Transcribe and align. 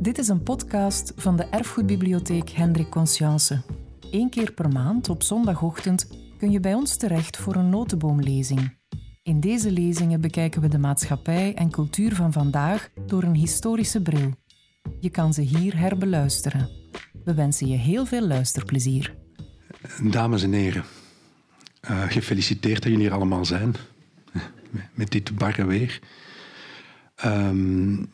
Dit 0.00 0.18
is 0.18 0.28
een 0.28 0.42
podcast 0.42 1.12
van 1.16 1.36
de 1.36 1.44
Erfgoedbibliotheek 1.44 2.50
Hendrik 2.50 2.88
Conscience. 2.88 3.62
Eén 4.10 4.30
keer 4.30 4.52
per 4.52 4.68
maand 4.68 5.08
op 5.08 5.22
zondagochtend 5.22 6.08
kun 6.38 6.50
je 6.50 6.60
bij 6.60 6.74
ons 6.74 6.96
terecht 6.96 7.36
voor 7.36 7.54
een 7.54 7.68
notenboomlezing. 7.68 8.76
In 9.22 9.40
deze 9.40 9.70
lezingen 9.70 10.20
bekijken 10.20 10.60
we 10.60 10.68
de 10.68 10.78
maatschappij 10.78 11.54
en 11.54 11.70
cultuur 11.70 12.14
van 12.14 12.32
vandaag 12.32 12.90
door 13.06 13.22
een 13.22 13.34
historische 13.34 14.02
bril. 14.02 14.34
Je 15.00 15.10
kan 15.10 15.34
ze 15.34 15.40
hier 15.40 15.78
herbeluisteren. 15.78 16.68
We 17.24 17.34
wensen 17.34 17.66
je 17.66 17.76
heel 17.76 18.06
veel 18.06 18.26
luisterplezier. 18.26 19.14
Dames 20.10 20.42
en 20.42 20.52
heren, 20.52 20.84
uh, 21.90 22.02
gefeliciteerd 22.02 22.82
dat 22.82 22.92
jullie 22.92 23.06
hier 23.06 23.14
allemaal 23.14 23.44
zijn. 23.44 23.74
Met 24.94 25.10
dit 25.10 25.36
barre 25.36 25.64
weer. 25.64 26.00
Um, 27.24 28.08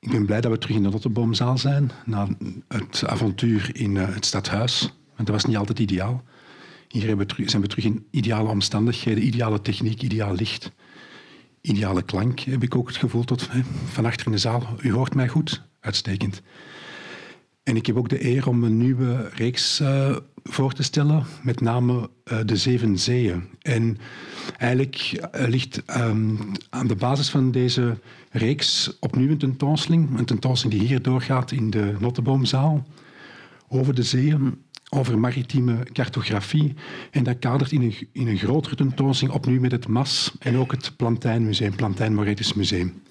ik 0.00 0.10
ben 0.10 0.26
blij 0.26 0.40
dat 0.40 0.50
we 0.50 0.58
terug 0.58 0.76
in 0.76 0.82
de 0.82 0.88
Notteboomzaal 0.88 1.58
zijn, 1.58 1.90
na 2.04 2.28
het 2.68 3.06
avontuur 3.06 3.70
in 3.72 3.94
uh, 3.94 4.14
het 4.14 4.26
stadhuis. 4.26 4.80
Want 5.14 5.26
dat 5.28 5.28
was 5.28 5.44
niet 5.44 5.56
altijd 5.56 5.78
ideaal. 5.78 6.22
Hier 6.88 7.02
zijn 7.46 7.62
we 7.62 7.68
terug 7.68 7.84
in 7.84 8.06
ideale 8.10 8.48
omstandigheden, 8.48 9.26
ideale 9.26 9.62
techniek, 9.62 10.02
ideaal 10.02 10.34
licht, 10.34 10.72
ideale 11.60 12.02
klank, 12.02 12.40
heb 12.40 12.62
ik 12.62 12.74
ook 12.74 12.88
het 12.88 12.96
gevoel 12.96 13.24
tot 13.24 13.48
van 13.84 14.04
achter 14.04 14.26
in 14.26 14.32
de 14.32 14.38
zaal. 14.38 14.66
U 14.82 14.92
hoort 14.92 15.14
mij 15.14 15.28
goed, 15.28 15.62
uitstekend. 15.80 16.42
En 17.62 17.76
ik 17.76 17.86
heb 17.86 17.96
ook 17.96 18.08
de 18.08 18.24
eer 18.24 18.48
om 18.48 18.64
een 18.64 18.78
nieuwe 18.78 19.30
reeks 19.34 19.80
uh, 19.80 20.16
voor 20.42 20.72
te 20.72 20.82
stellen, 20.82 21.24
met 21.42 21.60
name 21.60 22.10
uh, 22.24 22.38
De 22.46 22.56
Zeven 22.56 22.98
Zeeën. 22.98 23.42
En 23.62 23.98
eigenlijk 24.58 25.28
uh, 25.34 25.48
ligt 25.48 25.82
um, 25.96 26.38
aan 26.70 26.86
de 26.86 26.94
basis 26.94 27.30
van 27.30 27.50
deze 27.50 27.98
reeks 28.30 28.96
opnieuw 29.00 29.30
een 29.30 29.38
tentoonstelling, 29.38 30.18
een 30.18 30.24
tentoonstelling 30.24 30.80
die 30.80 30.88
hier 30.88 31.02
doorgaat 31.02 31.52
in 31.52 31.70
de 31.70 31.96
Notteboomzaal, 31.98 32.86
over 33.68 33.94
de 33.94 34.02
zeeën, 34.02 34.62
over 34.88 35.18
maritieme 35.18 35.76
cartografie. 35.92 36.74
En 37.10 37.24
dat 37.24 37.38
kadert 37.38 37.72
in 37.72 37.82
een, 37.82 38.08
in 38.12 38.28
een 38.28 38.38
grotere 38.38 38.74
tentoonstelling 38.74 39.36
opnieuw 39.36 39.60
met 39.60 39.72
het 39.72 39.88
MAS 39.88 40.34
en 40.38 40.56
ook 40.56 40.70
het 40.70 40.92
Plantijnmuseum, 40.96 41.74
Plantijn 41.74 42.14
Moretisch 42.14 42.54
Museum. 42.54 43.02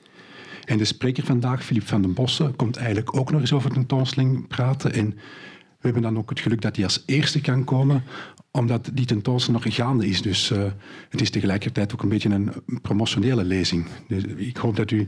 En 0.69 0.77
de 0.77 0.85
spreker 0.85 1.23
vandaag, 1.23 1.63
Filip 1.63 1.87
van 1.87 2.01
den 2.01 2.13
Bossen, 2.13 2.55
komt 2.55 2.77
eigenlijk 2.77 3.17
ook 3.17 3.31
nog 3.31 3.41
eens 3.41 3.53
over 3.53 3.71
tentoonstelling 3.71 4.47
praten. 4.47 4.93
En 4.93 5.09
we 5.09 5.85
hebben 5.85 6.01
dan 6.01 6.17
ook 6.17 6.29
het 6.29 6.39
geluk 6.39 6.61
dat 6.61 6.75
hij 6.75 6.85
als 6.85 7.03
eerste 7.05 7.41
kan 7.41 7.63
komen, 7.63 8.03
omdat 8.51 8.89
die 8.93 9.05
tentoonstelling 9.05 9.63
nog 9.63 9.75
gaande 9.75 10.07
is. 10.07 10.21
Dus 10.21 10.51
uh, 10.51 10.63
het 11.09 11.21
is 11.21 11.29
tegelijkertijd 11.29 11.93
ook 11.93 12.01
een 12.03 12.09
beetje 12.09 12.29
een 12.29 12.51
promotionele 12.81 13.43
lezing. 13.43 13.85
Dus 14.07 14.23
ik 14.23 14.57
hoop 14.57 14.75
dat 14.75 14.91
u 14.91 15.07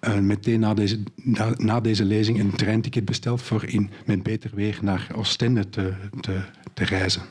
uh, 0.00 0.18
meteen 0.18 0.60
na 0.60 0.74
deze, 0.74 0.98
na, 1.56 1.80
deze 1.80 2.04
lezing 2.04 2.40
een 2.40 2.56
treinticket 2.56 3.04
bestelt 3.04 3.42
voor 3.42 3.64
in, 3.64 3.90
met 4.04 4.22
beter 4.22 4.50
weer 4.54 4.78
naar 4.82 5.08
Oostende 5.14 5.68
te, 5.68 5.92
te, 6.20 6.40
te 6.74 6.84
reizen. 6.84 7.22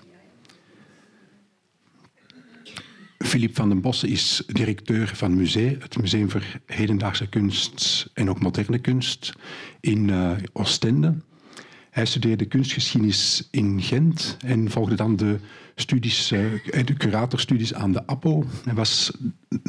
Philippe 3.26 3.56
van 3.56 3.70
den 3.70 3.82
Bossen 3.82 4.10
is 4.10 4.44
directeur 4.48 5.12
van 5.16 5.36
Musee, 5.36 5.78
het 5.80 5.98
Museum 6.02 6.30
voor 6.30 6.44
Hedendaagse 6.66 7.28
Kunst 7.28 8.10
en 8.14 8.30
ook 8.30 8.40
Moderne 8.40 8.80
Kunst 8.80 9.34
in 9.80 10.08
uh, 10.08 10.32
Oostende. 10.54 11.16
Hij 11.90 12.06
studeerde 12.06 12.46
kunstgeschiedenis 12.46 13.48
in 13.52 13.82
Gent 13.82 14.38
en 14.46 14.72
volgde 14.72 14.96
dan 14.96 15.16
de, 15.16 15.40
studies, 15.76 16.32
uh, 16.32 16.52
de 16.86 16.94
curatorstudies 16.94 17.74
aan 17.74 17.92
de 17.92 18.08
APO. 18.08 18.46
Hij 18.64 18.74
was 18.74 19.12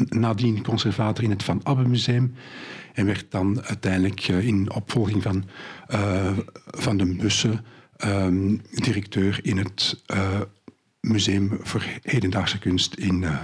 nadien 0.08 0.62
conservator 0.62 1.24
in 1.24 1.30
het 1.30 1.42
Van 1.42 1.60
Abbe 1.62 1.88
Museum 1.88 2.34
en 2.92 3.06
werd 3.06 3.30
dan 3.30 3.62
uiteindelijk 3.62 4.28
uh, 4.28 4.46
in 4.46 4.72
opvolging 4.72 5.22
van 5.22 5.44
Van 6.66 6.96
den 6.96 7.16
Bussen 7.16 7.64
um, 8.04 8.60
directeur 8.70 9.38
in 9.42 9.58
het 9.58 10.02
Museum 11.00 11.58
voor 11.60 11.84
Hedendaagse 12.02 12.58
Kunst 12.58 12.94
in 12.94 13.22
uh, 13.22 13.42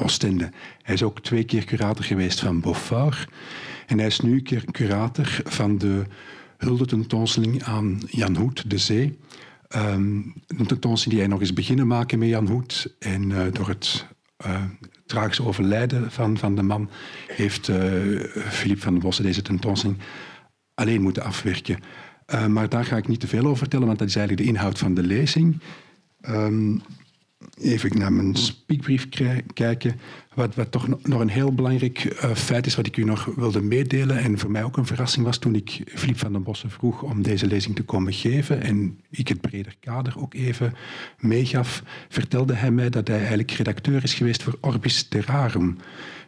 Oostende. 0.00 0.50
Hij 0.82 0.94
is 0.94 1.02
ook 1.02 1.20
twee 1.20 1.44
keer 1.44 1.64
curator 1.64 2.04
geweest 2.04 2.40
van 2.40 2.60
Beaufort. 2.60 3.28
En 3.86 3.98
hij 3.98 4.06
is 4.06 4.20
nu 4.20 4.42
curator 4.70 5.40
van 5.44 5.78
de 5.78 6.02
huldetentoonstelling 6.56 7.62
aan 7.62 8.00
Jan 8.06 8.36
Hoed, 8.36 8.70
De 8.70 8.78
Zee. 8.78 9.18
Um, 9.76 10.34
een 10.46 10.66
tentoonstelling 10.66 11.04
die 11.04 11.18
hij 11.18 11.26
nog 11.26 11.40
eens 11.40 11.52
beginnen 11.52 11.86
maken 11.86 12.18
met 12.18 12.28
Jan 12.28 12.48
Hoed. 12.48 12.94
En 12.98 13.30
uh, 13.30 13.42
door 13.52 13.68
het 13.68 14.06
uh, 14.46 14.64
tragische 15.06 15.44
overlijden 15.44 16.10
van, 16.10 16.38
van 16.38 16.54
de 16.54 16.62
man 16.62 16.90
heeft 17.26 17.68
uh, 17.68 17.76
Philippe 18.34 18.82
van 18.82 18.92
den 18.92 19.02
Bossen 19.02 19.24
deze 19.24 19.42
tentoonstelling 19.42 19.98
alleen 20.74 21.02
moeten 21.02 21.22
afwerken. 21.22 21.78
maar 22.48 22.68
daar 22.68 22.84
ga 22.84 22.96
ik 22.96 23.08
niet 23.08 23.20
te 23.20 23.26
veel 23.26 23.44
over 23.44 23.56
vertellen, 23.56 23.86
want 23.86 23.98
dat 23.98 24.08
is 24.08 24.16
eigenlijk 24.16 24.46
de 24.46 24.54
inhoud 24.54 24.78
van 24.78 24.94
de 24.94 25.02
lezing. 25.02 25.60
Um, 26.28 26.82
even 27.60 27.98
naar 27.98 28.12
mijn 28.12 28.36
speakbrief 28.36 29.08
kijken. 29.54 30.00
Wat, 30.34 30.54
wat 30.54 30.70
toch 30.70 30.88
nog 31.02 31.20
een 31.20 31.28
heel 31.28 31.54
belangrijk 31.54 32.04
uh, 32.04 32.34
feit 32.34 32.66
is 32.66 32.76
wat 32.76 32.86
ik 32.86 32.96
u 32.96 33.04
nog 33.04 33.24
wilde 33.24 33.62
meedelen 33.62 34.18
en 34.18 34.38
voor 34.38 34.50
mij 34.50 34.64
ook 34.64 34.76
een 34.76 34.86
verrassing 34.86 35.24
was 35.24 35.38
toen 35.38 35.54
ik 35.54 35.82
Filip 35.86 36.18
van 36.18 36.32
den 36.32 36.42
Bossen 36.42 36.70
vroeg 36.70 37.02
om 37.02 37.22
deze 37.22 37.46
lezing 37.46 37.76
te 37.76 37.82
komen 37.82 38.12
geven 38.12 38.62
en 38.62 39.00
ik 39.10 39.28
het 39.28 39.40
breder 39.40 39.76
kader 39.80 40.18
ook 40.18 40.34
even 40.34 40.74
meegaf, 41.18 41.82
vertelde 42.08 42.54
hij 42.54 42.70
mij 42.70 42.90
dat 42.90 43.08
hij 43.08 43.18
eigenlijk 43.18 43.50
redacteur 43.50 44.02
is 44.02 44.14
geweest 44.14 44.42
voor 44.42 44.58
Orbis 44.60 45.02
Terrarum. 45.02 45.76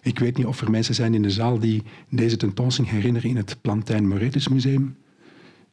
Ik 0.02 0.18
weet 0.18 0.36
niet 0.36 0.46
of 0.46 0.60
er 0.60 0.70
mensen 0.70 0.94
zijn 0.94 1.14
in 1.14 1.22
de 1.22 1.30
zaal 1.30 1.58
die 1.58 1.82
deze 2.08 2.36
tentoonstelling 2.36 2.94
herinneren 2.94 3.30
in 3.30 3.36
het 3.36 3.56
Plantijn 3.60 4.08
Moretus 4.08 4.48
Museum. 4.48 4.96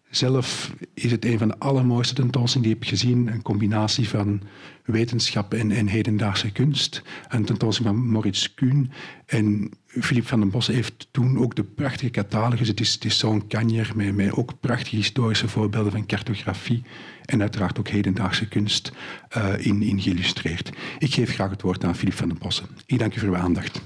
Zelf 0.10 0.74
is 0.94 1.12
het 1.12 1.26
een 1.26 1.38
van 1.38 1.48
de 1.48 1.58
allermooiste 1.58 2.14
tentoonstellingen 2.14 2.74
die 2.74 2.82
ik 2.82 2.90
heb 2.90 3.00
gezien. 3.00 3.28
Een 3.28 3.42
combinatie 3.42 4.10
van 4.10 4.42
wetenschap 4.86 5.54
en, 5.54 5.72
en 5.72 5.88
hedendaagse 5.88 6.52
kunst. 6.52 7.02
Een 7.30 7.46
tentoonstelling 7.46 7.96
van 7.96 8.08
Moritz 8.08 8.48
Kuhn. 8.54 8.92
En 9.26 9.72
Philippe 9.88 10.28
van 10.28 10.40
den 10.40 10.50
Bossen 10.50 10.74
heeft 10.74 11.08
toen 11.12 11.40
ook 11.40 11.56
de 11.56 11.64
prachtige 11.64 12.12
catalogus. 12.12 12.68
Het 12.68 12.80
is, 12.80 12.94
het 12.94 13.06
is 13.06 13.18
zo'n 13.18 13.48
kanjer 13.48 13.92
met, 13.96 14.16
met 14.16 14.32
ook 14.32 14.60
prachtige 14.60 14.96
historische 14.96 15.48
voorbeelden 15.48 15.92
van 15.92 16.06
cartografie. 16.06 16.84
En 17.26 17.42
uiteraard 17.42 17.80
ook 17.80 17.88
hedendaagse 17.88 18.48
kunst 18.48 18.92
uh, 19.38 19.66
in, 19.66 19.82
in 19.82 20.02
geïllustreerd. 20.02 20.72
Ik 21.00 21.14
geef 21.14 21.34
graag 21.34 21.50
het 21.50 21.62
woord 21.62 21.84
aan 21.84 21.96
Philippe 21.96 22.18
van 22.18 22.30
den 22.30 22.38
Bossen. 22.38 22.68
Ik 22.86 23.00
dank 23.00 23.16
u 23.16 23.20
voor 23.20 23.30
uw 23.30 23.38
aandacht. 23.38 23.82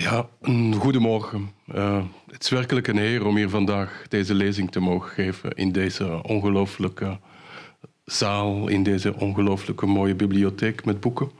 Ja, 0.00 0.28
een 0.40 0.74
goedemorgen. 0.74 1.50
Uh, 1.74 2.02
het 2.30 2.42
is 2.42 2.48
werkelijk 2.48 2.86
een 2.86 2.98
eer 2.98 3.26
om 3.26 3.36
hier 3.36 3.48
vandaag 3.48 4.04
deze 4.08 4.34
lezing 4.34 4.70
te 4.70 4.80
mogen 4.80 5.10
geven 5.10 5.50
in 5.50 5.72
deze 5.72 6.22
ongelooflijke 6.22 7.18
zaal, 8.04 8.68
in 8.68 8.82
deze 8.82 9.14
ongelooflijke 9.14 9.86
mooie 9.86 10.14
bibliotheek 10.14 10.84
met 10.84 11.00
boeken. 11.00 11.30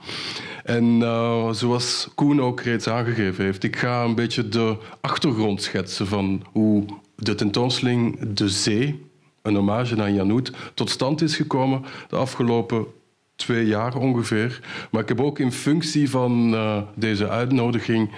En 0.64 0.84
uh, 0.84 1.52
zoals 1.52 2.08
Koen 2.14 2.40
ook 2.40 2.60
reeds 2.60 2.88
aangegeven 2.88 3.44
heeft, 3.44 3.62
ik 3.64 3.76
ga 3.76 4.04
een 4.04 4.14
beetje 4.14 4.48
de 4.48 4.76
achtergrond 5.00 5.62
schetsen 5.62 6.06
van 6.06 6.44
hoe 6.52 6.84
de 7.16 7.34
tentoonstelling 7.34 8.32
De 8.32 8.48
Zee, 8.48 9.06
een 9.42 9.54
hommage 9.54 10.02
aan 10.02 10.14
Janoet, 10.14 10.52
tot 10.74 10.90
stand 10.90 11.22
is 11.22 11.36
gekomen 11.36 11.84
de 12.08 12.16
afgelopen 12.16 12.86
twee 13.40 13.66
jaar 13.66 13.96
ongeveer. 13.96 14.60
Maar 14.90 15.02
ik 15.02 15.08
heb 15.08 15.20
ook 15.20 15.38
in 15.38 15.52
functie 15.52 16.10
van 16.10 16.54
uh, 16.54 16.76
deze 16.94 17.28
uitnodiging 17.28 18.10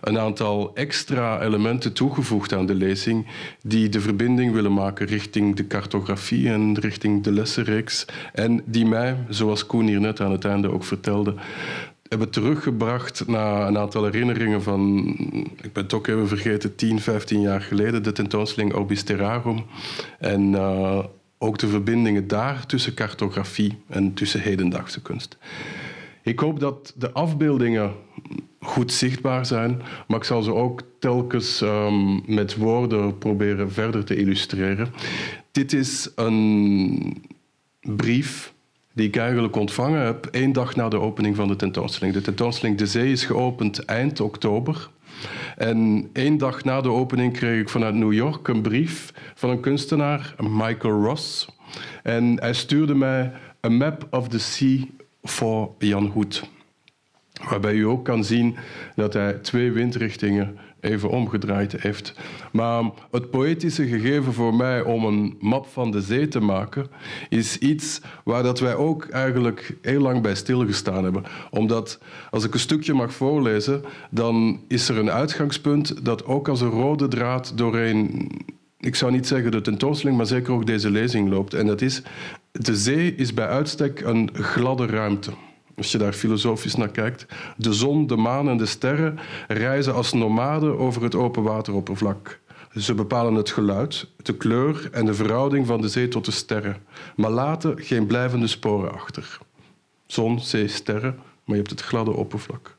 een 0.00 0.18
aantal 0.18 0.70
extra 0.74 1.40
elementen 1.40 1.92
toegevoegd 1.92 2.52
aan 2.52 2.66
de 2.66 2.74
lezing 2.74 3.26
die 3.62 3.88
de 3.88 4.00
verbinding 4.00 4.52
willen 4.52 4.72
maken 4.72 5.06
richting 5.06 5.56
de 5.56 5.66
cartografie 5.66 6.48
en 6.48 6.78
richting 6.78 7.22
de 7.22 7.32
lessenreeks. 7.32 8.04
En 8.32 8.62
die 8.64 8.86
mij, 8.86 9.16
zoals 9.28 9.66
Koen 9.66 9.86
hier 9.86 10.00
net 10.00 10.20
aan 10.20 10.32
het 10.32 10.44
einde 10.44 10.72
ook 10.72 10.84
vertelde, 10.84 11.34
hebben 12.08 12.30
teruggebracht 12.30 13.26
naar 13.26 13.66
een 13.66 13.78
aantal 13.78 14.04
herinneringen 14.04 14.62
van, 14.62 15.08
ik 15.62 15.72
ben 15.72 15.82
het 15.82 15.94
ook 15.94 16.06
even 16.06 16.28
vergeten, 16.28 16.74
10, 16.74 17.00
15 17.00 17.40
jaar 17.40 17.60
geleden, 17.60 18.02
de 18.02 18.12
tentoonstelling 18.12 18.74
Orbis 18.74 19.02
Terrarum. 19.02 19.64
En 20.18 20.52
uh, 20.52 20.98
ook 21.38 21.58
de 21.58 21.68
verbindingen 21.68 22.28
daar 22.28 22.66
tussen 22.66 22.94
cartografie 22.94 23.78
en 23.86 24.14
tussen 24.14 24.40
hedendaagse 24.40 25.02
kunst. 25.02 25.36
Ik 26.22 26.38
hoop 26.38 26.60
dat 26.60 26.94
de 26.96 27.12
afbeeldingen 27.12 27.92
goed 28.60 28.92
zichtbaar 28.92 29.46
zijn, 29.46 29.82
maar 30.06 30.18
ik 30.18 30.24
zal 30.24 30.42
ze 30.42 30.54
ook 30.54 30.82
telkens 30.98 31.60
um, 31.60 32.22
met 32.26 32.56
woorden 32.56 33.18
proberen 33.18 33.72
verder 33.72 34.04
te 34.04 34.16
illustreren. 34.16 34.92
Dit 35.52 35.72
is 35.72 36.10
een 36.14 37.22
brief 37.80 38.52
die 38.92 39.06
ik 39.06 39.16
eigenlijk 39.16 39.56
ontvangen 39.56 40.04
heb 40.04 40.26
één 40.26 40.52
dag 40.52 40.76
na 40.76 40.88
de 40.88 41.00
opening 41.00 41.36
van 41.36 41.48
de 41.48 41.56
tentoonstelling. 41.56 42.14
De 42.14 42.22
tentoonstelling 42.22 42.78
De 42.78 42.86
Zee 42.86 43.12
is 43.12 43.24
geopend 43.24 43.84
eind 43.84 44.20
oktober. 44.20 44.88
En 45.58 46.10
één 46.12 46.38
dag 46.38 46.64
na 46.64 46.80
de 46.80 46.90
opening 46.90 47.32
kreeg 47.32 47.60
ik 47.60 47.68
vanuit 47.68 47.94
New 47.94 48.12
York 48.12 48.48
een 48.48 48.62
brief 48.62 49.12
van 49.34 49.50
een 49.50 49.60
kunstenaar, 49.60 50.34
Michael 50.38 51.02
Ross. 51.02 51.48
En 52.02 52.40
hij 52.40 52.54
stuurde 52.54 52.94
mij 52.94 53.32
een 53.60 53.76
map 53.76 54.06
of 54.10 54.28
the 54.28 54.38
sea 54.38 54.84
voor 55.22 55.74
Jan 55.78 56.06
Hoed. 56.06 56.50
Waarbij 57.48 57.74
u 57.74 57.82
ook 57.82 58.04
kan 58.04 58.24
zien 58.24 58.56
dat 58.96 59.12
hij 59.12 59.32
twee 59.32 59.72
windrichtingen 59.72 60.58
even 60.80 61.10
omgedraaid 61.10 61.72
heeft. 61.72 62.14
Maar 62.52 62.84
het 63.10 63.30
poëtische 63.30 63.86
gegeven 63.86 64.32
voor 64.32 64.54
mij 64.54 64.82
om 64.82 65.04
een 65.04 65.36
map 65.40 65.66
van 65.66 65.90
de 65.90 66.00
zee 66.00 66.28
te 66.28 66.40
maken, 66.40 66.86
is 67.28 67.58
iets 67.58 68.00
waar 68.24 68.42
dat 68.42 68.60
wij 68.60 68.74
ook 68.74 69.08
eigenlijk 69.08 69.76
heel 69.82 70.00
lang 70.00 70.22
bij 70.22 70.34
stilgestaan 70.34 71.04
hebben. 71.04 71.24
Omdat, 71.50 71.98
als 72.30 72.44
ik 72.44 72.54
een 72.54 72.60
stukje 72.60 72.94
mag 72.94 73.12
voorlezen, 73.12 73.82
dan 74.10 74.60
is 74.68 74.88
er 74.88 74.98
een 74.98 75.10
uitgangspunt 75.10 76.04
dat 76.04 76.24
ook 76.24 76.48
als 76.48 76.60
een 76.60 76.70
rode 76.70 77.08
draad 77.08 77.52
doorheen 77.56 78.30
ik 78.80 78.94
zou 78.94 79.12
niet 79.12 79.26
zeggen 79.26 79.50
de 79.50 79.60
tentoonstelling, 79.60 80.16
maar 80.16 80.26
zeker 80.26 80.52
ook 80.52 80.66
deze 80.66 80.90
lezing 80.90 81.28
loopt. 81.28 81.54
En 81.54 81.66
dat 81.66 81.80
is, 81.80 82.02
de 82.52 82.76
zee 82.76 83.14
is 83.14 83.34
bij 83.34 83.46
uitstek 83.46 84.00
een 84.00 84.30
gladde 84.34 84.86
ruimte 84.86 85.30
als 85.78 85.92
je 85.92 85.98
daar 85.98 86.12
filosofisch 86.12 86.74
naar 86.74 86.90
kijkt. 86.90 87.26
De 87.56 87.72
zon, 87.72 88.06
de 88.06 88.16
maan 88.16 88.48
en 88.48 88.56
de 88.56 88.66
sterren 88.66 89.18
reizen 89.48 89.94
als 89.94 90.12
nomaden 90.12 90.78
over 90.78 91.02
het 91.02 91.14
open 91.14 91.42
wateroppervlak. 91.42 92.40
Ze 92.74 92.94
bepalen 92.94 93.34
het 93.34 93.50
geluid, 93.50 94.06
de 94.22 94.36
kleur 94.36 94.88
en 94.92 95.04
de 95.04 95.14
verhouding 95.14 95.66
van 95.66 95.80
de 95.80 95.88
zee 95.88 96.08
tot 96.08 96.24
de 96.24 96.30
sterren, 96.30 96.76
maar 97.16 97.30
laten 97.30 97.82
geen 97.82 98.06
blijvende 98.06 98.46
sporen 98.46 98.92
achter. 98.92 99.38
Zon, 100.06 100.40
zee, 100.40 100.68
sterren, 100.68 101.14
maar 101.16 101.56
je 101.56 101.62
hebt 101.62 101.70
het 101.70 101.80
gladde 101.80 102.12
oppervlak. 102.12 102.76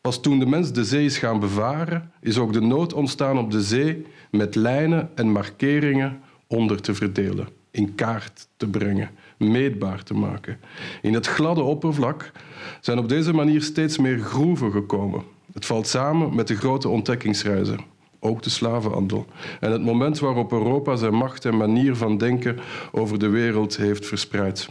Pas 0.00 0.20
toen 0.20 0.38
de 0.38 0.46
mens 0.46 0.72
de 0.72 0.84
zee 0.84 1.04
is 1.04 1.18
gaan 1.18 1.40
bevaren, 1.40 2.12
is 2.20 2.38
ook 2.38 2.52
de 2.52 2.60
nood 2.60 2.92
ontstaan 2.92 3.38
op 3.38 3.50
de 3.50 3.62
zee 3.62 4.06
met 4.30 4.54
lijnen 4.54 5.10
en 5.14 5.32
markeringen 5.32 6.20
onder 6.46 6.80
te 6.80 6.94
verdelen, 6.94 7.48
in 7.70 7.94
kaart 7.94 8.48
te 8.56 8.68
brengen 8.68 9.10
meetbaar 9.38 10.02
te 10.02 10.14
maken. 10.14 10.60
In 11.02 11.14
het 11.14 11.26
gladde 11.26 11.62
oppervlak 11.62 12.32
zijn 12.80 12.98
op 12.98 13.08
deze 13.08 13.32
manier 13.32 13.62
steeds 13.62 13.98
meer 13.98 14.18
groeven 14.18 14.72
gekomen. 14.72 15.22
Het 15.52 15.66
valt 15.66 15.86
samen 15.86 16.34
met 16.34 16.48
de 16.48 16.56
grote 16.56 16.88
ontdekkingsreizen, 16.88 17.78
ook 18.18 18.42
de 18.42 18.50
slavenhandel, 18.50 19.26
en 19.60 19.72
het 19.72 19.82
moment 19.82 20.18
waarop 20.18 20.52
Europa 20.52 20.96
zijn 20.96 21.14
macht 21.14 21.44
en 21.44 21.56
manier 21.56 21.96
van 21.96 22.18
denken 22.18 22.58
over 22.92 23.18
de 23.18 23.28
wereld 23.28 23.76
heeft 23.76 24.06
verspreid. 24.06 24.70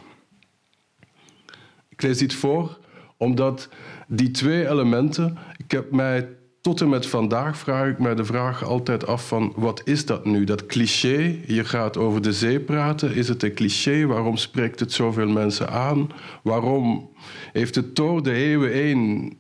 Ik 1.90 2.01
lees 2.01 2.18
dit 2.18 2.34
voor 2.34 2.78
omdat 3.18 3.69
die 4.07 4.31
twee 4.31 4.69
elementen, 4.69 5.38
ik 5.57 5.72
heb 5.72 5.92
mij 5.92 6.30
tot 6.61 6.81
en 6.81 6.89
met 6.89 7.06
vandaag 7.06 7.57
vraag 7.57 7.89
ik 7.89 8.00
mij 8.00 8.15
de 8.15 8.25
vraag 8.25 8.63
altijd 8.63 9.07
af 9.07 9.27
van 9.27 9.53
wat 9.56 9.81
is 9.85 10.06
dat 10.06 10.25
nu? 10.25 10.44
Dat 10.44 10.65
cliché, 10.65 11.39
je 11.47 11.65
gaat 11.65 11.97
over 11.97 12.21
de 12.21 12.33
zee 12.33 12.59
praten, 12.59 13.15
is 13.15 13.27
het 13.27 13.44
een 13.44 13.53
cliché? 13.53 14.06
Waarom 14.06 14.38
spreekt 14.38 14.79
het 14.79 14.91
zoveel 14.91 15.27
mensen 15.27 15.69
aan? 15.69 16.09
Waarom 16.44 17.09
heeft 17.51 17.75
het 17.75 17.95
door 17.95 18.23
de 18.23 18.33
eeuwen 18.33 18.71
heen 18.71 19.38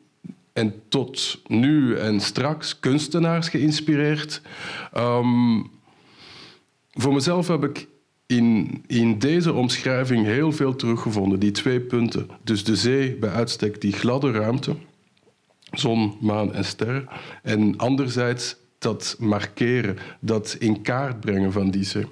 en 0.53 0.73
tot 0.89 1.41
nu 1.47 1.95
en 1.95 2.19
straks 2.19 2.79
kunstenaars 2.79 3.49
geïnspireerd? 3.49 4.41
Um, 4.97 5.69
voor 6.91 7.13
mezelf 7.13 7.47
heb 7.47 7.63
ik 7.63 7.87
in, 8.25 8.81
in 8.87 9.19
deze 9.19 9.53
omschrijving 9.53 10.25
heel 10.25 10.51
veel 10.51 10.75
teruggevonden, 10.75 11.39
die 11.39 11.51
twee 11.51 11.79
punten. 11.79 12.29
Dus 12.43 12.63
de 12.63 12.75
zee 12.75 13.15
bij 13.15 13.29
uitstek, 13.29 13.81
die 13.81 13.93
gladde 13.93 14.31
ruimte 14.31 14.75
zon, 15.71 16.17
maan 16.19 16.53
en 16.53 16.65
ster. 16.65 17.07
En 17.43 17.77
anderzijds 17.77 18.55
dat 18.79 19.15
markeren, 19.19 19.97
dat 20.19 20.55
in 20.59 20.81
kaart 20.81 21.19
brengen 21.19 21.51
van 21.51 21.71
die 21.71 21.83
zee. 21.83 22.05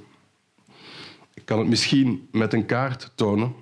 Ik 1.33 1.45
kan 1.45 1.59
het 1.59 1.67
misschien 1.67 2.27
met 2.31 2.53
een 2.53 2.65
kaart 2.65 3.11
tonen. 3.15 3.53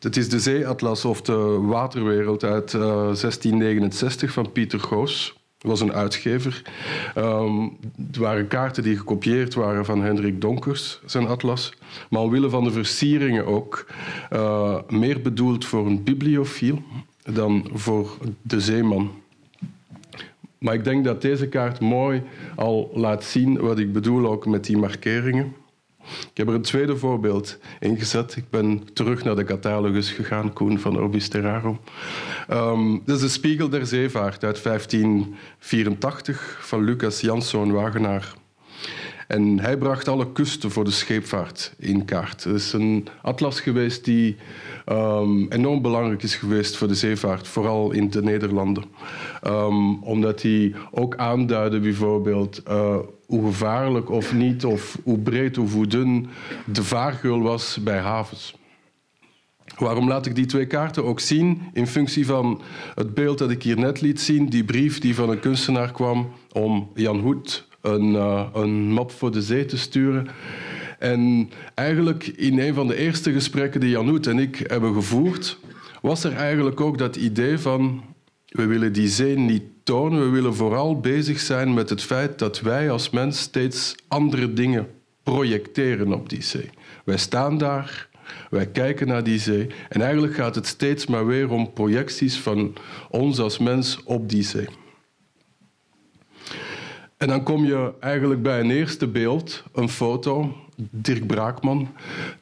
Het 0.00 0.16
is 0.16 0.28
de 0.28 0.40
zeeatlas 0.40 1.04
of 1.04 1.22
de 1.22 1.58
waterwereld 1.60 2.44
uit 2.44 2.70
1669 2.70 4.28
eh, 4.28 4.34
van 4.34 4.52
Pieter 4.52 4.80
Goos. 4.80 5.38
Was 5.58 5.80
een 5.80 5.92
uitgever. 5.92 6.62
Um, 7.16 7.76
het 8.06 8.16
waren 8.16 8.48
kaarten 8.48 8.82
die 8.82 8.96
gekopieerd 8.96 9.54
waren 9.54 9.84
van 9.84 10.02
Hendrik 10.02 10.40
Donkers, 10.40 11.00
zijn 11.04 11.26
atlas. 11.26 11.72
Maar 12.10 12.20
omwille 12.20 12.50
van 12.50 12.64
de 12.64 12.70
versieringen 12.70 13.46
ook 13.46 13.86
uh, 14.32 14.78
meer 14.88 15.22
bedoeld 15.22 15.64
voor 15.64 15.86
een 15.86 16.02
bibliofiel 16.02 16.82
dan 17.22 17.70
voor 17.72 18.18
de 18.42 18.60
zeeman. 18.60 19.10
Maar 20.58 20.74
ik 20.74 20.84
denk 20.84 21.04
dat 21.04 21.22
deze 21.22 21.48
kaart 21.48 21.80
mooi 21.80 22.22
al 22.56 22.90
laat 22.94 23.24
zien 23.24 23.60
wat 23.60 23.78
ik 23.78 23.92
bedoel 23.92 24.30
ook 24.30 24.46
met 24.46 24.64
die 24.64 24.76
markeringen. 24.76 25.54
Ik 26.02 26.30
heb 26.36 26.48
er 26.48 26.54
een 26.54 26.62
tweede 26.62 26.96
voorbeeld 26.96 27.58
ingezet. 27.80 28.36
Ik 28.36 28.50
ben 28.50 28.92
terug 28.92 29.24
naar 29.24 29.36
de 29.36 29.44
catalogus 29.44 30.10
gegaan, 30.10 30.52
Koen 30.52 30.78
van 30.78 30.98
Orbis 30.98 31.28
Terrarum. 31.28 31.78
Um, 32.50 33.02
dat 33.04 33.16
is 33.16 33.22
de 33.22 33.28
Spiegel 33.28 33.68
der 33.68 33.86
Zeevaart 33.86 34.44
uit 34.44 34.62
1584 34.62 36.58
van 36.60 36.84
Lucas 36.84 37.20
Janszoon 37.20 37.72
Wagenaar. 37.72 38.34
En 39.26 39.60
hij 39.60 39.76
bracht 39.76 40.08
alle 40.08 40.32
kusten 40.32 40.70
voor 40.70 40.84
de 40.84 40.90
scheepvaart 40.90 41.74
in 41.78 42.04
kaart. 42.04 42.44
Het 42.44 42.54
is 42.54 42.72
een 42.72 43.06
atlas 43.22 43.60
geweest 43.60 44.04
die 44.04 44.36
um, 44.86 45.46
enorm 45.48 45.82
belangrijk 45.82 46.22
is 46.22 46.36
geweest 46.36 46.76
voor 46.76 46.88
de 46.88 46.94
zeevaart, 46.94 47.48
vooral 47.48 47.90
in 47.90 48.10
de 48.10 48.22
Nederlanden. 48.22 48.84
Um, 49.46 50.02
omdat 50.02 50.42
hij 50.42 50.74
ook 50.90 51.16
aanduidde 51.16 51.80
bijvoorbeeld 51.80 52.62
uh, 52.68 52.96
hoe 53.26 53.44
gevaarlijk 53.44 54.10
of 54.10 54.34
niet, 54.34 54.64
of 54.64 54.98
hoe 55.02 55.18
breed 55.18 55.58
of 55.58 55.72
hoe 55.72 55.86
dun 55.86 56.28
de 56.64 56.84
vaargeul 56.84 57.42
was 57.42 57.78
bij 57.82 57.98
havens. 57.98 58.58
Waarom 59.78 60.08
laat 60.08 60.26
ik 60.26 60.34
die 60.34 60.46
twee 60.46 60.66
kaarten 60.66 61.04
ook 61.04 61.20
zien? 61.20 61.62
In 61.72 61.86
functie 61.86 62.26
van 62.26 62.60
het 62.94 63.14
beeld 63.14 63.38
dat 63.38 63.50
ik 63.50 63.62
hier 63.62 63.78
net 63.78 64.00
liet 64.00 64.20
zien, 64.20 64.48
die 64.48 64.64
brief 64.64 65.00
die 65.00 65.14
van 65.14 65.30
een 65.30 65.40
kunstenaar 65.40 65.92
kwam 65.92 66.28
om 66.52 66.90
Jan 66.94 67.20
Hoed 67.20 67.68
een, 67.80 68.12
uh, 68.12 68.46
een 68.54 68.92
map 68.92 69.10
voor 69.10 69.30
de 69.30 69.42
zee 69.42 69.64
te 69.64 69.78
sturen. 69.78 70.28
En 71.00 71.50
eigenlijk 71.74 72.26
in 72.26 72.58
een 72.58 72.74
van 72.74 72.86
de 72.86 72.96
eerste 72.96 73.32
gesprekken 73.32 73.80
die 73.80 73.90
Janoet 73.90 74.26
en 74.26 74.38
ik 74.38 74.64
hebben 74.66 74.94
gevoerd, 74.94 75.58
was 76.02 76.24
er 76.24 76.32
eigenlijk 76.32 76.80
ook 76.80 76.98
dat 76.98 77.16
idee 77.16 77.58
van 77.58 78.02
we 78.46 78.66
willen 78.66 78.92
die 78.92 79.08
zee 79.08 79.36
niet 79.38 79.62
tonen, 79.82 80.20
we 80.20 80.28
willen 80.28 80.54
vooral 80.54 81.00
bezig 81.00 81.40
zijn 81.40 81.74
met 81.74 81.90
het 81.90 82.02
feit 82.02 82.38
dat 82.38 82.60
wij 82.60 82.90
als 82.90 83.10
mens 83.10 83.40
steeds 83.40 83.94
andere 84.08 84.52
dingen 84.52 84.88
projecteren 85.22 86.12
op 86.12 86.28
die 86.28 86.42
zee. 86.42 86.70
Wij 87.04 87.18
staan 87.18 87.58
daar, 87.58 88.08
wij 88.50 88.66
kijken 88.66 89.06
naar 89.06 89.24
die 89.24 89.38
zee 89.38 89.66
en 89.88 90.00
eigenlijk 90.00 90.34
gaat 90.34 90.54
het 90.54 90.66
steeds 90.66 91.06
maar 91.06 91.26
weer 91.26 91.50
om 91.50 91.72
projecties 91.72 92.38
van 92.38 92.74
ons 93.10 93.38
als 93.38 93.58
mens 93.58 94.02
op 94.04 94.28
die 94.28 94.42
zee. 94.42 94.68
En 97.20 97.28
dan 97.28 97.42
kom 97.42 97.64
je 97.64 97.92
eigenlijk 98.00 98.42
bij 98.42 98.60
een 98.60 98.70
eerste 98.70 99.06
beeld, 99.06 99.64
een 99.72 99.88
foto, 99.88 100.56
Dirk 100.76 101.26
Braakman. 101.26 101.88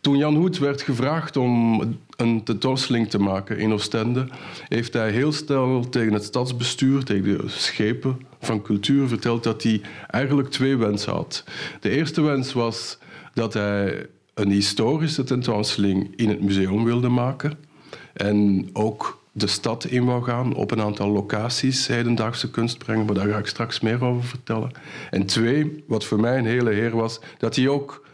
Toen 0.01 0.17
Jan 0.17 0.37
Hoed 0.37 0.59
werd 0.59 0.83
gevraagd 0.83 1.37
om 1.37 1.81
een 2.17 2.43
tentoonstelling 2.45 3.11
te 3.11 3.19
maken 3.19 3.59
in 3.59 3.73
Oostende, 3.73 4.29
heeft 4.69 4.93
hij 4.93 5.11
heel 5.11 5.33
snel 5.33 5.89
tegen 5.89 6.13
het 6.13 6.25
stadsbestuur, 6.25 7.05
tegen 7.05 7.23
de 7.23 7.49
schepen 7.49 8.21
van 8.41 8.63
cultuur, 8.63 9.09
verteld 9.09 9.43
dat 9.43 9.63
hij 9.63 9.81
eigenlijk 10.07 10.51
twee 10.51 10.77
wensen 10.77 11.13
had. 11.13 11.45
De 11.81 11.91
eerste 11.91 12.21
wens 12.21 12.53
was 12.53 12.99
dat 13.35 13.55
hij 13.55 14.07
een 14.35 14.51
historische 14.51 15.25
tentoonstelling 15.25 16.13
in 16.17 16.29
het 16.29 16.41
museum 16.41 16.85
wilde 16.85 17.09
maken. 17.09 17.59
En 18.13 18.69
ook 18.73 19.18
de 19.33 19.47
stad 19.47 19.85
in 19.85 20.05
wou 20.05 20.23
gaan, 20.23 20.55
op 20.55 20.71
een 20.71 20.81
aantal 20.81 21.09
locaties 21.09 21.87
hedendaagse 21.87 22.51
kunst 22.51 22.79
brengen, 22.79 23.05
maar 23.05 23.15
daar 23.15 23.29
ga 23.29 23.39
ik 23.39 23.47
straks 23.47 23.81
meer 23.81 24.05
over 24.05 24.25
vertellen. 24.25 24.71
En 25.11 25.27
twee, 25.27 25.85
wat 25.87 26.05
voor 26.05 26.21
mij 26.21 26.39
een 26.39 26.47
hele 26.47 26.71
heer 26.71 26.97
was, 26.97 27.21
dat 27.39 27.57
hij 27.57 27.69
ook 27.69 28.07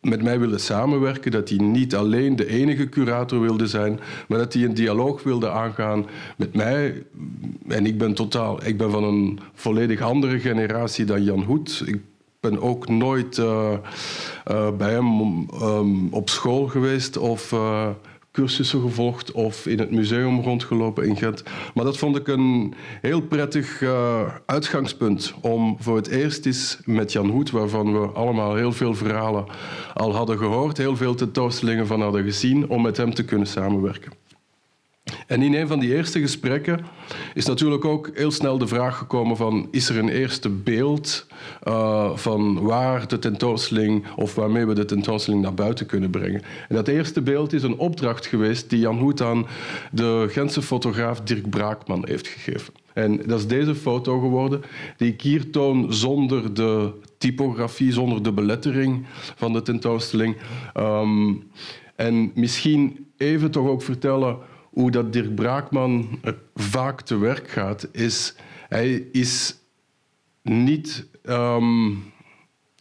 met 0.00 0.22
mij 0.22 0.38
wilde 0.38 0.58
samenwerken, 0.58 1.30
dat 1.30 1.48
hij 1.48 1.58
niet 1.58 1.94
alleen 1.94 2.36
de 2.36 2.46
enige 2.46 2.88
curator 2.88 3.40
wilde 3.40 3.66
zijn, 3.66 4.00
maar 4.28 4.38
dat 4.38 4.52
hij 4.52 4.64
een 4.64 4.74
dialoog 4.74 5.22
wilde 5.22 5.50
aangaan 5.50 6.06
met 6.36 6.54
mij. 6.54 7.02
En 7.68 7.86
ik 7.86 7.98
ben 7.98 8.14
totaal, 8.14 8.66
ik 8.66 8.78
ben 8.78 8.90
van 8.90 9.04
een 9.04 9.38
volledig 9.54 10.00
andere 10.00 10.40
generatie 10.40 11.04
dan 11.04 11.24
Jan 11.24 11.42
Hoed. 11.42 11.82
Ik 11.86 12.00
ben 12.40 12.60
ook 12.60 12.88
nooit 12.88 13.38
uh, 13.38 13.72
uh, 14.50 14.70
bij 14.76 14.90
hem 14.90 15.20
um, 15.62 16.08
op 16.10 16.28
school 16.28 16.66
geweest 16.66 17.16
of 17.16 17.52
uh, 17.52 17.88
cursussen 18.32 18.80
gevolgd 18.80 19.32
of 19.32 19.66
in 19.66 19.78
het 19.78 19.90
museum 19.90 20.40
rondgelopen 20.40 21.06
in 21.06 21.16
Gent. 21.16 21.42
Maar 21.74 21.84
dat 21.84 21.96
vond 21.96 22.16
ik 22.16 22.28
een 22.28 22.74
heel 23.00 23.20
prettig 23.20 23.80
uh, 23.80 24.34
uitgangspunt 24.46 25.34
om 25.40 25.76
voor 25.78 25.96
het 25.96 26.08
eerst 26.08 26.46
eens 26.46 26.78
met 26.84 27.12
Jan 27.12 27.30
Hoed, 27.30 27.50
waarvan 27.50 28.00
we 28.00 28.06
allemaal 28.06 28.54
heel 28.54 28.72
veel 28.72 28.94
verhalen 28.94 29.44
al 29.94 30.14
hadden 30.14 30.38
gehoord, 30.38 30.76
heel 30.76 30.96
veel 30.96 31.14
tentoonstellingen 31.14 31.86
van 31.86 32.02
hadden 32.02 32.24
gezien, 32.24 32.68
om 32.68 32.82
met 32.82 32.96
hem 32.96 33.14
te 33.14 33.24
kunnen 33.24 33.46
samenwerken. 33.46 34.19
En 35.26 35.42
in 35.42 35.54
een 35.54 35.66
van 35.66 35.78
die 35.80 35.94
eerste 35.94 36.20
gesprekken 36.20 36.84
is 37.34 37.46
natuurlijk 37.46 37.84
ook 37.84 38.10
heel 38.14 38.30
snel 38.30 38.58
de 38.58 38.66
vraag 38.66 38.98
gekomen 38.98 39.36
van 39.36 39.68
is 39.70 39.88
er 39.88 39.98
een 39.98 40.08
eerste 40.08 40.48
beeld 40.48 41.26
uh, 41.68 42.16
van 42.16 42.60
waar 42.60 43.08
de 43.08 43.18
tentoonstelling 43.18 44.04
of 44.16 44.34
waarmee 44.34 44.66
we 44.66 44.74
de 44.74 44.84
tentoonstelling 44.84 45.42
naar 45.42 45.54
buiten 45.54 45.86
kunnen 45.86 46.10
brengen. 46.10 46.42
En 46.68 46.74
dat 46.74 46.88
eerste 46.88 47.22
beeld 47.22 47.52
is 47.52 47.62
een 47.62 47.78
opdracht 47.78 48.26
geweest 48.26 48.70
die 48.70 48.78
Jan 48.78 48.98
Hoet 48.98 49.22
aan 49.22 49.46
de 49.92 50.26
Gentse 50.30 50.62
fotograaf 50.62 51.20
Dirk 51.20 51.50
Braakman 51.50 52.04
heeft 52.06 52.28
gegeven. 52.28 52.74
En 52.92 53.16
dat 53.26 53.38
is 53.38 53.46
deze 53.46 53.74
foto 53.74 54.20
geworden, 54.20 54.62
die 54.96 55.12
ik 55.12 55.20
hier 55.20 55.50
toon 55.50 55.92
zonder 55.92 56.54
de 56.54 56.92
typografie, 57.18 57.92
zonder 57.92 58.22
de 58.22 58.32
belettering 58.32 59.06
van 59.36 59.52
de 59.52 59.62
tentoonstelling. 59.62 60.36
Um, 60.74 61.50
en 61.96 62.30
misschien 62.34 63.06
even 63.16 63.50
toch 63.50 63.66
ook 63.66 63.82
vertellen 63.82 64.38
hoe 64.70 64.90
dat 64.90 65.12
Dirk 65.12 65.34
Braakman 65.34 66.20
vaak 66.54 67.00
te 67.00 67.18
werk 67.18 67.48
gaat, 67.50 67.88
is 67.92 68.34
hij 68.68 68.92
is 69.12 69.56
niet 70.42 71.06
um, 71.22 72.12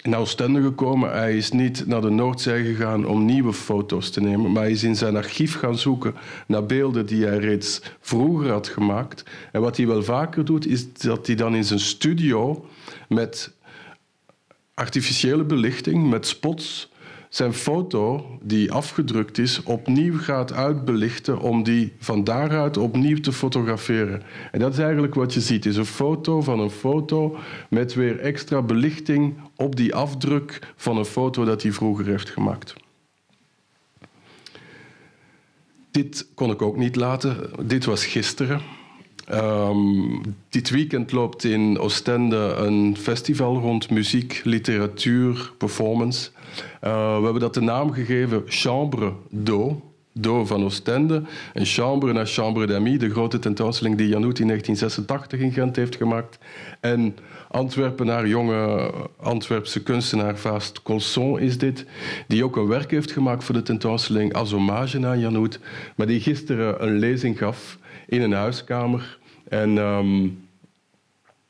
naar 0.04 0.20
Oostende 0.20 0.62
gekomen. 0.62 1.12
Hij 1.12 1.38
is 1.38 1.52
niet 1.52 1.88
naar 1.88 2.02
de 2.02 2.10
Noordzee 2.10 2.64
gegaan 2.66 3.06
om 3.06 3.26
nieuwe 3.26 3.54
foto's 3.54 4.10
te 4.10 4.22
nemen, 4.22 4.52
maar 4.52 4.62
hij 4.62 4.72
is 4.72 4.84
in 4.84 4.96
zijn 4.96 5.16
archief 5.16 5.56
gaan 5.56 5.78
zoeken 5.78 6.16
naar 6.48 6.66
beelden 6.66 7.06
die 7.06 7.26
hij 7.26 7.38
reeds 7.38 7.82
vroeger 8.00 8.52
had 8.52 8.68
gemaakt. 8.68 9.24
En 9.52 9.62
wat 9.62 9.78
hij 9.78 9.88
wel 9.88 10.04
vaker 10.04 10.46
doet, 10.46 10.68
is 10.68 10.94
dat 10.94 11.28
hij 11.28 11.36
dan 11.36 11.56
in 11.56 11.64
zijn 11.64 11.80
studio 11.80 12.66
met 13.08 13.54
artificiële 14.74 15.44
belichting, 15.44 16.10
met 16.10 16.28
spots, 16.28 16.92
zijn 17.30 17.54
foto, 17.54 18.26
die 18.42 18.72
afgedrukt 18.72 19.38
is, 19.38 19.64
opnieuw 19.64 20.20
gaat 20.20 20.54
uitbelichten 20.54 21.40
om 21.40 21.64
die 21.64 21.94
van 22.00 22.24
daaruit 22.24 22.78
opnieuw 22.78 23.20
te 23.20 23.32
fotograferen. 23.32 24.22
En 24.52 24.60
dat 24.60 24.74
is 24.74 24.80
eigenlijk 24.80 25.14
wat 25.14 25.34
je 25.34 25.42
ziet, 25.42 25.66
is 25.66 25.76
een 25.76 25.86
foto 25.86 26.42
van 26.42 26.60
een 26.60 26.70
foto 26.70 27.38
met 27.70 27.94
weer 27.94 28.20
extra 28.20 28.62
belichting 28.62 29.34
op 29.56 29.76
die 29.76 29.96
afdruk 29.96 30.74
van 30.76 30.98
een 30.98 31.06
foto 31.06 31.46
dat 31.46 31.62
hij 31.62 31.72
vroeger 31.72 32.06
heeft 32.06 32.30
gemaakt. 32.30 32.74
Dit 35.92 36.28
kon 36.34 36.52
ik 36.52 36.62
ook 36.62 36.78
niet 36.78 36.96
laten. 36.96 37.50
Dit 37.68 37.86
was 37.86 38.06
gisteren. 38.06 38.79
Um, 39.34 40.22
dit 40.50 40.70
weekend 40.70 41.12
loopt 41.12 41.44
in 41.44 41.80
Oostende 41.80 42.54
een 42.58 42.98
festival 42.98 43.60
rond 43.60 43.90
muziek, 43.90 44.42
literatuur, 44.44 45.52
performance. 45.58 46.30
Uh, 46.84 47.18
we 47.18 47.24
hebben 47.24 47.40
dat 47.42 47.54
de 47.54 47.62
naam 47.62 47.92
gegeven 47.92 48.44
Chambre 48.46 49.14
d'eau. 49.30 49.76
Do 50.14 50.46
van 50.46 50.64
Oostende. 50.64 51.24
En 51.54 51.66
Chambre 51.66 52.14
naar 52.14 52.26
Chambre 52.26 52.66
d'Ami, 52.66 52.98
de 52.98 53.10
grote 53.10 53.40
tentoonstelling 53.40 53.98
die 53.98 54.08
Janout 54.08 54.40
in 54.40 54.48
1986 54.48 55.40
in 55.40 55.52
Gent 55.52 55.76
heeft 55.76 55.96
gemaakt. 55.96 56.38
En 56.80 57.16
Antwerpenaar, 57.48 58.28
jonge 58.28 58.92
Antwerpse 59.20 59.84
kunstenaar 59.84 60.38
Vaast 60.38 60.82
Colson 60.82 61.40
is 61.40 61.58
dit, 61.58 61.86
die 62.28 62.44
ook 62.44 62.56
een 62.56 62.68
werk 62.68 62.92
heeft 62.92 63.12
gemaakt 63.12 63.44
voor 63.44 63.56
de 63.56 63.62
tentoonstelling 63.62 64.34
als 64.34 64.52
hommage 64.52 65.08
aan 65.08 65.20
Janout, 65.20 65.60
maar 65.96 66.08
die 66.08 66.20
gisteren 66.20 66.84
een 66.84 66.98
lezing 66.98 67.38
gaf 67.38 67.78
in 68.08 68.22
een 68.22 68.34
huiskamer 68.34 69.19
en 69.50 69.78
um, 69.78 70.48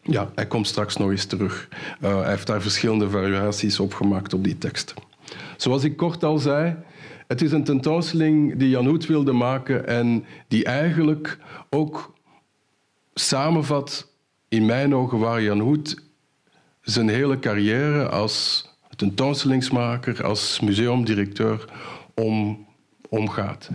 ja, 0.01 0.31
hij 0.35 0.47
komt 0.47 0.67
straks 0.67 0.97
nog 0.97 1.09
eens 1.09 1.25
terug. 1.25 1.67
Uh, 2.01 2.19
hij 2.19 2.29
heeft 2.29 2.47
daar 2.47 2.61
verschillende 2.61 3.09
variaties 3.09 3.79
op 3.79 3.93
gemaakt 3.93 4.33
op 4.33 4.43
die 4.43 4.57
tekst. 4.57 4.93
Zoals 5.57 5.83
ik 5.83 5.97
kort 5.97 6.23
al 6.23 6.37
zei, 6.37 6.75
het 7.27 7.41
is 7.41 7.51
een 7.51 7.63
tentoonstelling 7.63 8.57
die 8.57 8.69
Jan 8.69 8.87
Hoet 8.87 9.05
wilde 9.05 9.31
maken 9.31 9.87
en 9.87 10.25
die 10.47 10.63
eigenlijk 10.63 11.37
ook 11.69 12.13
samenvat, 13.13 14.07
in 14.47 14.65
mijn 14.65 14.95
ogen, 14.95 15.19
waar 15.19 15.41
Jan 15.41 15.59
Hoet 15.59 16.03
zijn 16.81 17.09
hele 17.09 17.39
carrière 17.39 18.09
als 18.09 18.67
tentoonstellingsmaker, 18.95 20.23
als 20.23 20.59
museumdirecteur 20.59 21.65
om 22.13 22.67
omgaat. 23.09 23.69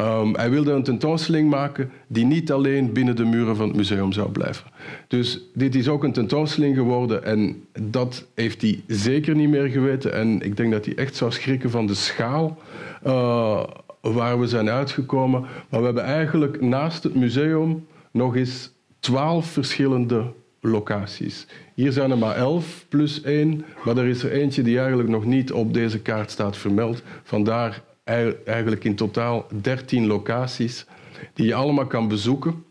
Um, 0.00 0.34
hij 0.34 0.50
wilde 0.50 0.72
een 0.72 0.82
tentoonstelling 0.82 1.50
maken 1.50 1.90
die 2.06 2.24
niet 2.24 2.52
alleen 2.52 2.92
binnen 2.92 3.16
de 3.16 3.24
muren 3.24 3.56
van 3.56 3.68
het 3.68 3.76
museum 3.76 4.12
zou 4.12 4.30
blijven. 4.30 4.66
Dus 5.08 5.40
dit 5.54 5.74
is 5.74 5.88
ook 5.88 6.04
een 6.04 6.12
tentoonstelling 6.12 6.76
geworden 6.76 7.24
en 7.24 7.64
dat 7.80 8.26
heeft 8.34 8.62
hij 8.62 8.82
zeker 8.86 9.34
niet 9.34 9.48
meer 9.48 9.68
geweten. 9.68 10.12
En 10.14 10.40
ik 10.40 10.56
denk 10.56 10.72
dat 10.72 10.84
hij 10.84 10.94
echt 10.94 11.16
zou 11.16 11.32
schrikken 11.32 11.70
van 11.70 11.86
de 11.86 11.94
schaal 11.94 12.58
uh, 13.06 13.62
waar 14.00 14.40
we 14.40 14.46
zijn 14.46 14.70
uitgekomen. 14.70 15.40
Maar 15.40 15.80
we 15.80 15.86
hebben 15.86 16.04
eigenlijk 16.04 16.60
naast 16.60 17.02
het 17.02 17.14
museum 17.14 17.86
nog 18.10 18.36
eens 18.36 18.72
twaalf 19.00 19.46
verschillende 19.46 20.32
locaties. 20.60 21.46
Hier 21.74 21.92
zijn 21.92 22.10
er 22.10 22.18
maar 22.18 22.36
elf 22.36 22.84
plus 22.88 23.22
één, 23.22 23.64
maar 23.84 23.96
er 23.96 24.06
is 24.06 24.22
er 24.22 24.32
eentje 24.32 24.62
die 24.62 24.78
eigenlijk 24.78 25.08
nog 25.08 25.24
niet 25.24 25.52
op 25.52 25.74
deze 25.74 26.00
kaart 26.00 26.30
staat 26.30 26.56
vermeld. 26.56 27.02
Vandaar 27.22 27.82
eigenlijk 28.04 28.84
in 28.84 28.94
totaal 28.94 29.46
13 29.60 30.06
locaties 30.06 30.86
die 31.34 31.46
je 31.46 31.54
allemaal 31.54 31.86
kan 31.86 32.08
bezoeken. 32.08 32.64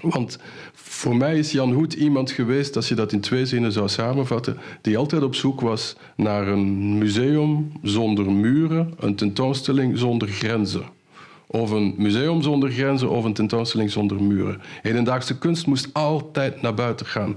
Want 0.00 0.38
voor 0.72 1.16
mij 1.16 1.38
is 1.38 1.52
Jan 1.52 1.72
Hoet 1.72 1.92
iemand 1.92 2.30
geweest, 2.30 2.76
als 2.76 2.88
je 2.88 2.94
dat 2.94 3.12
in 3.12 3.20
twee 3.20 3.46
zinnen 3.46 3.72
zou 3.72 3.88
samenvatten, 3.88 4.58
die 4.80 4.98
altijd 4.98 5.22
op 5.22 5.34
zoek 5.34 5.60
was 5.60 5.96
naar 6.16 6.48
een 6.48 6.98
museum 6.98 7.72
zonder 7.82 8.32
muren, 8.32 8.94
een 8.98 9.14
tentoonstelling 9.14 9.98
zonder 9.98 10.28
grenzen. 10.28 10.84
Of 11.46 11.70
een 11.70 11.94
museum 11.96 12.42
zonder 12.42 12.70
grenzen 12.70 13.10
of 13.10 13.24
een 13.24 13.32
tentoonstelling 13.32 13.90
zonder 13.90 14.22
muren. 14.22 14.60
Hedendaagse 14.82 15.38
kunst 15.38 15.66
moest 15.66 15.88
altijd 15.92 16.62
naar 16.62 16.74
buiten 16.74 17.06
gaan 17.06 17.36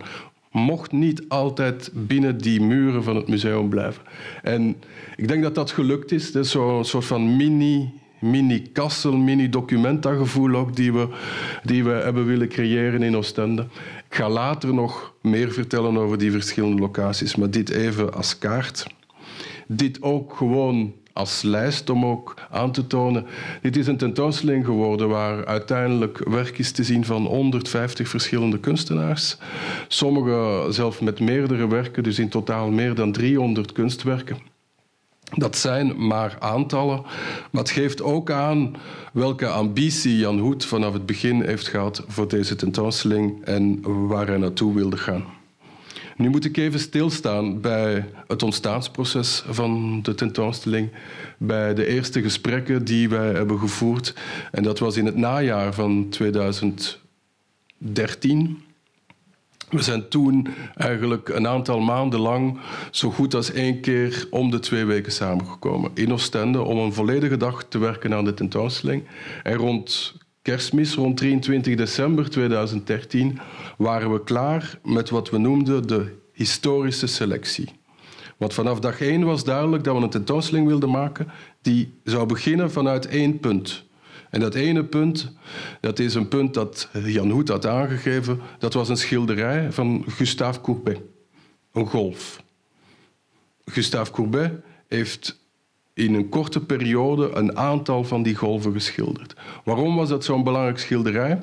mocht 0.55 0.91
niet 0.91 1.29
altijd 1.29 1.91
binnen 1.93 2.37
die 2.37 2.61
muren 2.61 3.03
van 3.03 3.15
het 3.15 3.27
museum 3.27 3.69
blijven. 3.69 4.01
En 4.43 4.75
ik 5.15 5.27
denk 5.27 5.43
dat 5.43 5.55
dat 5.55 5.71
gelukt 5.71 6.11
is. 6.11 6.31
Dat 6.31 6.45
is 6.45 6.51
zo'n 6.51 6.85
soort 6.85 7.05
van 7.05 7.35
mini 7.35 7.93
mini-kassel, 8.19 9.17
mini-documenta-gevoel 9.17 10.55
ook 10.55 10.75
die 10.75 10.93
we, 10.93 11.07
die 11.63 11.83
we 11.83 11.89
hebben 11.91 12.25
willen 12.25 12.47
creëren 12.47 13.03
in 13.03 13.15
Oostende. 13.15 13.61
Ik 14.09 14.15
ga 14.15 14.29
later 14.29 14.73
nog 14.73 15.13
meer 15.21 15.51
vertellen 15.51 15.97
over 15.97 16.17
die 16.17 16.31
verschillende 16.31 16.81
locaties, 16.81 17.35
maar 17.35 17.49
dit 17.49 17.69
even 17.69 18.13
als 18.13 18.37
kaart. 18.37 18.87
Dit 19.67 20.01
ook 20.01 20.35
gewoon 20.35 20.93
als 21.15 21.41
lijst 21.41 21.89
om 21.89 22.05
ook 22.05 22.33
aan 22.49 22.71
te 22.71 22.87
tonen. 22.87 23.25
Dit 23.61 23.77
is 23.77 23.87
een 23.87 23.97
tentoonstelling 23.97 24.65
geworden 24.65 25.09
waar 25.09 25.45
uiteindelijk 25.45 26.29
werk 26.29 26.57
is 26.57 26.71
te 26.71 26.83
zien 26.83 27.05
van 27.05 27.25
150 27.25 28.07
verschillende 28.07 28.59
kunstenaars. 28.59 29.37
Sommige 29.87 30.65
zelf 30.69 31.01
met 31.01 31.19
meerdere 31.19 31.67
werken, 31.67 32.03
dus 32.03 32.19
in 32.19 32.29
totaal 32.29 32.69
meer 32.69 32.95
dan 32.95 33.11
300 33.11 33.71
kunstwerken. 33.71 34.37
Dat 35.33 35.57
zijn 35.57 36.07
maar 36.07 36.37
aantallen, 36.39 37.01
maar 37.51 37.61
het 37.61 37.71
geeft 37.71 38.01
ook 38.01 38.31
aan 38.31 38.75
welke 39.13 39.47
ambitie 39.47 40.17
Jan 40.17 40.39
Hoet 40.39 40.65
vanaf 40.65 40.93
het 40.93 41.05
begin 41.05 41.41
heeft 41.41 41.67
gehad 41.67 42.03
voor 42.07 42.27
deze 42.27 42.55
tentoonstelling 42.55 43.45
en 43.45 43.81
waar 44.07 44.27
hij 44.27 44.37
naartoe 44.37 44.73
wilde 44.73 44.97
gaan. 44.97 45.25
Nu 46.17 46.29
moet 46.29 46.45
ik 46.45 46.57
even 46.57 46.79
stilstaan 46.79 47.61
bij 47.61 48.09
het 48.27 48.43
ontstaansproces 48.43 49.43
van 49.47 50.01
de 50.01 50.15
tentoonstelling, 50.15 50.91
bij 51.37 51.73
de 51.73 51.85
eerste 51.85 52.21
gesprekken 52.21 52.85
die 52.85 53.09
wij 53.09 53.31
hebben 53.31 53.59
gevoerd. 53.59 54.13
En 54.51 54.63
dat 54.63 54.79
was 54.79 54.97
in 54.97 55.05
het 55.05 55.15
najaar 55.15 55.73
van 55.73 56.09
2013. 56.09 58.63
We 59.69 59.81
zijn 59.81 60.07
toen 60.07 60.47
eigenlijk 60.75 61.29
een 61.29 61.47
aantal 61.47 61.79
maanden 61.79 62.19
lang 62.19 62.59
zo 62.91 63.11
goed 63.11 63.33
als 63.33 63.51
één 63.51 63.81
keer 63.81 64.27
om 64.29 64.51
de 64.51 64.59
twee 64.59 64.85
weken 64.85 65.11
samengekomen 65.11 65.91
in 65.93 66.13
Oostende 66.13 66.61
om 66.61 66.77
een 66.77 66.93
volledige 66.93 67.37
dag 67.37 67.63
te 67.63 67.77
werken 67.77 68.13
aan 68.13 68.25
de 68.25 68.33
tentoonstelling. 68.33 69.03
En 69.43 69.55
rond 69.55 70.13
kerstmis, 70.45 70.95
rond 70.95 71.17
23 71.17 71.75
december 71.75 72.29
2013, 72.29 73.39
waren 73.77 74.11
we 74.11 74.23
klaar 74.23 74.79
met 74.83 75.09
wat 75.09 75.29
we 75.29 75.37
noemden 75.37 75.87
de 75.87 76.17
historische 76.33 77.07
selectie. 77.07 77.69
Want 78.37 78.53
vanaf 78.53 78.79
dag 78.79 79.01
één 79.01 79.23
was 79.23 79.43
duidelijk 79.43 79.83
dat 79.83 79.97
we 79.97 80.03
een 80.03 80.09
tentoonstelling 80.09 80.67
wilden 80.67 80.89
maken 80.89 81.27
die 81.61 81.93
zou 82.03 82.25
beginnen 82.25 82.71
vanuit 82.71 83.07
één 83.07 83.39
punt. 83.39 83.83
En 84.29 84.39
dat 84.39 84.55
ene 84.55 84.83
punt, 84.83 85.31
dat 85.81 85.99
is 85.99 86.13
een 86.13 86.27
punt 86.27 86.53
dat 86.53 86.89
Jan 87.05 87.29
Hoet 87.29 87.49
had 87.49 87.65
aangegeven, 87.65 88.39
dat 88.59 88.73
was 88.73 88.89
een 88.89 88.97
schilderij 88.97 89.71
van 89.71 90.03
Gustave 90.07 90.61
Courbet, 90.61 91.01
een 91.71 91.87
golf. 91.87 92.43
Gustave 93.65 94.11
Courbet 94.11 94.51
heeft 94.87 95.44
in 95.95 96.13
een 96.13 96.29
korte 96.29 96.65
periode 96.65 97.31
een 97.33 97.57
aantal 97.57 98.03
van 98.03 98.23
die 98.23 98.35
golven 98.35 98.73
geschilderd. 98.73 99.35
Waarom 99.63 99.95
was 99.95 100.09
dat 100.09 100.23
zo'n 100.23 100.43
belangrijk 100.43 100.79
schilderij? 100.79 101.39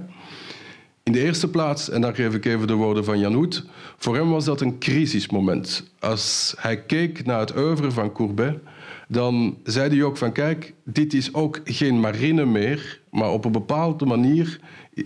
In 1.03 1.13
de 1.13 1.21
eerste 1.21 1.51
plaats, 1.51 1.91
en 1.91 2.01
dan 2.01 2.15
geef 2.15 2.35
ik 2.35 2.45
even 2.45 2.67
de 2.67 2.75
woorden 2.75 3.05
van 3.05 3.19
Jan 3.19 3.53
voor 3.97 4.17
hem 4.17 4.31
was 4.31 4.45
dat 4.45 4.61
een 4.61 4.79
crisismoment. 4.79 5.93
Als 5.99 6.55
hij 6.59 6.83
keek 6.83 7.25
naar 7.25 7.41
het 7.41 7.57
oeuvre 7.57 7.91
van 7.91 8.13
Courbet, 8.13 8.59
dan 9.09 9.59
zei 9.65 9.89
hij 9.89 10.05
ook 10.05 10.17
van 10.17 10.33
kijk, 10.33 10.75
dit 10.85 11.15
is 11.15 11.35
ook 11.35 11.61
geen 11.65 12.01
marine 12.01 12.45
meer, 12.45 13.01
maar 13.11 13.31
op 13.31 13.45
een 13.45 13.53
bepaalde 13.53 14.05
manier 14.05 14.61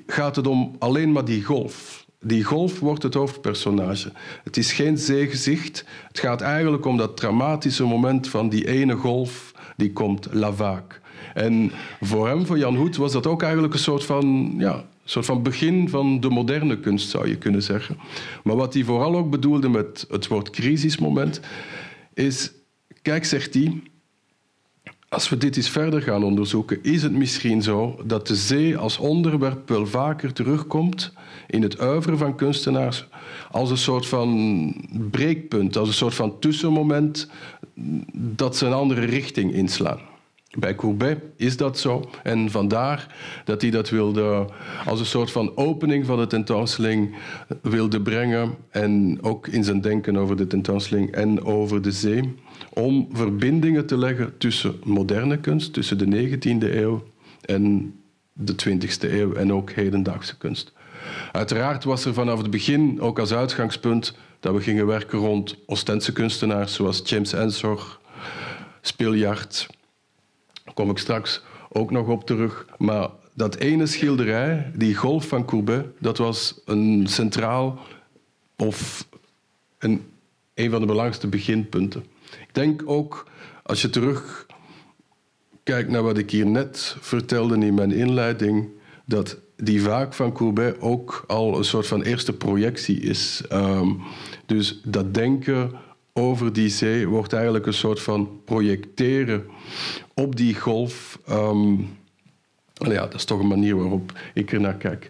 gaat 0.07 0.37
het 0.37 0.47
om 0.47 0.77
alleen 0.79 1.13
maar 1.13 1.25
die 1.25 1.45
golf. 1.45 2.06
Die 2.21 2.45
golf 2.45 2.81
wordt 2.81 3.03
het 3.03 3.15
hoofdpersonage. 3.15 4.13
Het 4.45 4.57
is 4.57 4.73
geen 4.73 4.99
zeegezicht. 4.99 5.85
Het 6.09 6.19
gaat 6.19 6.41
eigenlijk 6.41 6.87
om 6.87 6.97
dat 6.97 7.17
dramatische 7.17 7.85
moment 7.85 8.29
van 8.29 8.49
die 8.49 8.69
ene 8.69 8.95
golf 8.95 9.53
die 9.77 9.93
komt, 9.93 10.29
la 10.33 10.53
vague. 10.53 11.01
En 11.35 11.73
voor 12.01 12.29
hem, 12.29 12.47
voor 12.47 12.59
Jan 12.59 12.77
Hoed, 12.77 12.97
was 12.97 13.13
dat 13.13 13.27
ook 13.27 13.43
eigenlijk 13.43 13.73
een 13.73 13.79
soort 13.79 14.05
van, 14.05 14.55
ja, 14.59 14.85
soort 15.05 15.27
van 15.27 15.43
begin 15.43 15.89
van 15.89 16.21
de 16.21 16.29
moderne 16.29 16.81
kunst, 16.81 17.09
zou 17.11 17.29
je 17.29 17.37
kunnen 17.39 17.63
zeggen. 17.63 17.99
Maar 18.45 18.57
wat 18.57 18.75
hij 18.75 18.85
vooral 18.85 19.17
ook 19.17 19.31
bedoelde 19.31 19.69
met 19.69 20.07
het 20.11 20.27
woord 20.27 20.51
crisismoment, 20.51 21.41
is, 22.15 22.53
kijk, 23.03 23.25
zegt 23.25 23.55
hij, 23.55 23.83
als 25.17 25.29
we 25.29 25.37
dit 25.37 25.57
eens 25.57 25.71
verder 25.71 26.03
gaan 26.03 26.25
onderzoeken, 26.25 26.79
is 26.83 27.03
het 27.03 27.13
misschien 27.13 27.63
zo 27.63 28.01
dat 28.05 28.27
de 28.27 28.35
zee 28.35 28.77
als 28.77 28.99
onderwerp 28.99 29.69
wel 29.69 29.87
vaker 29.87 30.33
terugkomt 30.33 31.13
in 31.47 31.63
het 31.63 31.79
uiveren 31.79 32.19
van 32.19 32.37
kunstenaars 32.37 33.07
als 33.51 33.71
een 33.71 33.77
soort 33.77 34.07
van 34.07 34.75
breekpunt, 35.11 35.77
als 35.77 35.89
een 35.89 35.95
soort 35.95 36.15
van 36.15 36.39
tussenmoment 36.39 37.31
dat 38.13 38.57
ze 38.57 38.67
een 38.67 38.73
andere 38.73 39.05
richting 39.05 39.53
inslaan. 39.53 40.01
Bij 40.59 40.75
Courbet 40.75 41.19
is 41.37 41.57
dat 41.57 41.79
zo. 41.79 42.11
En 42.23 42.51
vandaar 42.51 43.15
dat 43.45 43.63
hij 43.63 43.71
dat 43.71 43.91
wilde 43.91 44.47
als 44.87 45.01
een 45.01 45.07
soort 45.07 45.31
van 45.31 45.57
opening 45.57 46.07
van 46.07 46.19
de 46.19 46.27
tentoonstelling 46.27 47.17
wilde 47.63 48.03
brengen. 48.03 48.55
En 48.71 49.19
ook 49.23 49.47
in 49.47 49.65
zijn 49.65 49.81
denken 49.81 50.17
over 50.17 50.37
de 50.37 50.47
tentoonstelling 50.47 51.11
en 51.11 51.45
over 51.45 51.83
de 51.83 51.93
zee. 51.93 52.35
Om 52.73 53.09
verbindingen 53.13 53.87
te 53.87 53.99
leggen 53.99 54.39
tussen 54.39 54.75
moderne 54.85 55.39
kunst, 55.39 55.73
tussen 55.73 55.99
de 55.99 56.29
19e 56.39 56.75
eeuw 56.75 57.05
en 57.41 57.95
de 58.33 58.53
20e 58.53 59.11
eeuw 59.13 59.35
en 59.35 59.53
ook 59.53 59.71
hedendaagse 59.71 60.37
kunst. 60.37 60.73
Uiteraard 61.33 61.85
was 61.85 62.05
er 62.05 62.15
vanaf 62.15 62.39
het 62.39 62.51
begin 62.51 63.01
ook 63.01 63.19
als 63.19 63.33
uitgangspunt 63.33 64.17
dat 64.41 64.55
we 64.55 64.61
gingen 64.61 64.87
werken 64.87 65.19
rond 65.19 65.57
Oostense 65.67 66.13
kunstenaars 66.13 66.75
zoals 66.75 67.03
James 67.05 67.33
Ensor, 67.33 67.99
Spiljart, 68.81 69.67
kom 70.75 70.91
ik 70.91 70.99
straks 70.99 71.43
ook 71.69 71.91
nog 71.91 72.09
op 72.09 72.27
terug. 72.27 72.67
Maar 72.79 73.09
dat 73.35 73.57
ene 73.57 73.87
schilderij, 73.87 74.71
die 74.75 74.95
golf 74.95 75.29
van 75.29 75.45
Courbet, 75.45 75.87
dat 75.99 76.19
was 76.19 76.61
een 76.65 77.07
centraal 77.09 77.79
of 78.57 79.09
een, 79.79 80.03
een 80.55 80.71
van 80.71 80.81
de 80.81 80.87
belangrijkste 80.87 81.27
beginpunten. 81.27 82.05
Denk 82.57 82.83
ook, 82.85 83.27
als 83.63 83.83
je 83.83 83.91
terug 83.91 84.47
kijkt 85.63 85.91
naar 85.91 86.03
wat 86.03 86.19
ik 86.19 86.31
hier 86.31 86.47
net 86.47 86.97
vertelde 87.01 87.67
in 87.67 87.75
mijn 87.75 87.93
inleiding, 87.93 88.69
dat 89.05 89.39
die 89.57 89.83
vaak 89.83 90.15
van 90.15 90.33
Courbet 90.33 90.81
ook 90.81 91.25
al 91.27 91.59
een 91.59 91.65
soort 91.65 91.87
van 91.87 92.03
eerste 92.03 92.33
projectie 92.33 93.01
is. 93.01 93.43
Um, 93.53 94.01
dus 94.47 94.81
dat 94.85 95.15
denken 95.15 95.71
over 96.13 96.53
die 96.53 96.69
zee 96.69 97.09
wordt 97.09 97.33
eigenlijk 97.33 97.67
een 97.67 97.75
soort 97.75 98.01
van 98.01 98.41
projecteren 98.45 99.45
op 100.15 100.37
die 100.37 100.55
golf. 100.55 101.21
Um, 101.31 101.89
ja, 102.73 103.01
dat 103.01 103.15
is 103.15 103.25
toch 103.25 103.41
een 103.41 103.47
manier 103.47 103.77
waarop 103.77 104.13
ik 104.35 104.53
er 104.53 104.61
naar 104.61 104.77
kijk. 104.77 105.09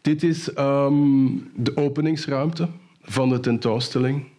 Dit 0.00 0.22
is 0.22 0.58
um, 0.58 1.50
de 1.56 1.76
openingsruimte 1.76 2.68
van 3.02 3.28
de 3.28 3.40
tentoonstelling. 3.40 4.32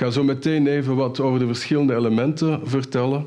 Ga 0.00 0.10
zo 0.10 0.24
meteen 0.24 0.66
even 0.66 0.96
wat 0.96 1.20
over 1.20 1.38
de 1.38 1.46
verschillende 1.46 1.94
elementen 1.94 2.60
vertellen. 2.68 3.26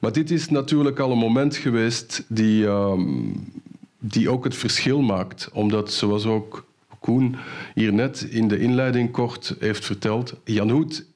Maar 0.00 0.12
dit 0.12 0.30
is 0.30 0.48
natuurlijk 0.48 0.98
al 0.98 1.10
een 1.10 1.18
moment 1.18 1.56
geweest 1.56 2.24
die, 2.28 2.66
um, 2.66 3.32
die 3.98 4.28
ook 4.28 4.44
het 4.44 4.56
verschil 4.56 5.02
maakt. 5.02 5.50
Omdat, 5.52 5.92
zoals 5.92 6.26
ook 6.26 6.64
Koen 7.00 7.36
hier 7.74 7.92
net 7.92 8.26
in 8.30 8.48
de 8.48 8.58
inleiding 8.58 9.10
kort 9.10 9.56
heeft 9.58 9.84
verteld, 9.84 10.40
Jan 10.44 10.70
Hoed 10.70 11.06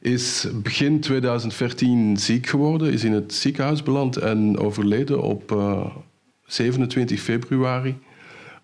is 0.00 0.46
begin 0.62 1.00
2014 1.00 2.16
ziek 2.16 2.46
geworden, 2.46 2.92
is 2.92 3.04
in 3.04 3.12
het 3.12 3.34
ziekenhuis 3.34 3.82
beland 3.82 4.16
en 4.16 4.58
overleden 4.58 5.22
op 5.22 5.52
uh, 5.52 5.80
eh, 5.80 5.96
27 6.46 7.20
februari. 7.20 7.98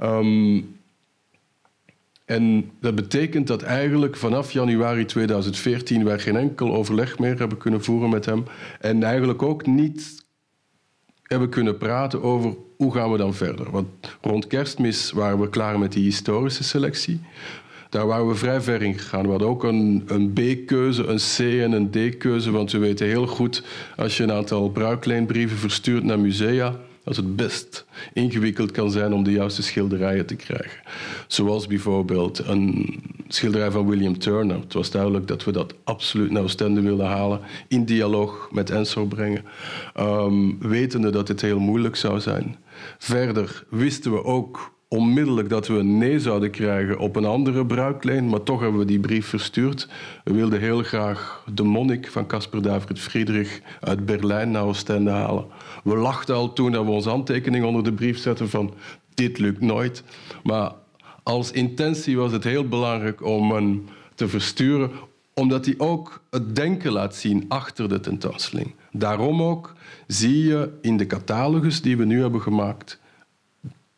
Um, 0.03 0.78
en 2.29 2.71
dat 2.81 2.95
betekent 2.95 3.47
dat 3.47 3.63
eigenlijk 3.63 4.17
vanaf 4.17 4.53
januari 4.53 5.05
2014 5.05 6.05
wij 6.05 6.19
geen 6.19 6.37
enkel 6.37 6.75
overleg 6.75 7.19
meer 7.19 7.39
hebben 7.39 7.59
kunnen 7.59 7.85
voeren 7.85 8.11
met 8.11 8.25
hem. 8.25 8.45
En 8.81 9.03
eigenlijk 9.03 9.43
ook 9.43 9.67
niet 9.67 10.27
hebben 11.23 11.49
kunnen 11.49 11.79
praten 11.79 12.23
over 12.23 12.55
hoe 12.77 12.93
gaan 12.93 13.11
we 13.13 13.19
dan 13.19 13.35
verder. 13.35 13.71
Want 13.71 13.89
rond 14.21 14.47
kerstmis 14.47 15.11
waren 15.11 15.41
we 15.41 15.49
klaar 15.49 15.79
met 15.79 15.93
die 15.93 16.05
historische 16.05 16.65
selectie. 16.65 17.21
Daar 17.89 18.07
waren 18.07 18.29
we 18.29 18.35
vrij 18.35 18.61
ver 18.61 18.83
in 18.83 18.99
gegaan. 18.99 19.25
We 19.25 19.31
hadden 19.31 19.49
ook 19.49 19.65
een, 19.65 20.03
een 20.07 20.33
B-keuze, 20.33 21.07
een 21.07 21.19
C 21.37 21.39
en 21.63 21.73
een 21.73 21.91
D-keuze. 21.91 22.51
Want 22.51 22.73
we 22.73 22.79
weten 22.79 23.07
heel 23.07 23.27
goed, 23.27 23.63
als 23.97 24.17
je 24.17 24.23
een 24.23 24.33
aantal 24.33 24.71
bruikleenbrieven 24.71 25.57
verstuurt 25.57 26.05
naar 26.05 26.19
musea, 26.21 26.77
dat 27.09 27.17
het 27.17 27.37
best 27.37 27.87
ingewikkeld 28.13 28.71
kan 28.71 28.91
zijn 28.91 29.13
om 29.13 29.25
de 29.25 29.33
juiste 29.33 29.63
schilderijen 29.63 30.27
te 30.27 30.37
krijgen. 30.37 30.81
Zoals 31.27 31.67
bijvoorbeeld 31.67 32.39
een 32.39 33.01
schilderij 33.29 33.71
van 33.71 33.89
William 33.89 34.19
Turner. 34.19 34.61
Het 34.61 34.73
was 34.73 34.91
duidelijk 34.91 35.27
dat 35.29 35.45
we 35.45 35.53
dat 35.53 35.75
absoluut 35.85 36.31
naar 36.31 36.43
Oostende 36.43 36.81
wilden 36.81 37.07
halen, 37.07 37.41
in 37.69 37.85
dialoog 37.85 38.49
met 38.53 38.71
Ensor 38.71 39.07
brengen, 39.07 39.45
um, 40.01 40.59
wetende 40.59 41.11
dat 41.11 41.29
het 41.29 41.41
heel 41.41 41.59
moeilijk 41.59 41.97
zou 41.97 42.21
zijn. 42.21 42.57
Verder 42.99 43.65
wisten 43.69 44.13
we 44.13 44.25
ook 44.25 44.77
onmiddellijk 44.89 45.49
dat 45.49 45.67
we 45.67 45.75
een 45.75 45.99
nee 45.99 46.21
zouden 46.21 46.51
krijgen 46.51 46.99
op 46.99 47.17
een 47.17 47.25
andere 47.25 47.67
bruikleen, 47.67 48.29
maar 48.29 48.43
toch 48.43 48.61
hebben 48.61 48.79
we 48.79 48.87
die 48.87 49.01
brief 49.01 49.27
verstuurd. 49.27 49.89
We 50.25 50.33
wilden 50.33 50.61
heel 50.61 50.83
graag 50.83 51.45
de 51.55 51.63
monnik 51.63 52.11
van 52.11 52.27
Caspar 52.27 52.63
David 52.63 52.99
Friedrich 52.99 53.61
uit 53.81 54.07
Berlijn 54.07 54.51
naar 54.51 54.63
Oostende 54.63 55.11
halen. 55.11 55.47
We 55.85 55.97
lachten 55.97 56.35
al 56.35 56.53
toen 56.53 56.73
dat 56.73 56.85
we 56.85 56.91
onze 56.91 57.09
handtekening 57.09 57.65
onder 57.65 57.85
de 57.85 57.93
brief 57.93 58.19
zetten 58.19 58.49
van 58.49 58.75
dit 59.15 59.39
lukt 59.39 59.61
nooit. 59.61 60.03
Maar 60.43 60.73
als 61.23 61.51
intentie 61.51 62.17
was 62.17 62.33
het 62.33 62.45
heel 62.45 62.69
belangrijk 62.69 63.25
om 63.25 63.53
hem 63.53 63.85
te 64.15 64.29
versturen, 64.29 64.91
omdat 65.35 65.65
hij 65.65 65.75
ook 65.79 66.23
het 66.31 66.57
denken 66.57 66.93
laat 66.93 67.15
zien 67.15 67.45
achter 67.49 67.89
de 67.89 68.01
tentoonstelling. 68.01 68.75
Daarom 68.93 69.43
ook 69.43 69.75
zie 70.07 70.45
je 70.45 70.71
in 70.81 70.97
de 70.97 71.07
catalogus 71.07 71.83
die 71.83 71.97
we 71.97 72.05
nu 72.05 72.21
hebben 72.21 72.41
gemaakt 72.41 73.01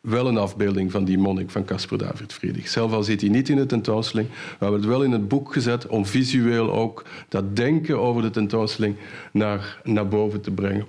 wel 0.01 0.27
een 0.27 0.37
afbeelding 0.37 0.91
van 0.91 1.03
die 1.03 1.17
monnik 1.17 1.49
van 1.49 1.65
Caspar 1.65 1.97
David 1.97 2.33
Friedrich. 2.33 2.67
Zelf 2.67 2.91
al 2.91 3.03
zit 3.03 3.21
hij 3.21 3.29
niet 3.29 3.49
in 3.49 3.55
de 3.55 3.65
tentoonstelling. 3.65 4.29
We 4.29 4.35
hebben 4.59 4.79
het 4.79 4.89
wel 4.89 5.03
in 5.03 5.11
het 5.11 5.27
boek 5.27 5.53
gezet 5.53 5.87
om 5.87 6.05
visueel 6.05 6.71
ook 6.71 7.03
dat 7.29 7.55
denken 7.55 7.99
over 7.99 8.21
de 8.21 8.29
tentoonstelling 8.29 8.95
naar, 9.31 9.81
naar 9.83 10.07
boven 10.07 10.41
te 10.41 10.51
brengen. 10.51 10.85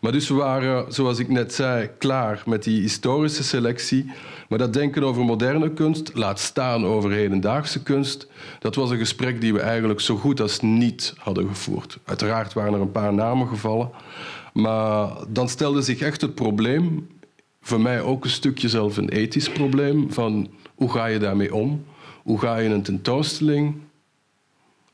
Maar 0.00 0.12
dus 0.12 0.28
we 0.28 0.34
waren, 0.34 0.92
zoals 0.92 1.18
ik 1.18 1.28
net 1.28 1.54
zei, 1.54 1.90
klaar 1.98 2.42
met 2.46 2.62
die 2.62 2.80
historische 2.80 3.44
selectie. 3.44 4.12
Maar 4.48 4.58
dat 4.58 4.72
denken 4.72 5.02
over 5.02 5.24
moderne 5.24 5.72
kunst, 5.72 6.10
laat 6.14 6.40
staan 6.40 6.84
over 6.84 7.10
hedendaagse 7.10 7.82
kunst, 7.82 8.28
dat 8.58 8.74
was 8.74 8.90
een 8.90 8.98
gesprek 8.98 9.40
die 9.40 9.52
we 9.52 9.60
eigenlijk 9.60 10.00
zo 10.00 10.16
goed 10.16 10.40
als 10.40 10.60
niet 10.60 11.14
hadden 11.18 11.48
gevoerd. 11.48 11.98
Uiteraard 12.04 12.52
waren 12.52 12.74
er 12.74 12.80
een 12.80 12.90
paar 12.90 13.14
namen 13.14 13.48
gevallen. 13.48 13.90
Maar 14.52 15.10
dan 15.28 15.48
stelde 15.48 15.82
zich 15.82 16.00
echt 16.00 16.20
het 16.20 16.34
probleem 16.34 17.06
voor 17.66 17.80
mij 17.80 18.02
ook 18.02 18.24
een 18.24 18.30
stukje 18.30 18.68
zelf 18.68 18.96
een 18.96 19.08
ethisch 19.08 19.50
probleem 19.50 20.12
van 20.12 20.48
hoe 20.74 20.90
ga 20.90 21.06
je 21.06 21.18
daarmee 21.18 21.54
om? 21.54 21.84
Hoe 22.22 22.38
ga 22.38 22.56
je 22.56 22.68
een 22.68 22.82
tentoonstelling 22.82 23.74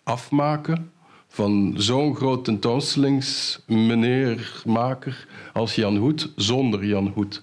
afmaken 0.02 0.90
van 1.28 1.74
zo'n 1.76 2.16
groot 2.16 2.44
tentoonstellingsmeneermaker 2.44 5.26
als 5.52 5.74
Jan 5.74 5.96
Hoed 5.96 6.32
zonder 6.36 6.84
Jan 6.84 7.12
Hoed? 7.14 7.42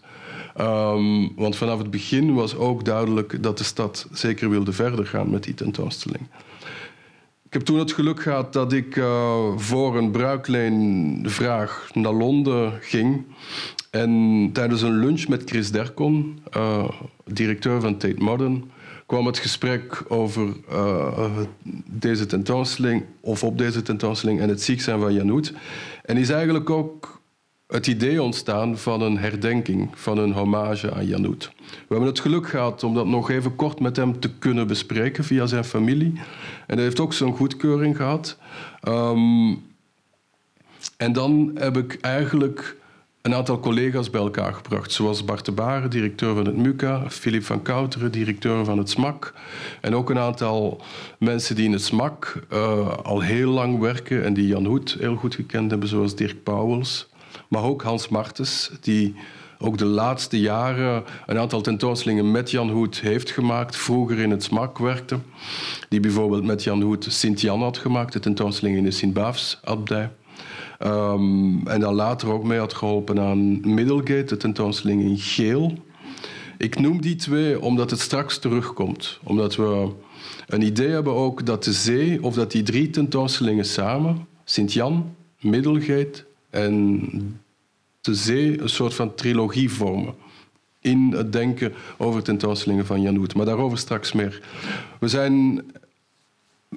Um, 0.60 1.36
want 1.36 1.56
vanaf 1.56 1.78
het 1.78 1.92
begin 1.92 2.34
was 2.34 2.56
ook 2.56 2.86
duidelijk 2.86 3.44
dat 3.44 3.58
de 3.58 3.64
stad 3.64 4.08
zeker 4.12 4.50
wilde 4.50 4.74
verder 4.74 5.06
gaan 5.06 5.30
met 5.30 5.44
die 5.44 5.54
tentoonstelling. 5.54 6.28
Ik 7.46 7.54
heb 7.54 7.64
toen 7.64 7.80
het 7.80 7.92
geluk 7.92 8.22
gehad 8.22 8.54
dat 8.54 8.74
ik 8.74 8.96
uh, 8.96 9.36
voor 9.56 9.98
een 9.98 10.12
bruikleenvraag 10.12 11.90
naar 11.94 12.14
Londen 12.14 12.78
ging. 12.82 13.26
En 13.90 14.50
tijdens 14.54 14.82
een 14.82 15.00
lunch 15.00 15.28
met 15.28 15.50
Chris 15.50 15.72
Derkon, 15.72 16.40
uh, 16.58 16.90
directeur 17.26 17.82
van 17.82 17.98
Tate 17.98 18.24
Modern, 18.24 18.72
kwam 19.06 19.26
het 19.26 19.38
gesprek 19.38 20.04
over 20.08 20.48
uh, 20.72 21.30
deze 21.86 22.26
tentoonstelling, 22.26 23.04
of 23.20 23.44
op 23.44 23.58
deze 23.58 23.82
tentoonstelling, 23.82 24.40
en 24.40 24.50
het 24.50 24.62
ziek 24.62 24.82
zijn 24.82 25.00
van 25.00 25.14
Janoet. 25.14 25.54
En 26.06 26.18
is 26.18 26.30
eigenlijk 26.30 26.70
ook 26.70 27.22
het 27.68 27.88
idee 27.88 28.22
ontstaan 28.22 28.78
van 28.78 29.02
een 29.02 29.18
herdenking, 29.18 29.90
van 29.94 30.18
een 30.18 30.32
hommage 30.32 30.94
aan 30.94 31.06
Janoet. 31.06 31.52
We 31.70 31.86
hebben 31.88 32.08
het 32.08 32.20
geluk 32.20 32.48
gehad 32.48 32.84
om 32.84 32.94
dat 32.94 33.06
nog 33.06 33.30
even 33.30 33.56
kort 33.56 33.80
met 33.80 33.96
hem 33.96 34.20
te 34.20 34.30
kunnen 34.34 34.68
bespreken 34.68 35.24
via 35.24 35.46
zijn 35.46 35.64
familie. 35.64 36.14
En 36.68 36.76
hij 36.76 36.84
heeft 36.84 37.00
ook 37.00 37.14
zijn 37.14 37.36
goedkeuring 37.36 37.96
gehad. 37.96 38.38
Um, 38.88 39.68
En 40.98 41.14
dan 41.14 41.52
heb 41.56 41.78
ik 41.78 41.98
eigenlijk 42.02 42.76
een 43.22 43.36
aantal 43.36 43.60
collega's 43.60 44.10
bij 44.10 44.22
elkaar 44.22 44.54
gebracht. 44.54 44.92
Zoals 44.92 45.26
Bart 45.26 45.46
de 45.46 45.52
Baren, 45.52 45.90
directeur 45.90 46.36
van 46.36 46.46
het 46.46 46.58
MUCA, 46.58 47.10
Filip 47.10 47.44
van 47.44 47.62
Kouteren, 47.62 48.12
directeur 48.12 48.66
van 48.66 48.78
het 48.78 48.90
SMAK. 48.90 49.34
En 49.82 49.96
ook 49.96 50.10
een 50.10 50.20
aantal 50.20 50.82
mensen 51.18 51.56
die 51.56 51.66
in 51.66 51.72
het 51.72 51.84
SMAK 51.84 52.40
uh, 52.54 52.98
al 53.04 53.22
heel 53.22 53.52
lang 53.52 53.80
werken 53.80 54.24
en 54.24 54.34
die 54.34 54.48
Jan 54.48 54.66
Hoed 54.66 54.96
heel 55.00 55.16
goed 55.16 55.36
gekend 55.36 55.72
hebben, 55.72 55.90
zoals 55.90 56.16
Dirk 56.16 56.44
Pauwels. 56.44 57.10
Maar 57.48 57.64
ook 57.64 57.82
Hans 57.82 58.08
Martens, 58.08 58.72
die 58.82 59.16
ook 59.60 59.78
de 59.78 59.86
laatste 59.86 60.40
jaren 60.40 61.04
een 61.26 61.38
aantal 61.38 61.62
tentoonstellingen 61.62 62.32
met 62.32 62.52
Jan 62.52 62.70
Hoed 62.70 63.00
heeft 63.00 63.32
gemaakt. 63.32 63.76
Vroeger 63.76 64.20
in 64.20 64.32
het 64.32 64.44
SMAK 64.44 64.78
werkte. 64.78 65.20
Die 65.90 66.00
bijvoorbeeld 66.00 66.44
met 66.44 66.64
Jan 66.64 66.82
Hoed 66.82 67.06
Sint-Jan 67.10 67.62
had 67.62 67.78
gemaakt, 67.78 68.14
de 68.14 68.20
tentoonstelling 68.20 68.78
in 68.78 68.84
de 68.84 68.92
Sint-Baafs-abdij. 68.92 70.10
Um, 70.84 71.68
en 71.68 71.80
dan 71.80 71.94
later 71.94 72.32
ook 72.32 72.44
mee 72.44 72.60
had 72.60 72.74
geholpen 72.74 73.20
aan 73.20 73.60
Middlegate, 73.74 74.24
de 74.24 74.38
tentoonstelling 74.38 75.02
in 75.02 75.18
geel. 75.18 75.74
Ik 76.58 76.80
noem 76.80 77.02
die 77.02 77.16
twee 77.16 77.62
omdat 77.62 77.90
het 77.90 78.00
straks 78.00 78.38
terugkomt. 78.38 79.20
Omdat 79.24 79.56
we 79.56 79.92
een 80.48 80.62
idee 80.62 80.90
hebben 80.90 81.14
ook 81.14 81.46
dat 81.46 81.64
de 81.64 81.74
zee, 81.74 82.24
of 82.24 82.34
dat 82.34 82.52
die 82.52 82.64
drie 82.64 82.90
tentoonstellingen 82.90 83.66
samen, 83.66 84.28
Sint-Jan, 84.44 85.16
Middlegate 85.40 86.26
en 86.50 87.42
de 88.02 88.16
zee, 88.16 88.62
een 88.62 88.70
soort 88.70 88.94
van 88.94 89.16
trilogie 89.16 89.72
vormen. 89.72 90.14
In 90.82 91.14
het 91.16 91.32
denken 91.32 91.74
over 91.98 92.24
tentoonstellingen 92.24 92.86
van 92.86 93.02
Jan 93.02 93.16
Hoed. 93.16 93.36
Maar 93.36 93.46
daarover 93.46 93.78
straks 93.78 94.12
meer. 94.12 94.42
We 95.00 95.08
zijn 95.08 95.62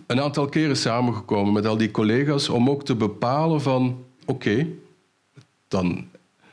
een 0.06 0.20
aantal 0.20 0.46
keren 0.46 0.76
samengekomen 0.76 1.52
met 1.52 1.66
al 1.66 1.76
die 1.76 1.90
collega's 1.90 2.48
om 2.48 2.70
ook 2.70 2.84
te 2.84 2.94
bepalen 2.94 3.60
van 3.60 4.04
oké, 4.24 4.66
dan 5.68 6.06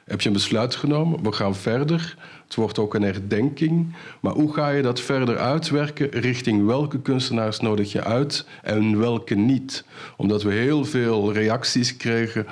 heb 0.10 0.22
je 0.22 0.28
een 0.28 0.34
besluit 0.34 0.76
genomen, 0.76 1.24
we 1.24 1.32
gaan 1.32 1.56
verder. 1.56 2.18
Het 2.46 2.56
wordt 2.56 2.80
ook 2.80 2.94
een 2.94 3.02
herdenking. 3.02 3.96
Maar 4.20 4.34
hoe 4.34 4.54
ga 4.54 4.70
je 4.70 4.82
dat 4.82 5.02
verder 5.02 5.38
uitwerken? 5.38 6.10
Richting 6.10 6.66
welke 6.66 7.00
kunstenaars 7.00 7.60
nodig 7.60 7.92
je 7.92 8.04
uit 8.04 8.46
en 8.64 9.00
welke 9.00 9.36
niet? 9.36 9.84
Omdat 10.18 10.44
we 10.44 10.52
heel 10.52 10.86
veel 10.86 11.34
reacties 11.34 11.98
kregen 11.98 12.46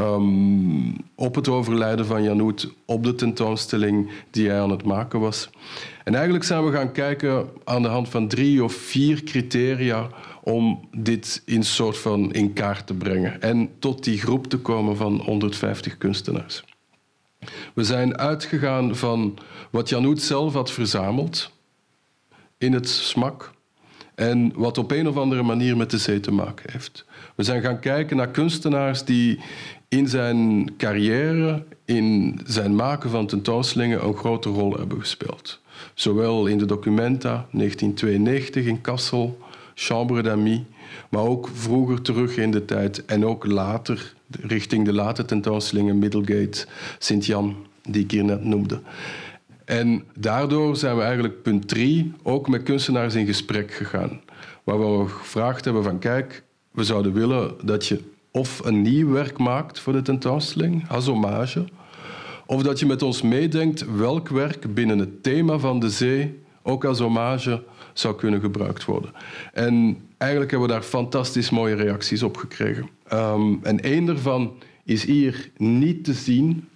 um, 0.00 0.96
op 1.14 1.34
het 1.34 1.48
overlijden 1.48 2.06
van 2.06 2.22
Janoet, 2.22 2.74
op 2.84 3.04
de 3.04 3.14
tentoonstelling 3.14 4.10
die 4.30 4.48
hij 4.48 4.60
aan 4.60 4.70
het 4.70 4.84
maken 4.84 5.20
was. 5.20 5.50
En 6.04 6.14
eigenlijk 6.14 6.44
zijn 6.44 6.64
we 6.64 6.72
gaan 6.72 6.92
kijken 6.92 7.48
aan 7.64 7.82
de 7.82 7.88
hand 7.88 8.08
van 8.08 8.28
drie 8.28 8.64
of 8.64 8.72
vier 8.72 9.22
criteria 9.22 10.08
om 10.48 10.88
dit 10.96 11.42
in 11.44 11.62
soort 11.62 11.98
van 11.98 12.32
in 12.32 12.52
kaart 12.52 12.86
te 12.86 12.94
brengen 12.94 13.42
en 13.42 13.70
tot 13.78 14.04
die 14.04 14.18
groep 14.18 14.46
te 14.46 14.58
komen 14.58 14.96
van 14.96 15.20
150 15.20 15.98
kunstenaars. 15.98 16.64
We 17.74 17.84
zijn 17.84 18.18
uitgegaan 18.18 18.96
van 18.96 19.38
wat 19.70 19.88
Janoet 19.88 20.22
zelf 20.22 20.52
had 20.52 20.70
verzameld 20.70 21.50
in 22.58 22.72
het 22.72 22.88
smak 22.88 23.52
en 24.14 24.52
wat 24.54 24.78
op 24.78 24.90
een 24.90 25.08
of 25.08 25.16
andere 25.16 25.42
manier 25.42 25.76
met 25.76 25.90
de 25.90 25.98
zee 25.98 26.20
te 26.20 26.32
maken 26.32 26.72
heeft. 26.72 27.04
We 27.34 27.42
zijn 27.42 27.62
gaan 27.62 27.80
kijken 27.80 28.16
naar 28.16 28.30
kunstenaars 28.30 29.04
die 29.04 29.40
in 29.88 30.08
zijn 30.08 30.70
carrière, 30.76 31.64
in 31.84 32.40
zijn 32.44 32.74
maken 32.74 33.10
van 33.10 33.26
tentoonstellingen, 33.26 34.04
een 34.04 34.16
grote 34.16 34.48
rol 34.48 34.76
hebben 34.76 35.00
gespeeld. 35.00 35.60
Zowel 35.94 36.46
in 36.46 36.58
de 36.58 36.66
Documenta 36.66 37.48
1992 37.50 38.64
in 38.64 38.80
Kassel, 38.80 39.38
Chambre 39.80 40.22
d'Amis, 40.22 40.60
maar 41.08 41.22
ook 41.22 41.48
vroeger 41.52 42.02
terug 42.02 42.36
in 42.36 42.50
de 42.50 42.64
tijd 42.64 43.04
en 43.04 43.26
ook 43.26 43.46
later 43.46 44.14
richting 44.40 44.84
de 44.84 44.92
late 44.92 45.24
tentoonstellingen 45.24 45.98
Middlegate, 45.98 46.66
Sint-Jan, 46.98 47.56
die 47.82 48.02
ik 48.02 48.10
hier 48.10 48.24
net 48.24 48.44
noemde. 48.44 48.80
En 49.64 50.04
daardoor 50.14 50.76
zijn 50.76 50.96
we 50.96 51.02
eigenlijk 51.02 51.42
punt 51.42 51.68
drie 51.68 52.12
ook 52.22 52.48
met 52.48 52.62
kunstenaars 52.62 53.14
in 53.14 53.26
gesprek 53.26 53.72
gegaan. 53.72 54.20
Waar 54.64 54.78
we 54.78 55.08
gevraagd 55.08 55.64
hebben 55.64 55.82
van 55.82 55.98
kijk, 55.98 56.42
we 56.70 56.84
zouden 56.84 57.12
willen 57.12 57.54
dat 57.62 57.86
je 57.86 58.00
of 58.30 58.64
een 58.64 58.82
nieuw 58.82 59.10
werk 59.10 59.38
maakt 59.38 59.80
voor 59.80 59.92
de 59.92 60.02
tentoonstelling, 60.02 60.88
als 60.88 61.06
hommage, 61.06 61.64
of 62.46 62.62
dat 62.62 62.78
je 62.78 62.86
met 62.86 63.02
ons 63.02 63.22
meedenkt 63.22 63.96
welk 63.96 64.28
werk 64.28 64.74
binnen 64.74 64.98
het 64.98 65.22
thema 65.22 65.58
van 65.58 65.80
de 65.80 65.90
zee 65.90 66.38
ook 66.62 66.84
als 66.84 66.98
hommage 66.98 67.62
zou 67.98 68.16
kunnen 68.16 68.40
gebruikt 68.40 68.84
worden. 68.84 69.12
En 69.52 69.98
eigenlijk 70.16 70.50
hebben 70.50 70.68
we 70.68 70.74
daar 70.74 70.82
fantastisch 70.84 71.50
mooie 71.50 71.74
reacties 71.74 72.22
op 72.22 72.36
gekregen. 72.36 72.88
Ehm, 73.08 73.54
en 73.62 73.80
één 73.80 74.06
daarvan 74.06 74.52
is 74.84 75.04
hier 75.04 75.50
niet 75.56 76.04
te 76.04 76.12
zien, 76.12 76.68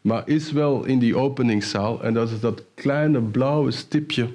maar 0.00 0.22
is 0.28 0.52
wel 0.52 0.84
in 0.84 0.98
die 0.98 1.16
openingszaal. 1.16 2.02
En 2.02 2.14
dat 2.14 2.30
is 2.30 2.40
dat 2.40 2.64
kleine 2.74 3.20
blauwe 3.20 3.70
stipje 3.70 4.28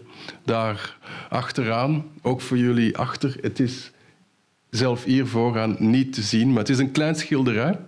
daar 0.43 0.97
achteraan. 1.29 2.05
Ook 2.21 2.41
voor 2.41 2.57
jullie 2.57 2.97
achter. 2.97 3.37
Het 3.41 3.59
is 3.59 3.91
zelf 4.69 5.03
hier 5.03 5.27
vooraan 5.27 5.75
niet 5.79 6.13
te 6.13 6.21
zien, 6.21 6.49
maar 6.49 6.59
het 6.59 6.69
is 6.69 6.79
een 6.79 6.91
klein 6.91 7.15
schilderij. 7.15 7.79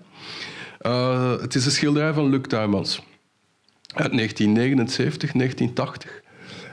Uh, 0.81 1.39
het 1.41 1.55
is 1.55 1.65
een 1.65 1.71
schilderij 1.71 2.13
van 2.13 2.29
Luc 2.29 2.41
Tuymans 2.47 3.01
uit 3.93 4.11
1979, 4.11 5.31
1980. 5.31 6.21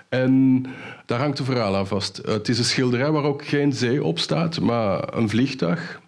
En 0.09 0.67
daar 1.07 1.19
hangt 1.19 1.39
een 1.39 1.45
verhaal 1.45 1.77
aan 1.77 1.87
vast. 1.87 2.21
Het 2.25 2.49
is 2.49 2.59
een 2.59 2.65
schilderij 2.65 3.11
waar 3.11 3.25
ook 3.25 3.47
geen 3.47 3.73
zee 3.73 4.05
op 4.05 4.19
staat, 4.19 4.61
maar 4.61 5.17
een 5.17 5.29
vliegtuig. 5.29 6.01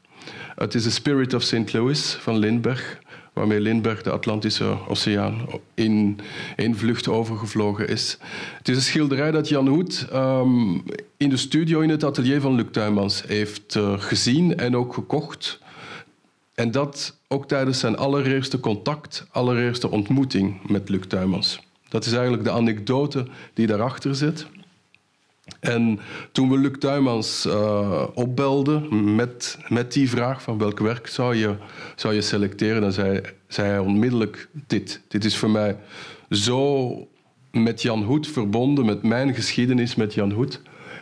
Het 0.55 0.75
is 0.75 0.83
The 0.83 0.91
Spirit 0.91 1.35
of 1.35 1.43
St. 1.43 1.73
Louis 1.73 2.13
van 2.21 2.39
Lindbergh, 2.39 2.97
waarmee 3.33 3.61
Lindbergh 3.61 4.03
de 4.03 4.11
Atlantische 4.11 4.77
Oceaan 4.89 5.47
in 5.75 6.21
één 6.57 6.77
vlucht 6.77 7.09
overgevlogen 7.09 7.89
is. 7.89 8.19
Het 8.59 8.69
is 8.69 8.77
een 8.77 8.83
schilderij 8.83 9.31
dat 9.31 9.49
Jan 9.49 9.69
Hoed 9.69 10.07
um, 10.15 10.83
in 11.17 11.29
de 11.29 11.37
studio 11.37 11.81
in 11.81 11.91
het 11.91 12.05
atelier 12.05 12.41
van 12.41 12.55
Luc 12.55 12.67
Tuymans 12.71 13.23
heeft 13.27 13.75
uh, 13.75 14.01
gezien 14.01 14.57
en 14.57 14.77
ook 14.77 14.95
gekocht. 14.95 15.61
En 16.55 16.71
dat 16.71 17.19
ook 17.29 17.49
tijdens 17.49 17.79
zijn 17.79 17.97
allereerste 17.97 18.61
contact, 18.61 19.27
allereerste 19.31 19.91
ontmoeting 19.91 20.71
met 20.71 20.89
Luc 20.89 21.03
Tuymans. 21.09 21.61
Dat 21.89 22.05
is 22.07 22.13
eigenlijk 22.13 22.45
de 22.45 22.51
anekdote 22.51 23.27
die 23.55 23.67
daarachter 23.67 24.15
zit. 24.15 24.47
En 25.61 25.99
toen 26.33 26.51
we 26.51 26.59
Luc 26.59 26.79
Tuymans 26.79 27.47
uh, 27.47 28.03
opbelden 28.15 29.15
met, 29.15 29.59
met 29.69 29.93
die 29.93 30.11
vraag 30.11 30.43
van 30.43 30.59
welk 30.59 30.79
werk 30.79 31.07
zou 31.07 31.35
je, 31.35 31.55
zou 31.97 32.15
je 32.15 32.21
selecteren, 32.21 32.81
dan 32.81 32.93
zei, 32.93 33.21
zei 33.49 33.69
hij 33.69 33.79
onmiddellijk 33.79 34.49
dit. 34.67 35.01
Dit 35.09 35.25
is 35.25 35.37
voor 35.37 35.51
mij 35.51 35.77
zo 36.31 36.93
met 37.51 37.83
Jan 37.83 38.03
Hoed 38.03 38.27
verbonden, 38.27 38.85
met 38.85 39.03
mijn 39.03 39.35
geschiedenis 39.35 39.95
met 39.95 40.15
Jan 40.15 40.33
Hoed. 40.33 40.61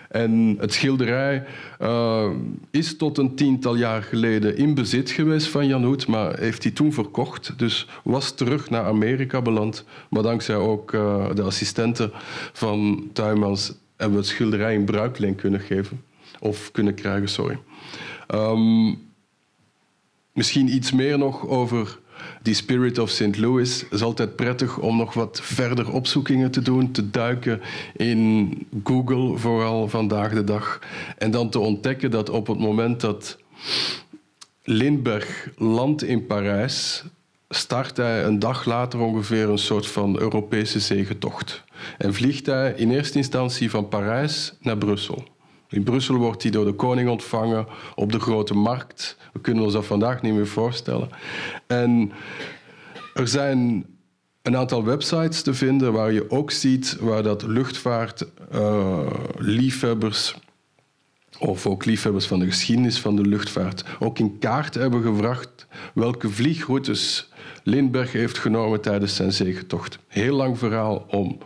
En 0.09 0.57
het 0.59 0.73
schilderij 0.73 1.45
uh, 1.83 2.31
is 2.71 2.97
tot 2.97 3.19
een 3.19 3.35
tiental 3.35 3.77
jaar 3.77 4.03
geleden 4.03 4.57
in 4.57 4.75
bezit 4.75 5.11
geweest 5.11 5.49
van 5.49 5.67
Jan 5.67 5.85
Hoed, 5.85 6.07
maar 6.07 6.39
heeft 6.39 6.63
hij 6.63 6.73
toen 6.73 6.93
verkocht. 6.93 7.59
Dus 7.59 7.89
was 8.05 8.35
terug 8.35 8.71
naar 8.71 8.85
Amerika 8.85 9.43
beland. 9.43 9.85
Maar 10.11 10.23
dankzij 10.23 10.57
ook 10.57 10.93
uh, 10.93 11.27
de 11.35 11.43
assistenten 11.43 12.11
van 12.53 13.09
Tuymans 13.13 13.75
hebben 13.97 14.19
we 14.19 14.25
het 14.25 14.33
schilderij 14.33 14.75
in 14.75 14.85
bruikleen 14.85 15.35
kunnen 15.35 15.61
geven. 15.61 16.05
Of 16.41 16.71
kunnen 16.73 16.95
krijgen, 16.95 17.29
sorry. 17.29 17.59
Um, 18.35 18.99
misschien 20.33 20.75
iets 20.75 20.93
meer 20.93 21.19
nog 21.19 21.47
over 21.47 21.99
die 22.43 22.55
Spirit 22.55 22.99
of 22.99 23.11
St. 23.11 23.37
Louis. 23.37 23.81
Het 23.81 23.93
is 23.93 24.03
altijd 24.03 24.37
prettig 24.37 24.79
om 24.79 24.97
nog 24.97 25.15
wat 25.15 25.41
verder 25.43 25.93
opzoekingen 25.93 26.51
te 26.51 26.63
doen, 26.63 26.93
te 26.93 27.11
duiken 27.11 27.61
in 27.97 28.53
Google, 28.85 29.39
vooral 29.39 29.89
vandaag 29.89 30.33
de 30.33 30.45
dag. 30.45 30.79
En 31.19 31.31
dan 31.31 31.51
te 31.51 31.59
ontdekken 31.59 32.11
dat 32.11 32.31
op 32.31 32.47
het 32.47 32.59
moment 32.59 33.01
dat 33.01 33.39
Lindbergh 34.63 35.47
landt 35.57 36.03
in 36.03 36.27
Parijs, 36.27 37.05
start 37.49 37.97
hij 37.97 38.25
een 38.25 38.39
dag 38.39 38.65
later 38.65 39.01
ongeveer 39.01 39.49
een 39.49 39.59
soort 39.59 39.87
van 39.87 40.21
Europese 40.21 40.81
zegetocht. 40.81 41.65
En 41.99 42.15
vliegt 42.15 42.47
hij 42.47 42.73
in 42.77 42.91
eerste 42.91 43.19
instantie 43.19 43.71
van 43.71 43.89
Parijs 43.89 44.55
naar 44.61 44.79
Brussel. 44.79 45.25
In 45.69 45.83
Brussel 45.83 46.17
wordt 46.17 46.43
hij 46.43 46.51
door 46.51 46.65
de 46.65 46.73
koning 46.73 47.09
ontvangen 47.09 47.67
op 47.95 48.13
de 48.13 48.21
grote 48.21 48.55
markt. 48.55 49.17
We 49.33 49.41
kunnen 49.41 49.65
ons 49.65 49.73
dat 49.73 49.87
vandaag 49.87 50.23
niet 50.23 50.35
meer 50.35 50.47
voorstellen. 50.47 51.09
En 51.67 52.13
er 53.15 53.29
zijn 53.29 53.87
een 54.43 54.57
aantal 54.57 54.85
websites 54.85 55.43
te 55.43 55.55
vinden 55.55 55.93
waar 55.93 56.13
je 56.13 56.31
ook 56.31 56.51
ziet 56.51 56.97
waar 57.01 57.23
dat 57.23 57.43
luchtvaartliefhebbers 57.43 60.35
uh, 60.35 60.41
of 61.39 61.67
ook 61.67 61.85
liefhebbers 61.85 62.27
van 62.27 62.39
de 62.39 62.47
geschiedenis 62.47 63.01
van 63.01 63.17
de 63.17 63.23
luchtvaart 63.23 63.85
ook 63.99 64.19
in 64.19 64.39
kaart 64.39 64.75
hebben 64.75 65.03
gebracht 65.03 65.67
welke 65.95 66.31
vliegroutes 66.31 67.31
Lindbergh 67.63 68.13
heeft 68.13 68.39
genomen 68.39 68.81
tijdens 68.81 69.15
zijn 69.15 69.33
zegetocht. 69.33 69.99
Heel 70.07 70.37
lang 70.37 70.59
verhaal 70.59 71.07
om 71.11 71.39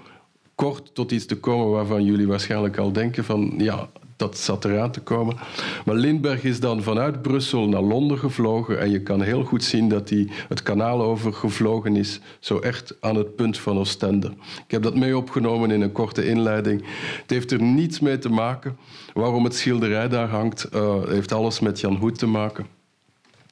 kort 0.54 0.94
tot 0.94 1.12
iets 1.12 1.26
te 1.26 1.36
komen 1.36 1.70
waarvan 1.70 2.04
jullie 2.04 2.26
waarschijnlijk 2.26 2.78
al 2.78 2.92
denken 2.92 3.24
van 3.24 3.54
ja, 3.58 3.88
dat 4.20 4.38
zat 4.38 4.64
eraan 4.64 4.90
te 4.90 5.00
komen. 5.00 5.36
Maar 5.84 5.94
Lindbergh 5.94 6.44
is 6.44 6.60
dan 6.60 6.82
vanuit 6.82 7.22
Brussel 7.22 7.68
naar 7.68 7.82
Londen 7.82 8.18
gevlogen 8.18 8.80
en 8.80 8.90
je 8.90 9.02
kan 9.02 9.22
heel 9.22 9.44
goed 9.44 9.64
zien 9.64 9.88
dat 9.88 10.08
hij 10.08 10.28
het 10.48 10.62
kanaal 10.62 11.02
overgevlogen 11.02 11.96
is, 11.96 12.20
zo 12.38 12.58
echt 12.58 12.96
aan 13.00 13.16
het 13.16 13.36
punt 13.36 13.58
van 13.58 13.78
Oostende. 13.78 14.32
Ik 14.64 14.70
heb 14.70 14.82
dat 14.82 14.96
mee 14.96 15.16
opgenomen 15.16 15.70
in 15.70 15.80
een 15.80 15.92
korte 15.92 16.26
inleiding. 16.26 16.84
Het 17.20 17.30
heeft 17.30 17.50
er 17.50 17.62
niets 17.62 18.00
mee 18.00 18.18
te 18.18 18.28
maken. 18.28 18.76
Waarom 19.14 19.44
het 19.44 19.54
schilderij 19.54 20.08
daar 20.08 20.28
hangt, 20.28 20.68
uh, 20.74 20.94
heeft 21.08 21.32
alles 21.32 21.60
met 21.60 21.80
Jan 21.80 21.96
Hoed 21.96 22.18
te 22.18 22.26
maken. 22.26 22.66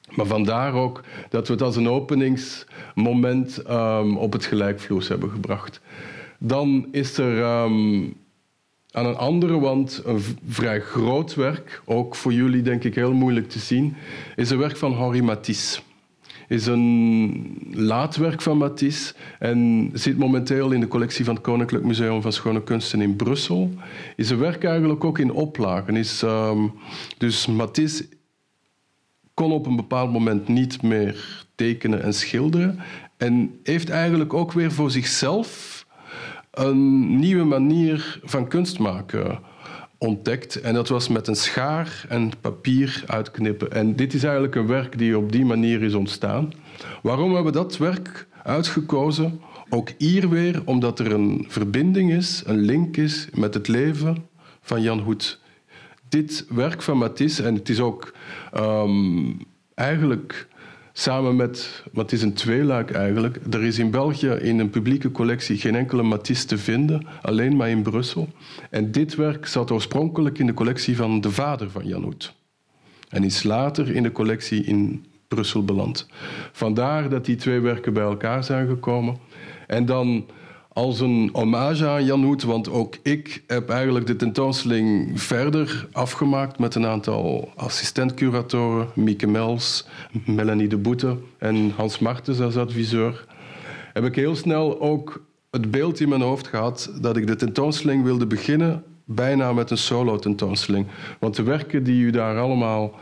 Maar 0.09 0.25
vandaar 0.25 0.73
ook 0.73 1.01
dat 1.29 1.47
we 1.47 1.53
het 1.53 1.61
als 1.61 1.75
een 1.75 1.89
openingsmoment 1.89 3.69
um, 3.69 4.17
op 4.17 4.33
het 4.33 4.45
gelijkvloers 4.45 5.07
hebben 5.07 5.29
gebracht. 5.29 5.81
Dan 6.37 6.87
is 6.91 7.17
er 7.17 7.63
um, 7.63 8.15
aan 8.91 9.05
een 9.05 9.15
andere 9.15 9.59
wand 9.59 10.01
een 10.05 10.21
vrij 10.47 10.81
groot 10.81 11.35
werk, 11.35 11.81
ook 11.85 12.15
voor 12.15 12.33
jullie 12.33 12.61
denk 12.61 12.83
ik 12.83 12.95
heel 12.95 13.13
moeilijk 13.13 13.49
te 13.49 13.59
zien, 13.59 13.95
is 14.35 14.49
een 14.49 14.57
werk 14.57 14.77
van 14.77 14.97
Henri 14.97 15.21
Matisse. 15.21 15.79
Is 16.47 16.65
een 16.65 17.57
laatwerk 17.71 18.41
van 18.41 18.57
Matisse 18.57 19.13
en 19.39 19.89
zit 19.93 20.17
momenteel 20.17 20.71
in 20.71 20.79
de 20.79 20.87
collectie 20.87 21.25
van 21.25 21.33
het 21.33 21.43
Koninklijk 21.43 21.83
Museum 21.83 22.21
van 22.21 22.33
Schone 22.33 22.63
Kunsten 22.63 23.01
in 23.01 23.15
Brussel. 23.15 23.73
Is 24.15 24.29
een 24.29 24.39
werk 24.39 24.63
eigenlijk 24.63 25.03
ook 25.03 25.19
in 25.19 25.31
oplagen. 25.31 25.95
Is, 25.95 26.21
um, 26.21 26.73
dus 27.17 27.47
Matisse 27.47 28.07
kon 29.33 29.51
op 29.51 29.65
een 29.65 29.75
bepaald 29.75 30.11
moment 30.11 30.47
niet 30.47 30.81
meer 30.81 31.45
tekenen 31.55 32.03
en 32.03 32.13
schilderen 32.13 32.79
en 33.17 33.59
heeft 33.63 33.89
eigenlijk 33.89 34.33
ook 34.33 34.51
weer 34.51 34.71
voor 34.71 34.91
zichzelf 34.91 35.78
een 36.59 37.19
nieuwe 37.19 37.43
manier 37.43 38.19
van 38.23 38.47
kunst 38.47 38.79
maken 38.79 39.39
ontdekt. 39.97 40.61
En 40.61 40.73
dat 40.73 40.87
was 40.87 41.07
met 41.07 41.27
een 41.27 41.35
schaar 41.35 42.05
en 42.09 42.31
papier 42.41 43.03
uitknippen. 43.07 43.71
En 43.71 43.95
dit 43.95 44.13
is 44.13 44.23
eigenlijk 44.23 44.55
een 44.55 44.67
werk 44.67 44.97
die 44.97 45.17
op 45.17 45.31
die 45.31 45.45
manier 45.45 45.81
is 45.81 45.93
ontstaan. 45.93 46.51
Waarom 47.01 47.33
hebben 47.33 47.53
we 47.53 47.59
dat 47.59 47.77
werk 47.77 48.27
uitgekozen? 48.43 49.41
Ook 49.69 49.89
hier 49.97 50.29
weer 50.29 50.61
omdat 50.65 50.99
er 50.99 51.11
een 51.11 51.45
verbinding 51.47 52.11
is, 52.11 52.43
een 52.45 52.59
link 52.59 52.97
is 52.97 53.27
met 53.33 53.53
het 53.53 53.67
leven 53.67 54.27
van 54.61 54.81
Jan 54.81 54.99
Hoed. 54.99 55.39
Dit 56.09 56.45
werk 56.49 56.81
van 56.81 56.97
Matisse, 56.97 57.43
en 57.43 57.55
het 57.55 57.69
is 57.69 57.79
ook 57.79 58.13
um, 58.57 59.37
eigenlijk 59.75 60.47
Samen 60.99 61.35
met, 61.35 61.83
wat 61.93 62.11
is 62.11 62.21
een 62.21 62.33
tweeluik 62.33 62.91
eigenlijk. 62.91 63.39
Er 63.51 63.63
is 63.63 63.79
in 63.79 63.91
België 63.91 64.29
in 64.29 64.59
een 64.59 64.69
publieke 64.69 65.11
collectie 65.11 65.57
geen 65.57 65.75
enkele 65.75 66.03
Matisse 66.03 66.45
te 66.45 66.57
vinden, 66.57 67.07
alleen 67.21 67.55
maar 67.55 67.69
in 67.69 67.81
Brussel. 67.81 68.29
En 68.69 68.91
dit 68.91 69.15
werk 69.15 69.45
zat 69.47 69.71
oorspronkelijk 69.71 70.39
in 70.39 70.45
de 70.45 70.53
collectie 70.53 70.95
van 70.95 71.21
de 71.21 71.31
vader 71.31 71.69
van 71.69 71.87
Jan 71.87 72.03
Hoet. 72.03 72.35
En 73.09 73.23
is 73.23 73.43
later 73.43 73.95
in 73.95 74.03
de 74.03 74.11
collectie 74.11 74.63
in 74.63 75.05
Brussel 75.27 75.65
beland. 75.65 76.07
Vandaar 76.51 77.09
dat 77.09 77.25
die 77.25 77.35
twee 77.35 77.59
werken 77.59 77.93
bij 77.93 78.03
elkaar 78.03 78.43
zijn 78.43 78.67
gekomen. 78.67 79.17
En 79.67 79.85
dan 79.85 80.25
als 80.73 80.99
een 80.99 81.29
hommage 81.33 81.87
aan 81.87 82.05
Jan 82.05 82.23
Hoet, 82.23 82.43
want 82.43 82.69
ook 82.69 82.95
ik 83.03 83.43
heb 83.47 83.69
eigenlijk 83.69 84.07
de 84.07 84.15
tentoonstelling 84.15 85.21
verder 85.21 85.87
afgemaakt 85.91 86.59
met 86.59 86.75
een 86.75 86.85
aantal 86.85 87.51
assistent-curatoren, 87.55 88.87
Mieke 88.95 89.27
Mels, 89.27 89.87
Melanie 90.25 90.67
de 90.67 90.77
Boete 90.77 91.17
en 91.37 91.71
Hans 91.75 91.99
Martens 91.99 92.39
als 92.39 92.57
adviseur. 92.57 93.25
Heb 93.93 94.05
ik 94.05 94.15
heel 94.15 94.35
snel 94.35 94.81
ook 94.81 95.25
het 95.51 95.71
beeld 95.71 95.99
in 95.99 96.09
mijn 96.09 96.21
hoofd 96.21 96.47
gehad 96.47 96.91
dat 97.01 97.17
ik 97.17 97.27
de 97.27 97.35
tentoonstelling 97.35 98.03
wilde 98.03 98.27
beginnen 98.27 98.83
bijna 99.05 99.53
met 99.53 99.71
een 99.71 99.77
solo-tentoonstelling. 99.77 100.87
Want 101.19 101.35
de 101.35 101.43
werken 101.43 101.83
die 101.83 102.03
u 102.03 102.09
daar 102.09 102.37
allemaal 102.37 102.95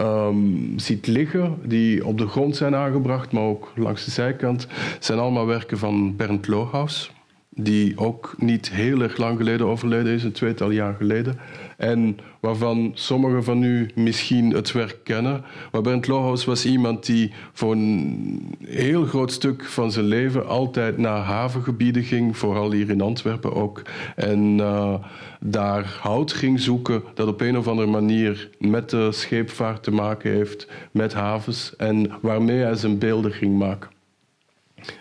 um, 0.00 0.72
ziet 0.76 1.06
liggen, 1.06 1.58
die 1.64 2.06
op 2.06 2.18
de 2.18 2.26
grond 2.26 2.56
zijn 2.56 2.74
aangebracht, 2.74 3.32
maar 3.32 3.42
ook 3.42 3.72
langs 3.74 4.04
de 4.04 4.10
zijkant, 4.10 4.66
zijn 4.98 5.18
allemaal 5.18 5.46
werken 5.46 5.78
van 5.78 6.16
Bernd 6.16 6.46
Lohaus 6.46 7.13
die 7.54 7.98
ook 7.98 8.34
niet 8.38 8.70
heel 8.70 9.00
erg 9.00 9.16
lang 9.16 9.36
geleden 9.38 9.66
overleden 9.66 10.12
is, 10.12 10.24
een 10.24 10.32
tweetal 10.32 10.70
jaar 10.70 10.94
geleden. 10.94 11.38
En 11.76 12.18
waarvan 12.40 12.90
sommigen 12.94 13.44
van 13.44 13.62
u 13.62 13.90
misschien 13.94 14.54
het 14.54 14.72
werk 14.72 14.98
kennen. 15.02 15.44
Maar 15.72 15.80
Bernd 15.80 16.06
Lohaus 16.06 16.44
was 16.44 16.66
iemand 16.66 17.06
die 17.06 17.32
voor 17.52 17.72
een 17.72 18.56
heel 18.64 19.04
groot 19.04 19.32
stuk 19.32 19.64
van 19.64 19.92
zijn 19.92 20.04
leven 20.04 20.46
altijd 20.46 20.98
naar 20.98 21.20
havengebieden 21.20 22.02
ging, 22.02 22.36
vooral 22.36 22.72
hier 22.72 22.90
in 22.90 23.00
Antwerpen 23.00 23.54
ook. 23.54 23.82
En 24.16 24.58
uh, 24.58 24.94
daar 25.40 25.98
hout 26.00 26.32
ging 26.32 26.60
zoeken 26.60 27.02
dat 27.14 27.28
op 27.28 27.40
een 27.40 27.58
of 27.58 27.68
andere 27.68 27.90
manier 27.90 28.50
met 28.58 28.90
de 28.90 29.12
scheepvaart 29.12 29.82
te 29.82 29.90
maken 29.90 30.30
heeft, 30.30 30.68
met 30.90 31.12
havens, 31.12 31.76
en 31.76 32.10
waarmee 32.20 32.58
hij 32.58 32.74
zijn 32.74 32.98
beelden 32.98 33.32
ging 33.32 33.58
maken. 33.58 33.93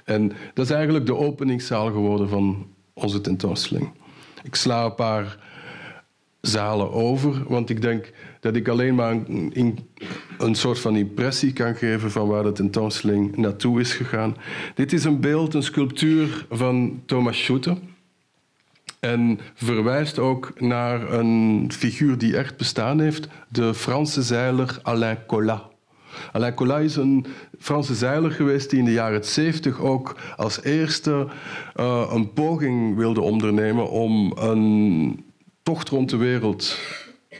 En 0.03 0.31
dat 0.53 0.65
is 0.65 0.71
eigenlijk 0.71 1.05
de 1.05 1.15
openingszaal 1.15 1.91
geworden 1.91 2.29
van 2.29 2.67
onze 2.93 3.21
tentoonstelling. 3.21 3.91
Ik 4.43 4.55
sla 4.55 4.85
een 4.85 4.95
paar 4.95 5.37
zalen 6.41 6.91
over, 6.91 7.43
want 7.47 7.69
ik 7.69 7.81
denk 7.81 8.11
dat 8.39 8.55
ik 8.55 8.67
alleen 8.67 8.95
maar 8.95 9.11
een, 10.37 10.55
soort 10.55 10.79
van 10.79 10.95
impressie 10.95 11.53
kan 11.53 11.75
geven 11.75 12.11
van 12.11 12.27
waar 12.27 12.43
de 12.43 12.51
tentoonstelling 12.51 13.37
naartoe 13.37 13.79
is 13.79 13.93
gegaan. 13.93 14.37
Dit 14.75 14.93
is 14.93 15.03
een 15.03 15.19
beeld, 15.19 15.53
een 15.53 15.63
sculptuur 15.63 16.45
van 16.49 17.01
Thomas 17.05 17.43
Schutte. 17.43 17.77
En 18.99 19.39
verwijst 19.53 20.19
ook 20.19 20.59
naar 20.59 21.13
een 21.13 21.69
figuur 21.73 22.17
die 22.17 22.37
echt 22.37 22.57
bestaan 22.57 22.99
heeft, 22.99 23.27
de 23.49 23.73
Franse 23.73 24.21
zeiler 24.21 24.79
Alain 24.81 25.17
Colas. 25.27 25.61
Alain 26.31 26.53
Colas 26.53 26.83
is 26.83 26.95
een 26.95 27.25
Franse 27.59 27.95
zeiler 27.95 28.31
geweest 28.31 28.69
die 28.69 28.79
in 28.79 28.85
de 28.85 28.91
jaren 28.91 29.25
70 29.25 29.79
ook 29.79 30.15
als 30.35 30.63
eerste 30.63 31.27
uh, 31.79 32.09
een 32.13 32.33
poging 32.33 32.95
wilde 32.95 33.21
ondernemen 33.21 33.89
om 33.89 34.31
een 34.37 35.25
tocht 35.63 35.89
rond 35.89 36.09
de 36.09 36.17
wereld 36.17 36.79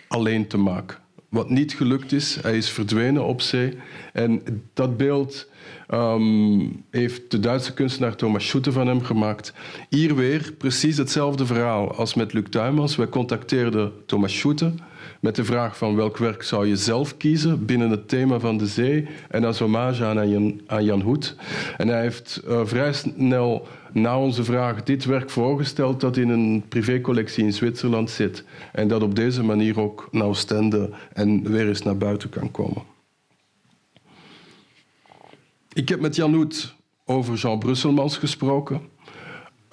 alleen 0.08 0.48
te 0.48 0.58
maken. 0.58 0.98
Wat 1.30 1.50
niet 1.50 1.74
gelukt 1.74 2.12
is, 2.12 2.38
hij 2.42 2.58
is 2.58 2.70
verdwenen 2.70 3.26
op 3.26 3.42
zee. 3.42 3.78
En 4.14 4.44
dat 4.74 4.98
beeld 4.98 5.50
um, 5.90 6.84
heeft 6.90 7.32
de 7.32 7.40
Duitse 7.40 7.74
kunstenaar 7.74 8.16
Thomas 8.16 8.48
Schutte 8.48 8.72
van 8.72 8.88
hem 8.88 9.02
gemaakt. 9.02 9.54
Hier 9.90 10.16
weer 10.16 10.54
precies 10.58 10.98
hetzelfde 10.98 11.46
verhaal 11.46 11.96
als 11.96 12.14
met 12.14 12.34
Luc 12.34 12.44
Tuymans. 12.50 12.96
Wij 12.96 13.10
contacteerden 13.10 13.92
Thomas 14.06 14.38
Schutte 14.38 14.74
met 15.20 15.36
de 15.36 15.44
vraag 15.44 15.78
van 15.78 15.96
welk 15.96 16.18
werk 16.18 16.44
zou 16.44 16.68
je 16.68 16.76
zelf 16.76 17.18
kiezen 17.18 17.66
binnen 17.66 17.90
het 17.90 18.08
thema 18.08 18.40
van 18.40 18.58
de 18.58 18.68
zee 18.68 19.08
en 19.30 19.44
als 19.44 19.60
hommage 19.60 20.06
aan 20.06 20.30
Jan, 20.30 20.62
aan 20.66 20.84
Jan 20.84 21.02
Hoed. 21.02 21.36
En 21.78 21.88
hij 21.88 22.02
heeft 22.02 22.42
uh, 22.48 22.62
vrij 22.64 22.94
snel 22.94 23.68
na 23.92 24.20
onze 24.20 24.44
vraag 24.44 24.84
dit 24.84 25.06
werk 25.06 25.30
voorgesteld 25.30 26.02
dat 26.02 26.18
in 26.18 26.30
een 26.30 26.64
privécollectie 26.70 27.44
in 27.44 27.54
Zwitserland 27.54 28.10
zit 28.10 28.44
en 28.72 28.88
dat 28.88 29.02
op 29.04 29.16
deze 29.16 29.44
manier 29.44 29.80
ook 29.80 30.08
naar 30.12 30.28
Oostende 30.28 30.90
en 31.14 31.52
weer 31.52 31.68
eens 31.68 31.84
naar 31.84 31.98
buiten 31.98 32.30
kan 32.30 32.52
komen. 32.52 32.84
Ik 35.74 35.90
heb 35.90 36.00
met 36.00 36.16
Jan 36.16 36.34
Hoed 36.34 36.76
over 37.06 37.36
Jean 37.36 37.60
Brusselmans 37.60 38.18
gesproken. 38.18 38.82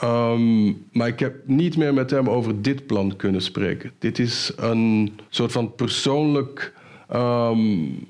Um, 0.05 0.87
maar 0.93 1.09
ik 1.09 1.19
heb 1.19 1.35
niet 1.45 1.77
meer 1.77 1.95
met 1.95 2.11
hem 2.11 2.29
over 2.29 2.63
dit 2.63 2.87
plan 2.87 3.17
kunnen 3.17 3.43
spreken. 3.43 3.93
Dit 3.99 4.19
is 4.19 4.53
een 4.57 5.13
soort 5.29 5.53
van 5.53 5.75
persoonlijk 5.75 6.75
um, 7.13 8.07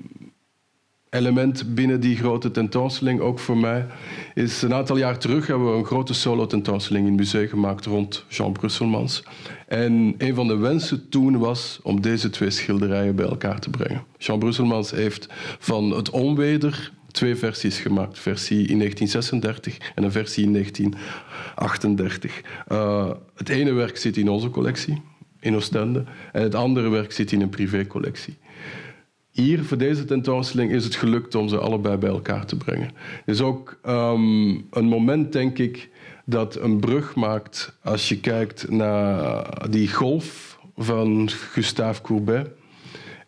element 1.09 1.75
binnen 1.75 1.99
die 1.99 2.15
grote 2.15 2.51
tentoonstelling, 2.51 3.19
ook 3.19 3.39
voor 3.39 3.57
mij. 3.57 3.85
Is 4.33 4.61
een 4.61 4.73
aantal 4.73 4.97
jaar 4.97 5.17
terug 5.17 5.47
hebben 5.47 5.71
we 5.71 5.77
een 5.77 5.85
grote 5.85 6.13
solo-tentoonstelling 6.13 7.05
in 7.05 7.11
het 7.11 7.21
museum 7.21 7.47
gemaakt 7.47 7.85
rond 7.85 8.25
Jean 8.29 8.51
Brusselmans. 8.51 9.23
En 9.67 10.15
een 10.17 10.35
van 10.35 10.47
de 10.47 10.57
wensen 10.57 11.09
toen 11.09 11.37
was 11.37 11.79
om 11.83 12.01
deze 12.01 12.29
twee 12.29 12.49
schilderijen 12.49 13.15
bij 13.15 13.25
elkaar 13.25 13.59
te 13.59 13.69
brengen. 13.69 14.03
Jean 14.17 14.39
Brusselmans 14.39 14.91
heeft 14.91 15.27
van 15.59 15.91
het 15.91 16.09
onweder 16.09 16.91
twee 17.11 17.35
versies 17.35 17.79
gemaakt. 17.79 18.19
Versie 18.19 18.67
in 18.67 18.77
1936 18.77 19.91
en 19.95 20.03
een 20.03 20.11
versie 20.11 20.43
in 20.43 20.53
1938. 20.53 22.41
Uh, 22.71 23.11
het 23.35 23.49
ene 23.49 23.71
werk 23.71 23.97
zit 23.97 24.17
in 24.17 24.29
onze 24.29 24.49
collectie, 24.49 25.01
in 25.39 25.55
Oostende. 25.55 26.03
En 26.31 26.41
het 26.41 26.55
andere 26.55 26.89
werk 26.89 27.11
zit 27.11 27.31
in 27.31 27.41
een 27.41 27.49
privécollectie. 27.49 28.37
Hier, 29.31 29.63
voor 29.63 29.77
deze 29.77 30.05
tentoonstelling, 30.05 30.71
is 30.71 30.83
het 30.83 30.95
gelukt 30.95 31.35
om 31.35 31.49
ze 31.49 31.57
allebei 31.57 31.97
bij 31.97 32.09
elkaar 32.09 32.45
te 32.45 32.57
brengen. 32.57 32.91
Het 33.25 33.35
is 33.35 33.41
ook 33.41 33.79
um, 33.85 34.67
een 34.71 34.85
moment, 34.85 35.33
denk 35.33 35.57
ik, 35.57 35.89
dat 36.25 36.55
een 36.55 36.79
brug 36.79 37.15
maakt 37.15 37.77
als 37.83 38.09
je 38.09 38.19
kijkt 38.19 38.69
naar 38.69 39.69
die 39.69 39.93
golf 39.93 40.59
van 40.75 41.29
Gustave 41.29 42.01
Courbet 42.01 42.49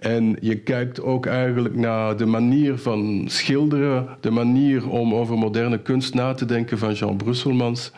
en 0.04 0.38
je 0.40 0.58
kijkt 0.58 1.02
ook 1.02 1.26
eigenlijk 1.26 1.76
naar 1.76 2.18
de 2.18 2.26
manier 2.26 2.78
van 2.78 3.24
schilderen, 3.28 4.08
de 4.20 4.32
manier 4.32 4.90
om 4.90 5.14
over 5.14 5.38
moderne 5.38 5.82
kunst 5.82 6.14
na 6.14 6.34
te 6.34 6.46
denken 6.46 6.78
van 6.78 6.94
Jean 6.94 7.18
Brusselmans. 7.18 7.92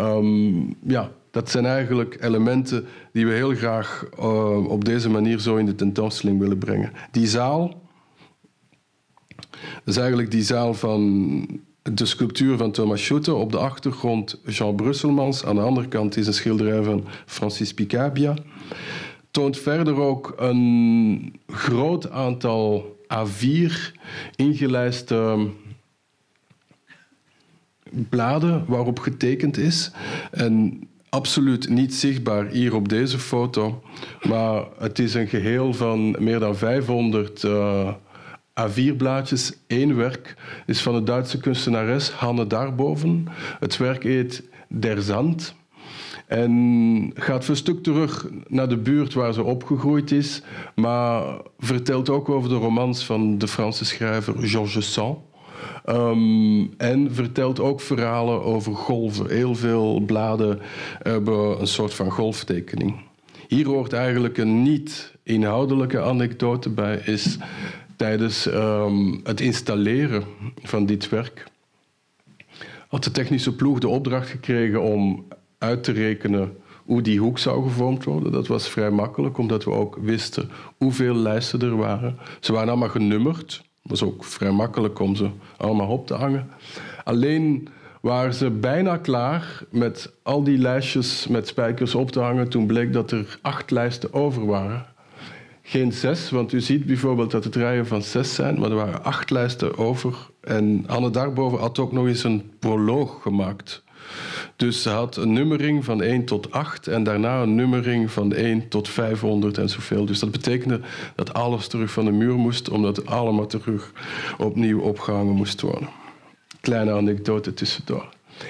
Um, 0.00 0.76
ja, 0.86 1.10
dat 1.30 1.50
zijn 1.50 1.66
eigenlijk 1.66 2.16
elementen 2.20 2.86
die 3.12 3.26
we 3.26 3.32
heel 3.32 3.54
graag 3.54 4.08
uh, 4.18 4.70
op 4.70 4.84
deze 4.84 5.10
manier 5.10 5.38
zo 5.38 5.56
in 5.56 5.66
de 5.66 5.74
tentoonstelling 5.74 6.38
willen 6.38 6.58
brengen. 6.58 6.92
Die 7.10 7.26
zaal, 7.26 7.80
dat 9.56 9.84
is 9.84 9.96
eigenlijk 9.96 10.30
die 10.30 10.42
zaal 10.42 10.74
van 10.74 11.60
de 11.82 12.06
sculptuur 12.06 12.56
van 12.56 12.70
Thomas 12.70 13.04
Schutte. 13.04 13.34
Op 13.34 13.52
de 13.52 13.58
achtergrond 13.58 14.40
Jean 14.46 14.76
Brusselmans. 14.76 15.44
Aan 15.44 15.54
de 15.54 15.60
andere 15.60 15.88
kant 15.88 16.16
is 16.16 16.26
een 16.26 16.34
schilderij 16.34 16.82
van 16.82 17.04
Francis 17.26 17.74
Picabia. 17.74 18.34
Toont 19.38 19.58
verder 19.58 20.00
ook 20.00 20.34
een 20.36 21.40
groot 21.46 22.10
aantal 22.10 22.96
A4 23.02 23.72
ingelijste 24.36 25.48
bladen 28.08 28.64
waarop 28.66 28.98
getekend 28.98 29.56
is. 29.56 29.90
En 30.30 30.80
absoluut 31.08 31.68
niet 31.68 31.94
zichtbaar 31.94 32.46
hier 32.46 32.74
op 32.74 32.88
deze 32.88 33.18
foto, 33.18 33.82
maar 34.28 34.64
het 34.78 34.98
is 34.98 35.14
een 35.14 35.28
geheel 35.28 35.74
van 35.74 36.16
meer 36.18 36.38
dan 36.38 36.56
500 36.56 37.42
uh, 37.42 37.94
A4-blaadjes. 38.60 39.52
Eén 39.66 39.96
werk 39.96 40.36
is 40.66 40.82
van 40.82 40.94
de 40.94 41.02
Duitse 41.02 41.40
kunstenares 41.40 42.10
Hanne 42.10 42.46
Darboven. 42.46 43.26
Het 43.60 43.76
werk 43.76 44.02
heet 44.02 44.42
Der 44.68 45.02
Zand. 45.02 45.56
En 46.28 47.10
gaat 47.14 47.44
voor 47.44 47.54
een 47.54 47.60
stuk 47.60 47.82
terug 47.82 48.28
naar 48.46 48.68
de 48.68 48.76
buurt 48.76 49.14
waar 49.14 49.32
ze 49.32 49.42
opgegroeid 49.42 50.10
is, 50.10 50.42
maar 50.74 51.22
vertelt 51.58 52.10
ook 52.10 52.28
over 52.28 52.48
de 52.48 52.54
romans 52.54 53.04
van 53.04 53.38
de 53.38 53.48
Franse 53.48 53.84
schrijver 53.84 54.34
Georges 54.38 54.92
Sand. 54.92 55.18
Um, 55.86 56.74
en 56.76 57.14
vertelt 57.14 57.60
ook 57.60 57.80
verhalen 57.80 58.42
over 58.42 58.74
golven. 58.74 59.30
Heel 59.30 59.54
veel 59.54 60.00
bladen 60.00 60.60
hebben 61.02 61.60
een 61.60 61.66
soort 61.66 61.94
van 61.94 62.10
golftekening. 62.10 62.94
Hier 63.48 63.66
hoort 63.66 63.92
eigenlijk 63.92 64.38
een 64.38 64.62
niet-inhoudelijke 64.62 66.00
anekdote 66.00 66.70
bij, 66.70 66.96
is 67.04 67.38
tijdens 67.96 68.46
um, 68.46 69.20
het 69.24 69.40
installeren 69.40 70.24
van 70.62 70.86
dit 70.86 71.08
werk 71.08 71.46
had 72.88 73.04
de 73.04 73.10
technische 73.10 73.54
ploeg 73.54 73.78
de 73.78 73.88
opdracht 73.88 74.28
gekregen 74.28 74.82
om 74.82 75.26
uit 75.58 75.84
te 75.84 75.92
rekenen 75.92 76.56
hoe 76.84 77.02
die 77.02 77.18
hoek 77.18 77.38
zou 77.38 77.62
gevormd 77.62 78.04
worden. 78.04 78.32
Dat 78.32 78.46
was 78.46 78.68
vrij 78.68 78.90
makkelijk, 78.90 79.38
omdat 79.38 79.64
we 79.64 79.70
ook 79.70 79.98
wisten 80.00 80.50
hoeveel 80.76 81.14
lijsten 81.14 81.62
er 81.62 81.76
waren. 81.76 82.18
Ze 82.40 82.52
waren 82.52 82.68
allemaal 82.68 82.88
genummerd 82.88 83.66
was 83.88 84.02
ook 84.02 84.24
vrij 84.24 84.50
makkelijk 84.50 84.98
om 84.98 85.16
ze 85.16 85.28
allemaal 85.56 85.88
op 85.88 86.06
te 86.06 86.14
hangen. 86.14 86.50
Alleen 87.04 87.68
waren 88.00 88.34
ze 88.34 88.50
bijna 88.50 88.96
klaar 88.96 89.62
met 89.70 90.12
al 90.22 90.42
die 90.42 90.58
lijstjes 90.58 91.26
met 91.26 91.48
spijkers 91.48 91.94
op 91.94 92.10
te 92.10 92.20
hangen. 92.20 92.48
Toen 92.48 92.66
bleek 92.66 92.92
dat 92.92 93.10
er 93.10 93.38
acht 93.42 93.70
lijsten 93.70 94.12
over 94.12 94.46
waren. 94.46 94.86
Geen 95.62 95.92
zes, 95.92 96.30
want 96.30 96.52
u 96.52 96.60
ziet 96.60 96.86
bijvoorbeeld 96.86 97.30
dat 97.30 97.44
het 97.44 97.54
rijen 97.56 97.86
van 97.86 98.02
zes 98.02 98.34
zijn, 98.34 98.58
maar 98.58 98.70
er 98.70 98.76
waren 98.76 99.04
acht 99.04 99.30
lijsten 99.30 99.78
over. 99.78 100.16
En 100.40 100.84
Anne 100.86 101.10
daarboven 101.10 101.58
had 101.58 101.78
ook 101.78 101.92
nog 101.92 102.06
eens 102.06 102.24
een 102.24 102.50
proloog 102.58 103.22
gemaakt. 103.22 103.82
Dus 104.58 104.82
ze 104.82 104.88
had 104.88 105.16
een 105.16 105.32
nummering 105.32 105.84
van 105.84 106.02
1 106.02 106.24
tot 106.24 106.50
8 106.50 106.86
en 106.86 107.02
daarna 107.02 107.42
een 107.42 107.54
nummering 107.54 108.10
van 108.10 108.32
1 108.32 108.68
tot 108.68 108.88
500 108.88 109.58
en 109.58 109.68
zoveel. 109.68 110.04
Dus 110.04 110.18
dat 110.18 110.30
betekende 110.30 110.80
dat 111.14 111.34
alles 111.34 111.66
terug 111.68 111.90
van 111.90 112.04
de 112.04 112.10
muur 112.10 112.34
moest, 112.34 112.68
omdat 112.68 112.96
het 112.96 113.06
allemaal 113.06 113.46
terug 113.46 113.92
opnieuw 114.38 114.80
opgehangen 114.80 115.34
moest 115.34 115.60
worden. 115.60 115.88
Kleine 116.60 116.92
anekdote 116.92 117.54
tussendoor. 117.54 118.08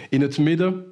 In 0.08 0.20
het 0.20 0.38
midden, 0.38 0.84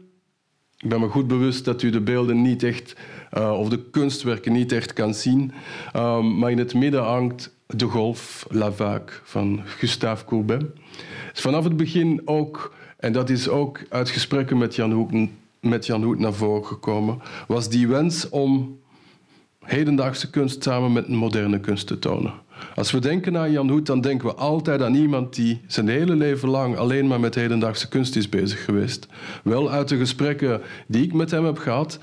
ik 0.78 0.88
ben 0.88 1.00
me 1.00 1.08
goed 1.08 1.26
bewust 1.26 1.64
dat 1.64 1.82
u 1.82 1.90
de 1.90 2.00
beelden 2.00 2.42
niet 2.42 2.62
echt, 2.62 2.96
uh, 3.38 3.58
of 3.58 3.68
de 3.68 3.90
kunstwerken 3.90 4.52
niet 4.52 4.72
echt 4.72 4.92
kan 4.92 5.14
zien, 5.14 5.52
um, 5.96 6.38
maar 6.38 6.50
in 6.50 6.58
het 6.58 6.74
midden 6.74 7.02
hangt 7.02 7.54
de 7.66 7.86
golf 7.86 8.46
La 8.48 8.72
Vague 8.72 9.20
van 9.22 9.60
Gustave 9.64 10.24
Courbet. 10.24 10.64
Vanaf 11.32 11.64
het 11.64 11.76
begin 11.76 12.22
ook 12.24 12.74
en 12.96 13.12
dat 13.12 13.30
is 13.30 13.48
ook 13.48 13.80
uit 13.88 14.10
gesprekken 14.10 14.58
met 14.58 14.74
Jan 14.74 14.92
Hoek, 14.92 15.10
met 15.60 15.86
Jan 15.86 16.02
Hoek 16.02 16.18
naar 16.18 16.34
voren 16.34 16.66
gekomen, 16.66 17.18
was 17.48 17.68
die 17.68 17.88
wens 17.88 18.28
om 18.28 18.78
hedendaagse 19.64 20.30
kunst 20.30 20.62
samen 20.62 20.92
met 20.92 21.08
moderne 21.08 21.60
kunst 21.60 21.86
te 21.86 21.98
tonen. 21.98 22.32
Als 22.74 22.90
we 22.90 22.98
denken 22.98 23.36
aan 23.36 23.50
Jan 23.50 23.70
Hoet, 23.70 23.86
dan 23.86 24.00
denken 24.00 24.26
we 24.26 24.34
altijd 24.34 24.82
aan 24.82 24.94
iemand 24.94 25.34
die 25.34 25.60
zijn 25.66 25.88
hele 25.88 26.16
leven 26.16 26.48
lang 26.48 26.76
alleen 26.76 27.06
maar 27.06 27.20
met 27.20 27.34
hedendaagse 27.34 27.88
kunst 27.88 28.16
is 28.16 28.28
bezig 28.28 28.64
geweest. 28.64 29.06
Wel 29.44 29.70
uit 29.70 29.88
de 29.88 29.96
gesprekken 29.96 30.60
die 30.86 31.04
ik 31.04 31.12
met 31.12 31.30
hem 31.30 31.44
heb 31.44 31.58
gehad, 31.58 31.98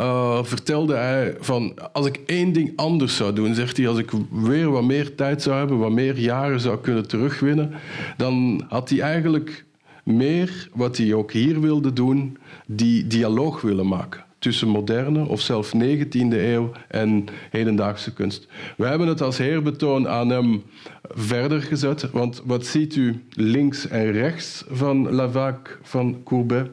uh, 0.00 0.38
vertelde 0.42 0.94
hij 0.94 1.36
van 1.40 1.74
als 1.92 2.06
ik 2.06 2.20
één 2.26 2.52
ding 2.52 2.72
anders 2.76 3.16
zou 3.16 3.32
doen, 3.32 3.54
zegt 3.54 3.76
hij, 3.76 3.88
als 3.88 3.98
ik 3.98 4.10
weer 4.30 4.70
wat 4.70 4.84
meer 4.84 5.14
tijd 5.14 5.42
zou 5.42 5.56
hebben, 5.56 5.78
wat 5.78 5.92
meer 5.92 6.18
jaren 6.18 6.60
zou 6.60 6.78
kunnen 6.78 7.08
terugwinnen, 7.08 7.72
dan 8.16 8.64
had 8.68 8.88
hij 8.88 9.00
eigenlijk 9.00 9.66
meer 10.16 10.68
wat 10.72 10.96
hij 10.96 11.14
ook 11.14 11.32
hier 11.32 11.60
wilde 11.60 11.92
doen, 11.92 12.38
die 12.66 13.06
dialoog 13.06 13.60
willen 13.60 13.88
maken 13.88 14.26
tussen 14.38 14.68
moderne 14.68 15.28
of 15.28 15.40
zelfs 15.40 15.72
19e 15.74 16.28
eeuw 16.30 16.70
en 16.88 17.24
hedendaagse 17.50 18.12
kunst. 18.12 18.46
We 18.76 18.86
hebben 18.86 19.08
het 19.08 19.20
als 19.20 19.38
heerbetoon 19.38 20.08
aan 20.08 20.28
hem 20.28 20.62
verder 21.02 21.62
gezet, 21.62 22.10
want 22.10 22.42
wat 22.44 22.66
ziet 22.66 22.96
u 22.96 23.24
links 23.30 23.88
en 23.88 24.12
rechts 24.12 24.64
van 24.68 25.12
Lavac 25.12 25.78
van 25.82 26.20
Courbet? 26.24 26.70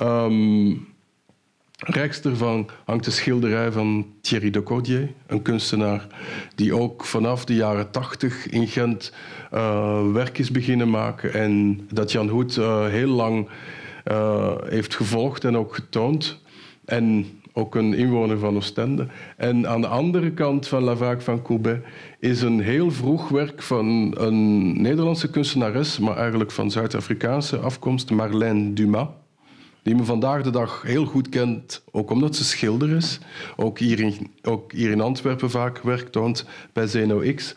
Um, 0.00 0.86
Rechts 1.86 2.20
ervan 2.20 2.68
hangt 2.84 3.04
de 3.04 3.10
schilderij 3.10 3.72
van 3.72 4.06
Thierry 4.20 4.50
de 4.50 4.62
Cordier, 4.62 5.12
een 5.26 5.42
kunstenaar 5.42 6.06
die 6.54 6.74
ook 6.74 7.04
vanaf 7.04 7.44
de 7.44 7.54
jaren 7.54 7.90
tachtig 7.90 8.48
in 8.48 8.66
Gent 8.66 9.12
uh, 9.54 10.12
werk 10.12 10.38
is 10.38 10.50
beginnen 10.50 10.90
maken 10.90 11.32
en 11.34 11.80
dat 11.92 12.12
Jan 12.12 12.28
Hoed 12.28 12.56
uh, 12.56 12.86
heel 12.86 13.08
lang 13.08 13.48
uh, 14.04 14.52
heeft 14.64 14.94
gevolgd 14.94 15.44
en 15.44 15.56
ook 15.56 15.74
getoond. 15.74 16.42
En 16.84 17.26
ook 17.52 17.74
een 17.74 17.94
inwoner 17.94 18.38
van 18.38 18.56
Oostende. 18.56 19.06
En 19.36 19.68
aan 19.68 19.80
de 19.80 19.86
andere 19.86 20.32
kant 20.32 20.68
van 20.68 20.82
La 20.82 21.18
van 21.18 21.42
Courbet 21.42 21.84
is 22.18 22.42
een 22.42 22.60
heel 22.60 22.90
vroeg 22.90 23.28
werk 23.28 23.62
van 23.62 24.14
een 24.18 24.82
Nederlandse 24.82 25.30
kunstenares, 25.30 25.98
maar 25.98 26.16
eigenlijk 26.16 26.50
van 26.50 26.70
Zuid-Afrikaanse 26.70 27.56
afkomst, 27.56 28.10
Marlène 28.10 28.72
Dumas 28.72 29.08
die 29.88 29.96
me 29.96 30.04
vandaag 30.04 30.42
de 30.42 30.50
dag 30.50 30.82
heel 30.82 31.04
goed 31.04 31.28
kent, 31.28 31.82
ook 31.90 32.10
omdat 32.10 32.36
ze 32.36 32.44
schilder 32.44 32.90
is. 32.90 33.18
Ook 33.56 33.78
hier 33.78 34.00
in, 34.00 34.30
ook 34.42 34.72
hier 34.72 34.90
in 34.90 35.00
Antwerpen 35.00 35.50
vaak 35.50 35.78
werk 35.78 36.08
toont 36.08 36.44
bij 36.72 36.86
Zeno 36.86 37.22
X. 37.34 37.54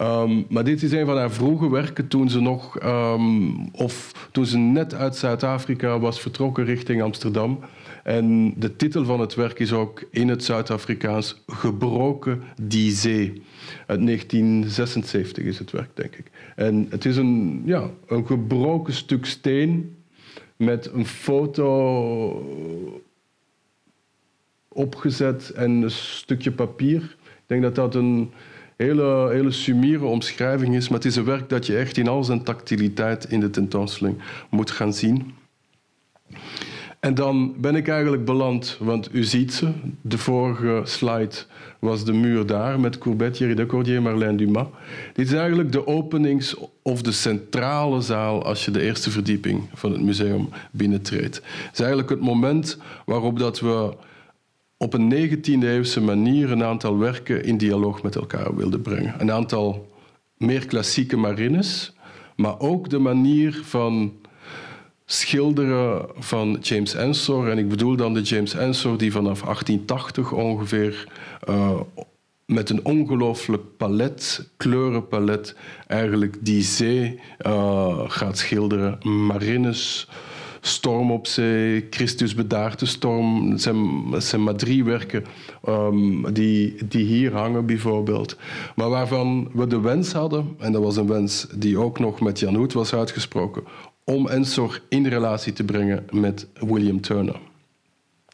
Um, 0.00 0.46
maar 0.48 0.64
dit 0.64 0.82
is 0.82 0.92
een 0.92 1.06
van 1.06 1.16
haar 1.16 1.30
vroege 1.30 1.70
werken 1.70 2.08
toen 2.08 2.30
ze 2.30 2.40
nog, 2.40 2.82
um, 2.82 3.70
of 3.72 4.12
toen 4.32 4.46
ze 4.46 4.58
net 4.58 4.94
uit 4.94 5.16
Zuid-Afrika 5.16 5.98
was 5.98 6.20
vertrokken 6.20 6.64
richting 6.64 7.02
Amsterdam. 7.02 7.58
En 8.04 8.54
de 8.56 8.76
titel 8.76 9.04
van 9.04 9.20
het 9.20 9.34
werk 9.34 9.58
is 9.58 9.72
ook 9.72 10.04
in 10.10 10.28
het 10.28 10.44
Zuid-Afrikaans 10.44 11.42
Gebroken 11.46 12.42
die 12.62 12.90
zee. 12.90 13.42
Uit 13.86 14.06
1976 14.06 15.44
is 15.44 15.58
het 15.58 15.70
werk, 15.70 15.90
denk 15.94 16.16
ik. 16.16 16.30
En 16.56 16.86
het 16.90 17.04
is 17.04 17.16
een, 17.16 17.62
ja, 17.64 17.90
een 18.06 18.26
gebroken 18.26 18.94
stuk 18.94 19.26
steen 19.26 19.96
met 20.64 20.92
een 20.92 21.06
foto 21.06 21.68
opgezet 24.68 25.50
en 25.50 25.70
een 25.70 25.90
stukje 25.90 26.52
papier. 26.52 27.16
Ik 27.22 27.42
denk 27.46 27.62
dat 27.62 27.74
dat 27.74 27.94
een 27.94 28.32
hele, 28.76 29.28
hele 29.30 29.50
sumiere 29.50 30.04
omschrijving 30.04 30.74
is, 30.74 30.88
maar 30.88 30.98
het 30.98 31.06
is 31.06 31.16
een 31.16 31.24
werk 31.24 31.48
dat 31.48 31.66
je 31.66 31.76
echt 31.76 31.96
in 31.96 32.08
al 32.08 32.24
zijn 32.24 32.42
tactiliteit 32.42 33.24
in 33.24 33.40
de 33.40 33.50
tentoonstelling 33.50 34.22
moet 34.50 34.70
gaan 34.70 34.92
zien. 34.92 35.34
En 37.02 37.14
dan 37.14 37.54
ben 37.60 37.74
ik 37.74 37.88
eigenlijk 37.88 38.24
beland, 38.24 38.76
want 38.80 39.08
u 39.12 39.24
ziet 39.24 39.52
ze. 39.52 39.72
De 40.00 40.18
vorige 40.18 40.80
slide 40.84 41.34
was 41.78 42.04
de 42.04 42.12
muur 42.12 42.46
daar 42.46 42.80
met 42.80 42.98
Courbet, 42.98 43.34
Thierry 43.34 43.54
de 43.54 43.66
Cordier, 43.66 44.02
Marlène 44.02 44.36
Dumas. 44.36 44.66
Dit 45.12 45.26
is 45.26 45.32
eigenlijk 45.32 45.72
de 45.72 45.86
openings- 45.86 46.56
of 46.82 47.02
de 47.02 47.12
centrale 47.12 48.00
zaal 48.00 48.44
als 48.44 48.64
je 48.64 48.70
de 48.70 48.82
eerste 48.82 49.10
verdieping 49.10 49.62
van 49.74 49.92
het 49.92 50.00
museum 50.00 50.48
binnentreedt. 50.70 51.34
Het 51.34 51.72
is 51.72 51.78
eigenlijk 51.78 52.10
het 52.10 52.20
moment 52.20 52.78
waarop 53.06 53.38
dat 53.38 53.60
we 53.60 53.96
op 54.76 54.94
een 54.94 55.08
19e-eeuwse 55.08 56.00
manier 56.00 56.50
een 56.50 56.64
aantal 56.64 56.98
werken 56.98 57.44
in 57.44 57.56
dialoog 57.56 58.02
met 58.02 58.16
elkaar 58.16 58.56
wilden 58.56 58.82
brengen. 58.82 59.14
Een 59.18 59.32
aantal 59.32 59.92
meer 60.36 60.66
klassieke 60.66 61.16
marines, 61.16 61.92
maar 62.36 62.58
ook 62.58 62.90
de 62.90 62.98
manier 62.98 63.60
van 63.64 64.12
schilderen 65.12 66.06
van 66.18 66.58
James 66.60 66.94
Ensor. 66.94 67.50
En 67.50 67.58
ik 67.58 67.68
bedoel 67.68 67.96
dan 67.96 68.14
de 68.14 68.20
James 68.20 68.54
Ensor 68.54 68.98
die 68.98 69.12
vanaf 69.12 69.40
1880 69.40 70.32
ongeveer 70.32 71.08
uh, 71.48 71.80
met 72.46 72.70
een 72.70 72.84
ongelooflijk 72.84 73.62
palet, 73.76 74.48
kleurenpalet, 74.56 75.56
eigenlijk 75.86 76.36
die 76.40 76.62
zee 76.62 77.20
uh, 77.46 77.98
gaat 78.06 78.38
schilderen. 78.38 78.98
Marines, 79.26 80.08
Storm 80.64 81.10
op 81.10 81.26
Zee, 81.26 81.86
Christus 81.90 82.34
bedaart 82.34 82.78
de 82.78 82.86
storm. 82.86 83.50
Het 83.50 83.62
zijn, 83.62 84.04
zijn 84.18 84.42
maar 84.42 84.54
drie 84.54 84.84
werken 84.84 85.24
ehm, 85.64 86.32
die, 86.32 86.74
die 86.88 87.04
hier 87.04 87.32
hangen 87.32 87.66
bijvoorbeeld. 87.66 88.36
Maar 88.76 88.88
waarvan 88.88 89.50
we 89.52 89.66
de 89.66 89.80
wens 89.80 90.12
hadden, 90.12 90.56
en 90.58 90.72
dat 90.72 90.82
was 90.82 90.96
een 90.96 91.06
wens 91.06 91.46
die 91.54 91.78
ook 91.78 91.98
nog 91.98 92.20
met 92.20 92.38
Jan 92.38 92.54
Hoed 92.54 92.72
was 92.72 92.94
uitgesproken, 92.94 93.62
om 94.04 94.28
Ensor 94.28 94.82
in 94.88 95.06
relatie 95.06 95.52
te 95.52 95.64
brengen 95.64 96.06
met 96.10 96.48
William 96.54 97.00
Turner. 97.00 97.40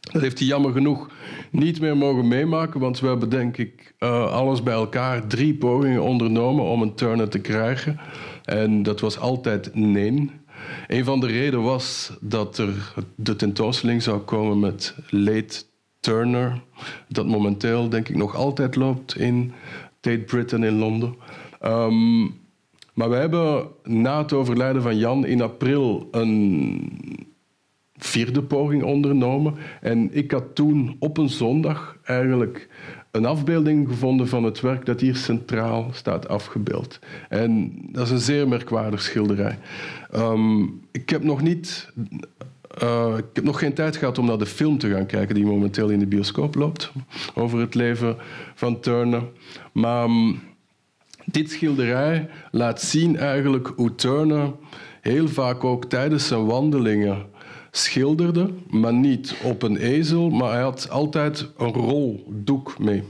Dat 0.01 0.23
heeft 0.23 0.39
hij 0.39 0.49
jammer 0.49 0.73
genoeg 0.73 1.11
niet 1.51 1.81
meer 1.81 1.97
mogen 1.97 2.29
meemaken, 2.29 2.81
want 2.81 3.01
we 3.01 3.07
hebben 3.07 3.29
denk 3.29 3.57
ik 3.57 3.95
uh, 3.99 4.33
alles 4.33 4.63
bij 4.63 4.75
elkaar 4.75 5.27
drie 5.27 5.55
pogingen 5.55 6.03
ondernomen 6.03 6.65
om 6.65 6.83
een 6.83 6.95
Turner 6.95 7.29
te 7.29 7.39
krijgen. 7.39 8.01
En 8.45 8.83
dat 8.83 9.01
was 9.01 9.19
altijd 9.19 9.75
nee. 9.75 10.31
Een 10.87 11.05
van 11.05 11.21
de 11.21 11.27
redenen 11.27 11.63
was 11.63 12.13
dat 12.21 12.59
er 12.59 12.95
de 13.15 13.37
tentoonstelling 13.37 14.03
zou 14.03 14.19
komen 14.19 14.59
met 14.59 14.95
Late 15.11 15.63
Turner, 16.01 16.63
dat 17.09 17.27
momenteel 17.27 17.89
denk 17.89 18.09
ik 18.09 18.17
nog 18.17 18.35
altijd 18.35 18.77
loopt 18.77 19.17
in 19.17 19.53
Tate 20.01 20.19
Britain 20.19 20.65
in 20.65 20.79
Londen. 20.79 21.15
Um, 21.65 22.38
maar 22.99 23.11
we 23.11 23.17
hebben 23.17 23.69
na 23.83 24.19
het 24.19 24.33
overlijden 24.33 24.83
van 24.83 24.99
Jan 24.99 25.27
in 25.27 25.41
april 25.41 26.09
een 26.11 27.27
vierde 27.97 28.43
poging 28.43 28.83
ondernomen. 28.83 29.55
En 29.81 30.15
ik 30.15 30.31
had 30.31 30.55
toen 30.55 30.97
op 30.99 31.19
een 31.19 31.29
zondag 31.29 31.99
eigenlijk 32.05 32.69
een 33.11 33.25
afbeelding 33.27 33.89
gevonden 33.89 34.29
van 34.29 34.45
het 34.45 34.61
werk 34.61 34.87
dat 34.87 35.01
hier 35.01 35.17
centraal 35.17 35.89
staat 35.93 36.29
afgebeeld. 36.29 36.99
En 37.29 37.73
dat 37.93 38.07
is 38.07 38.13
een 38.13 38.19
zeer 38.19 38.49
merkwaardig 38.49 39.03
schilderij. 39.03 39.59
Um, 40.15 40.81
ik 40.91 41.11
heb 41.11 41.23
nog 41.23 41.43
niet. 41.43 41.93
Uh, 42.83 43.15
ik 43.17 43.25
heb 43.33 43.45
nog 43.45 43.59
geen 43.59 43.75
tijd 43.75 43.97
gehad 43.97 44.19
om 44.19 44.27
naar 44.27 44.39
de 44.39 44.47
film 44.47 44.79
te 44.79 44.91
gaan 44.91 45.07
kijken 45.07 45.35
die 45.35 45.47
momenteel 45.47 45.89
in 45.89 45.99
de 45.99 46.07
bioscoop 46.07 46.55
loopt 46.55 46.93
over 47.35 47.59
het 47.59 47.75
leven 47.75 48.17
van 48.55 48.81
Turner. 48.81 49.23
Maar 49.73 50.05
um, 50.05 50.41
dit 51.31 51.51
schilderij 51.51 52.29
laat 52.51 52.83
zien 52.83 53.17
eigenlijk 53.17 53.73
hoe 53.77 53.95
Turner 53.95 54.53
heel 55.01 55.29
vaak 55.29 55.65
ook 55.65 55.85
tijdens 55.85 56.27
zijn 56.27 56.47
wandelingen 56.47 57.27
schilderde, 57.71 58.51
maar 58.71 58.93
niet 58.93 59.35
op 59.43 59.63
een 59.63 59.77
ezel, 59.77 60.31
maar 60.31 60.53
hij 60.53 60.63
had 60.63 60.91
altijd 60.91 61.49
een 61.57 61.73
roldoek 61.73 62.79
mee. 62.79 63.03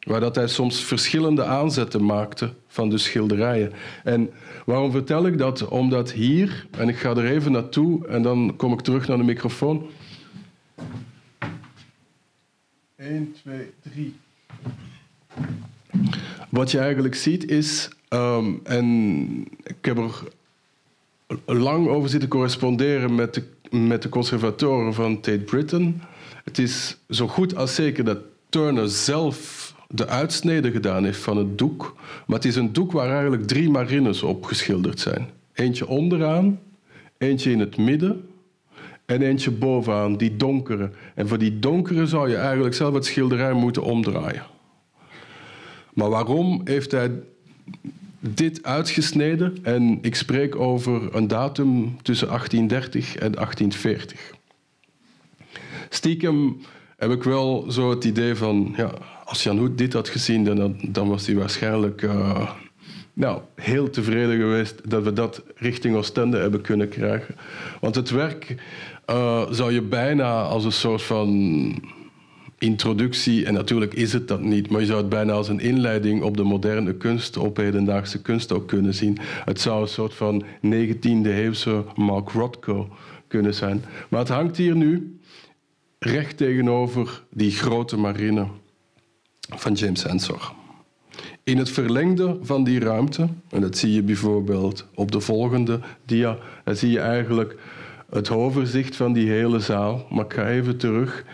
Waar 0.00 0.20
dat 0.20 0.34
hij 0.34 0.48
soms 0.48 0.84
verschillende 0.84 1.44
aanzetten 1.44 2.04
maakte 2.04 2.52
van 2.68 2.88
de 2.88 2.98
schilderijen. 2.98 3.72
En 4.04 4.30
waarom 4.66 4.90
vertel 4.90 5.26
ik 5.26 5.38
dat? 5.38 5.68
Omdat 5.68 6.12
hier, 6.12 6.66
en 6.70 6.88
ik 6.88 6.96
ga 6.96 7.10
er 7.10 7.26
even 7.26 7.52
naartoe 7.52 8.06
en 8.06 8.22
dan 8.22 8.54
kom 8.56 8.72
ik 8.72 8.80
terug 8.80 9.08
naar 9.08 9.16
de 9.16 9.22
microfoon. 9.22 9.86
1, 12.96 13.34
2, 13.42 13.72
3. 13.92 14.14
Wat 16.48 16.70
je 16.70 16.78
eigenlijk 16.78 17.14
ziet 17.14 17.50
is, 17.50 17.88
um, 18.08 18.60
en 18.64 18.86
ik 19.64 19.84
heb 19.84 19.98
er 19.98 21.56
lang 21.58 21.88
over 21.88 22.08
zitten 22.08 22.28
corresponderen 22.28 23.14
met 23.14 23.34
de 23.34 23.42
met 23.70 24.02
de 24.02 24.08
conservatoren 24.08 24.94
van 24.94 25.20
Tate 25.20 25.38
Britain. 25.38 26.02
Het 26.44 26.58
is 26.58 26.96
zo 27.08 27.28
goed 27.28 27.56
als 27.56 27.74
zeker 27.74 28.04
dat 28.04 28.18
Turner 28.48 28.88
zelf 28.88 29.74
de 29.88 30.06
uitsnede 30.06 30.70
gedaan 30.70 31.04
heeft 31.04 31.20
van 31.20 31.36
het 31.36 31.58
doek. 31.58 31.96
Maar 32.26 32.36
het 32.36 32.46
is 32.46 32.56
een 32.56 32.72
doek 32.72 32.92
waar 32.92 33.10
eigenlijk 33.10 33.46
drie 33.46 33.70
marines 33.70 34.22
op 34.22 34.44
geschilderd 34.44 35.00
zijn. 35.00 35.28
Eentje 35.52 35.86
onderaan, 35.86 36.60
eentje 37.18 37.50
in 37.50 37.60
het 37.60 37.76
midden 37.76 38.28
en 39.04 39.22
eentje 39.22 39.50
bovenaan, 39.50 40.16
die 40.16 40.36
donkere. 40.36 40.90
En 41.14 41.28
voor 41.28 41.38
die 41.38 41.58
donkere 41.58 42.06
zou 42.06 42.28
je 42.28 42.36
eigenlijk 42.36 42.74
zelf 42.74 42.94
het 42.94 43.04
schilderij 43.04 43.52
moeten 43.52 43.82
omdraaien. 43.82 44.42
Maar 45.96 46.10
waarom 46.10 46.60
heeft 46.64 46.90
hij 46.92 47.10
dit 48.20 48.62
uitgesneden 48.62 49.58
en 49.62 49.98
ik 50.02 50.14
spreek 50.14 50.56
over 50.56 51.14
een 51.14 51.28
datum 51.28 51.96
tussen 52.02 52.28
1830 52.28 53.16
en 53.16 53.32
1840. 53.32 54.32
Stiekem 55.88 56.56
heb 56.96 57.10
ik 57.10 57.22
wel 57.22 57.70
zo 57.70 57.90
het 57.90 58.04
idee 58.04 58.34
van, 58.34 58.74
ja, 58.76 58.92
als 59.24 59.42
Jan 59.42 59.58
Hoed 59.58 59.78
dit 59.78 59.92
had 59.92 60.08
gezien, 60.08 60.44
dan, 60.44 60.76
dan 60.88 61.08
was 61.08 61.26
hij 61.26 61.34
waarschijnlijk 61.34 62.02
uh, 62.02 62.50
nou, 63.12 63.40
heel 63.54 63.90
tevreden 63.90 64.36
geweest 64.36 64.90
dat 64.90 65.02
we 65.02 65.12
dat 65.12 65.42
richting 65.54 65.96
Oostende 65.96 66.38
hebben 66.38 66.60
kunnen 66.60 66.88
krijgen. 66.88 67.34
Want 67.80 67.94
het 67.94 68.10
werk 68.10 68.54
uh, 69.10 69.50
zou 69.50 69.72
je 69.72 69.82
bijna 69.82 70.42
als 70.42 70.64
een 70.64 70.72
soort 70.72 71.02
van 71.02 71.28
introductie, 72.58 73.46
en 73.46 73.54
natuurlijk 73.54 73.94
is 73.94 74.12
het 74.12 74.28
dat 74.28 74.40
niet, 74.40 74.70
maar 74.70 74.80
je 74.80 74.86
zou 74.86 74.98
het 74.98 75.08
bijna 75.08 75.32
als 75.32 75.48
een 75.48 75.60
inleiding 75.60 76.22
op 76.22 76.36
de 76.36 76.42
moderne 76.42 76.94
kunst, 76.94 77.36
op 77.36 77.56
hedendaagse 77.56 78.22
kunst 78.22 78.52
ook 78.52 78.68
kunnen 78.68 78.94
zien. 78.94 79.18
Het 79.44 79.60
zou 79.60 79.82
een 79.82 79.88
soort 79.88 80.14
van 80.14 80.44
19e 80.44 81.26
eeuwse 81.26 81.84
Mark 81.94 82.28
Rothko 82.28 82.88
kunnen 83.28 83.54
zijn. 83.54 83.84
Maar 84.08 84.20
het 84.20 84.28
hangt 84.28 84.56
hier 84.56 84.76
nu 84.76 85.18
recht 85.98 86.36
tegenover 86.36 87.22
die 87.30 87.50
grote 87.50 87.96
marine 87.98 88.46
van 89.56 89.72
James 89.72 90.04
Ensor. 90.04 90.52
In 91.44 91.58
het 91.58 91.70
verlengde 91.70 92.38
van 92.42 92.64
die 92.64 92.80
ruimte, 92.80 93.28
en 93.50 93.60
dat 93.60 93.76
zie 93.76 93.92
je 93.92 94.02
bijvoorbeeld 94.02 94.86
op 94.94 95.10
de 95.10 95.20
volgende 95.20 95.80
dia, 96.04 96.38
dan 96.64 96.76
zie 96.76 96.90
je 96.90 97.00
eigenlijk 97.00 97.56
het 98.10 98.30
overzicht 98.30 98.96
van 98.96 99.12
die 99.12 99.30
hele 99.30 99.58
zaal. 99.58 100.06
Maar 100.10 100.24
ik 100.24 100.32
ga 100.32 100.48
even 100.48 100.76
terug. 100.76 101.24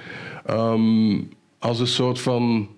Um, 0.51 1.29
als 1.59 1.81
een 1.81 1.87
soort 1.87 2.21
van 2.21 2.69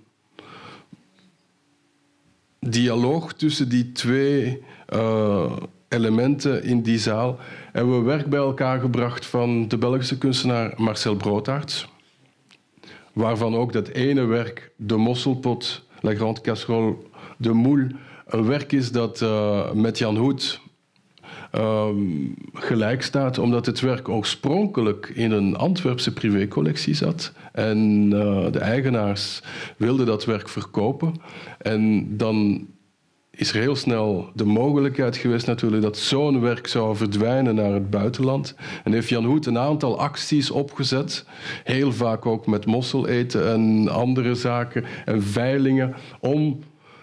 dialoog 2.61 3.33
tussen 3.33 3.69
die 3.69 3.93
twee 3.93 4.63
uh, 4.95 5.53
elementen 5.89 6.65
in 6.65 6.83
die 6.83 6.99
zaal 6.99 7.39
hebben 7.73 7.99
we 7.99 8.05
werk 8.05 8.27
bij 8.27 8.39
elkaar 8.39 8.81
gebracht 8.81 9.27
van 9.27 9.69
de 9.69 9.79
Belgische 9.79 10.19
kunstenaar 10.19 10.73
Marcel 10.77 11.17
Broodaerts. 11.17 11.89
Waarvan 13.13 13.55
ook 13.57 13.73
dat 13.73 13.89
ene 13.89 14.25
werk, 14.25 14.71
De 14.77 14.97
Mosselpot, 14.97 15.83
La 16.01 16.15
Grande 16.15 16.41
Casserole 16.41 16.97
de 17.37 17.53
Moule, 17.53 17.91
een 18.27 18.47
werk 18.47 18.73
is 18.73 18.93
dat 18.93 19.21
uh, 19.21 19.73
met 19.73 19.99
Jan 19.99 20.17
Hoed 20.17 20.61
um, 21.55 22.35
gelijk 22.53 23.03
staat, 23.03 23.39
omdat 23.39 23.67
het 23.67 23.81
werk 23.81 24.09
oorspronkelijk 24.09 25.13
in 25.15 25.33
een 25.33 25.57
Antwerpse 25.57 26.13
privécollectie 26.13 26.95
zat. 26.95 27.33
En 27.53 28.11
uh, 28.13 28.53
de 28.53 28.59
eigenaars 28.59 29.43
wilden 29.77 30.07
dat 30.07 30.25
werk 30.25 30.49
verkopen. 30.49 31.15
En 31.59 32.07
dan 32.17 32.67
is 33.37 33.53
er 33.53 33.61
heel 33.61 33.77
snel 33.77 34.31
de 34.35 34.45
mogelijkheid 34.45 35.17
geweest 35.17 35.47
natuurlijk 35.47 35.83
dat 35.83 35.97
zo'n 35.97 36.41
werk 36.41 36.67
zou 36.67 36.97
verdwijnen 36.97 37.55
naar 37.55 37.73
het 37.73 37.91
buitenland. 37.91 38.55
En 38.85 38.93
heeft 38.93 39.09
Jan 39.09 39.25
Hoet 39.25 39.47
een 39.47 39.59
aantal 39.59 39.99
acties 39.99 40.51
opgezet, 40.51 41.25
heel 41.65 41.93
vaak 41.93 42.27
ook 42.27 42.47
met 42.47 42.67
mosseleten 42.67 43.53
en 43.53 43.89
andere 43.89 44.35
zaken 44.35 44.85
en 45.05 45.23
veilingen, 45.23 45.95
om 46.21 46.59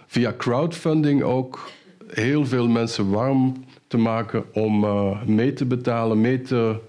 via 0.08 0.34
crowdfunding 0.38 1.24
ook 1.24 1.70
heel 2.08 2.46
veel 2.46 2.68
mensen 2.68 3.10
warm 3.10 3.54
te 3.92 3.98
maken 3.98 4.54
om 4.54 4.84
uh, 4.84 5.24
mee 5.24 5.54
te 5.54 5.66
betalen, 5.66 6.22
mee 6.22 6.42
te, 6.42 6.80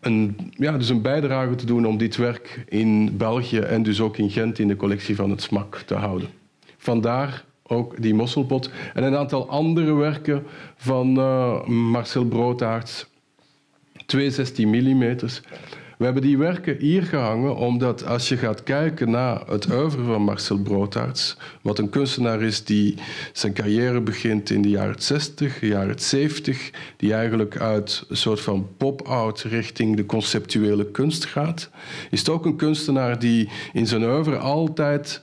een, 0.00 0.36
ja, 0.50 0.78
dus 0.78 0.88
een 0.88 1.02
bijdrage 1.02 1.54
te 1.54 1.66
doen 1.66 1.86
om 1.86 1.98
dit 1.98 2.16
werk 2.16 2.64
in 2.68 3.16
België 3.16 3.58
en 3.58 3.82
dus 3.82 4.00
ook 4.00 4.16
in 4.16 4.30
Gent 4.30 4.58
in 4.58 4.68
de 4.68 4.76
collectie 4.76 5.16
van 5.16 5.30
het 5.30 5.42
SMAK 5.42 5.76
te 5.76 5.94
houden. 5.94 6.28
Vandaar 6.76 7.44
ook 7.62 8.02
die 8.02 8.14
mosselpot 8.14 8.70
en 8.94 9.02
een 9.02 9.16
aantal 9.16 9.48
andere 9.48 9.94
werken 9.94 10.44
van 10.76 11.18
uh, 11.18 11.66
Marcel 11.66 12.24
Broodaerts, 12.24 13.06
twee 14.06 14.30
16 14.30 14.68
mm. 14.68 15.16
We 15.98 16.04
hebben 16.04 16.22
die 16.22 16.38
werken 16.38 16.76
hier 16.78 17.02
gehangen 17.02 17.56
omdat 17.56 18.06
als 18.06 18.28
je 18.28 18.36
gaat 18.36 18.62
kijken 18.62 19.10
naar 19.10 19.42
het 19.46 19.70
oeuvre 19.70 20.02
van 20.02 20.22
Marcel 20.22 20.58
Broodaerts, 20.58 21.36
wat 21.62 21.78
een 21.78 21.90
kunstenaar 21.90 22.42
is 22.42 22.64
die 22.64 22.94
zijn 23.32 23.52
carrière 23.52 24.00
begint 24.00 24.50
in 24.50 24.62
de 24.62 24.68
jaren 24.68 25.02
60, 25.02 25.60
jaren 25.60 25.98
70, 25.98 26.70
die 26.96 27.14
eigenlijk 27.14 27.56
uit 27.56 28.04
een 28.08 28.16
soort 28.16 28.40
van 28.40 28.68
pop-out 28.76 29.40
richting 29.40 29.96
de 29.96 30.06
conceptuele 30.06 30.90
kunst 30.90 31.24
gaat, 31.24 31.70
is 32.10 32.18
het 32.18 32.28
ook 32.28 32.44
een 32.44 32.56
kunstenaar 32.56 33.18
die 33.18 33.48
in 33.72 33.86
zijn 33.86 34.04
oeuvre 34.04 34.36
altijd 34.36 35.22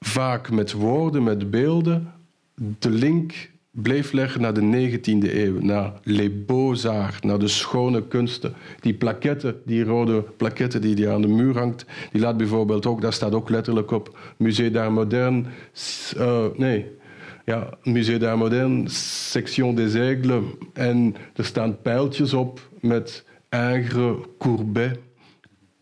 vaak 0.00 0.50
met 0.50 0.72
woorden, 0.72 1.22
met 1.22 1.50
beelden, 1.50 2.12
de 2.54 2.90
link 2.90 3.52
bleef 3.74 4.12
leggen 4.12 4.40
naar 4.40 4.54
de 4.54 4.90
19e 4.90 5.34
eeuw, 5.34 5.60
naar 5.60 5.92
Les 6.02 6.44
Beaux-Arts, 6.46 7.20
naar 7.20 7.38
de 7.38 7.48
schone 7.48 8.02
kunsten. 8.08 8.54
Die 8.80 8.94
plaketten, 8.94 9.60
die 9.64 9.84
rode 9.84 10.22
plaketten 10.36 10.80
die, 10.80 10.94
die 10.94 11.08
aan 11.08 11.22
de 11.22 11.28
muur 11.28 11.58
hangt, 11.58 11.84
die 12.12 12.20
laat 12.20 12.36
bijvoorbeeld 12.36 12.86
ook, 12.86 13.00
daar 13.00 13.12
staat 13.12 13.34
ook 13.34 13.48
letterlijk 13.48 13.90
op 13.90 14.18
Musée 14.36 14.70
d'Art 14.70 14.90
Moderne, 14.90 15.42
uh, 16.18 16.44
nee, 16.56 16.86
ja, 17.44 17.68
Musée 17.82 18.18
d'Art 18.18 18.38
Moderne, 18.38 18.88
Section 18.88 19.74
des 19.74 19.94
Aigles. 19.94 20.44
En 20.72 21.14
er 21.34 21.44
staan 21.44 21.82
pijltjes 21.82 22.32
op 22.32 22.68
met 22.80 23.24
Ingres, 23.50 24.16
Courbet, 24.38 24.98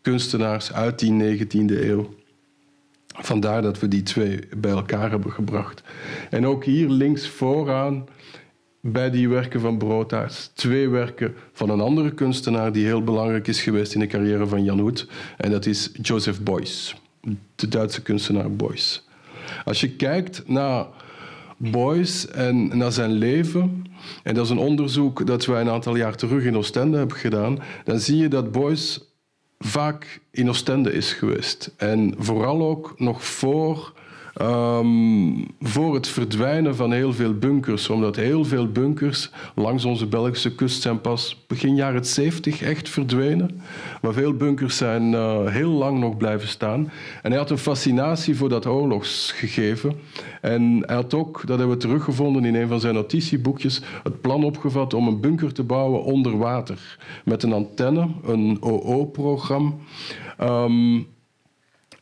kunstenaars 0.01 0.73
uit 0.73 0.99
die 0.99 1.37
19e 1.37 1.83
eeuw. 1.83 2.09
Vandaar 3.13 3.61
dat 3.61 3.79
we 3.79 3.87
die 3.87 4.03
twee 4.03 4.39
bij 4.57 4.71
elkaar 4.71 5.09
hebben 5.09 5.31
gebracht. 5.31 5.83
En 6.29 6.45
ook 6.45 6.63
hier 6.63 6.89
links 6.89 7.27
vooraan, 7.27 8.05
bij 8.85 9.09
die 9.09 9.29
werken 9.29 9.59
van 9.59 9.77
Broodtaars, 9.77 10.51
twee 10.53 10.89
werken 10.89 11.33
van 11.53 11.69
een 11.69 11.81
andere 11.81 12.11
kunstenaar 12.13 12.71
die 12.71 12.85
heel 12.85 13.03
belangrijk 13.03 13.47
is 13.47 13.61
geweest 13.61 13.93
in 13.93 13.99
de 13.99 14.07
carrière 14.07 14.47
van 14.47 14.63
Jan 14.63 14.79
Hoed. 14.79 15.07
En 15.37 15.51
dat 15.51 15.65
is 15.65 15.91
Joseph 16.01 16.41
Beuys, 16.41 16.95
de 17.55 17.67
Duitse 17.67 18.01
kunstenaar 18.01 18.51
Beuys. 18.51 19.07
Als 19.65 19.81
je 19.81 19.95
kijkt 19.95 20.47
naar 20.47 20.85
Beuys 21.57 22.27
en 22.27 22.77
naar 22.77 22.91
zijn 22.91 23.11
leven, 23.11 23.85
en 24.23 24.33
dat 24.33 24.45
is 24.45 24.51
een 24.51 24.57
onderzoek 24.57 25.25
dat 25.27 25.45
wij 25.45 25.61
een 25.61 25.69
aantal 25.69 25.95
jaar 25.95 26.15
terug 26.15 26.43
in 26.43 26.57
Oostende 26.57 26.97
hebben 26.97 27.17
gedaan, 27.17 27.59
dan 27.83 27.99
zie 27.99 28.17
je 28.17 28.27
dat 28.27 28.51
Beuys 28.51 29.12
vaak 29.63 30.19
in 30.31 30.49
Oostende 30.49 30.93
is 30.93 31.13
geweest. 31.13 31.71
En 31.77 32.15
vooral 32.17 32.61
ook 32.61 32.93
nog 32.97 33.25
voor, 33.25 33.93
um, 34.41 35.47
voor 35.59 35.93
het 35.93 36.07
verdwijnen 36.07 36.75
van 36.75 36.91
heel 36.91 37.13
veel 37.13 37.33
bunkers. 37.33 37.89
Omdat 37.89 38.15
heel 38.15 38.45
veel 38.45 38.71
bunkers 38.71 39.29
langs 39.55 39.85
onze 39.85 40.07
Belgische 40.07 40.55
kust 40.55 40.81
zijn 40.81 41.01
pas 41.01 41.45
begin 41.47 41.75
jaren 41.75 42.05
70 42.05 42.61
echt 42.61 42.89
verdwenen. 42.89 43.61
Maar 44.01 44.13
veel 44.13 44.33
bunkers 44.33 44.77
zijn 44.77 45.11
uh, 45.11 45.45
heel 45.45 45.69
lang 45.69 45.99
nog 45.99 46.17
blijven 46.17 46.47
staan. 46.47 46.91
En 47.21 47.31
hij 47.31 47.39
had 47.39 47.49
een 47.49 47.57
fascinatie 47.57 48.35
voor 48.35 48.49
dat 48.49 48.65
oorlogsgegeven. 48.65 49.93
En 50.41 50.83
hij 50.85 50.95
had 50.95 51.13
ook, 51.13 51.41
dat 51.45 51.57
hebben 51.57 51.75
we 51.75 51.81
teruggevonden 51.81 52.45
in 52.45 52.55
een 52.55 52.67
van 52.67 52.79
zijn 52.79 52.93
notitieboekjes, 52.93 53.81
het 54.03 54.21
plan 54.21 54.43
opgevat 54.43 54.93
om 54.93 55.07
een 55.07 55.19
bunker 55.19 55.53
te 55.53 55.63
bouwen 55.63 56.03
onder 56.03 56.37
water. 56.37 56.97
Met 57.25 57.43
een 57.43 57.53
antenne, 57.53 58.07
een 58.25 58.57
OO-programma. 58.61 59.71
Um, 60.41 61.07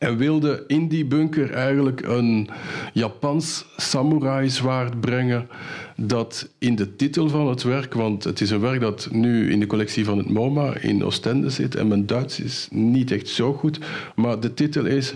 en 0.02 0.16
wilde 0.16 0.64
in 0.66 0.88
die 0.88 1.04
bunker 1.04 1.50
eigenlijk 1.50 2.00
een 2.06 2.48
Japans 2.92 3.64
samurai-zwaard 3.76 5.00
brengen 5.00 5.48
dat 5.96 6.48
in 6.58 6.76
de 6.76 6.96
titel 6.96 7.28
van 7.28 7.48
het 7.48 7.62
werk, 7.62 7.94
want 7.94 8.24
het 8.24 8.40
is 8.40 8.50
een 8.50 8.60
werk 8.60 8.80
dat 8.80 9.08
nu 9.10 9.50
in 9.50 9.60
de 9.60 9.66
collectie 9.66 10.04
van 10.04 10.18
het 10.18 10.28
MoMA 10.28 10.76
in 10.76 11.04
Oostende 11.04 11.50
zit 11.50 11.74
en 11.74 11.88
mijn 11.88 12.06
Duits 12.06 12.40
is 12.40 12.68
niet 12.70 13.10
echt 13.10 13.28
zo 13.28 13.52
goed, 13.52 13.78
maar 14.14 14.40
de 14.40 14.54
titel 14.54 14.84
is 14.84 15.14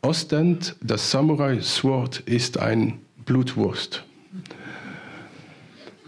Ostend, 0.00 0.76
das 0.80 1.10
Samurai-Sword 1.10 2.22
ist 2.24 2.58
ein 2.58 2.94
Blutwurst. 3.24 4.04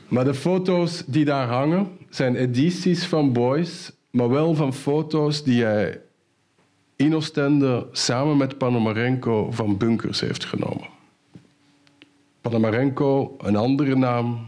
Maar 0.09 0.25
de 0.25 0.35
foto's 0.35 1.03
die 1.07 1.25
daar 1.25 1.47
hangen 1.47 1.89
zijn 2.11 2.37
edities 2.37 3.05
van 3.05 3.33
Boys, 3.33 3.93
maar 4.11 4.29
wel 4.29 4.55
van 4.55 4.75
foto's 4.75 5.45
die 5.45 5.65
hij 5.65 6.01
in 6.97 7.15
Oostende 7.15 7.87
samen 7.93 8.37
met 8.37 8.59
Panomarenko 8.59 9.51
van 9.51 9.77
bunkers 9.77 10.21
heeft 10.21 10.45
genomen. 10.45 10.89
Panomarenko, 12.41 13.37
een 13.39 13.57
andere 13.57 13.97
naam, 13.97 14.39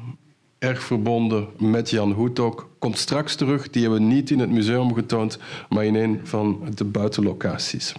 erg 0.58 0.82
verbonden 0.82 1.48
met 1.58 1.90
Jan 1.90 2.12
Hoetok, 2.12 2.70
komt 2.78 2.98
straks 2.98 3.34
terug. 3.34 3.70
Die 3.70 3.82
hebben 3.82 4.00
we 4.00 4.14
niet 4.14 4.30
in 4.30 4.38
het 4.38 4.50
museum 4.50 4.94
getoond, 4.94 5.38
maar 5.68 5.84
in 5.84 5.94
een 5.94 6.20
van 6.24 6.68
de 6.74 6.84
buitenlocaties. 6.84 7.94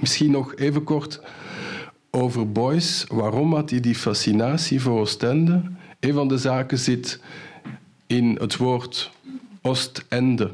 Misschien 0.00 0.30
nog 0.30 0.54
even 0.54 0.84
kort 0.84 1.20
over 2.10 2.52
Boys. 2.52 3.04
Waarom 3.08 3.54
had 3.54 3.70
hij 3.70 3.80
die 3.80 3.94
fascinatie 3.94 4.80
voor 4.80 5.00
Oostende? 5.00 5.62
Een 6.00 6.14
van 6.14 6.28
de 6.28 6.38
zaken 6.38 6.78
zit 6.78 7.20
in 8.06 8.36
het 8.40 8.56
woord 8.56 9.10
Oostende. 9.62 10.50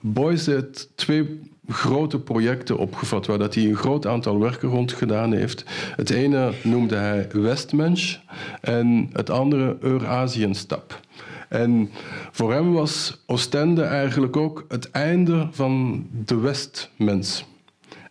Boys 0.00 0.46
heeft 0.46 0.88
twee 0.94 1.40
grote 1.68 2.18
projecten 2.18 2.78
opgevat 2.78 3.26
waar 3.26 3.38
hij 3.38 3.64
een 3.64 3.76
groot 3.76 4.06
aantal 4.06 4.38
werken 4.38 4.68
rond 4.68 4.92
gedaan 4.92 5.32
heeft. 5.32 5.64
Het 5.96 6.10
ene 6.10 6.52
noemde 6.62 6.96
hij 6.96 7.28
Westmensch 7.32 8.16
en 8.60 9.08
het 9.12 9.30
andere 9.30 9.76
Eurasienstap. 9.80 11.00
En 11.48 11.90
voor 12.30 12.52
hem 12.52 12.72
was 12.72 13.22
Oostende 13.26 13.82
eigenlijk 13.82 14.36
ook 14.36 14.64
het 14.68 14.90
einde 14.90 15.48
van 15.50 16.06
de 16.24 16.36
Westmens. 16.36 17.44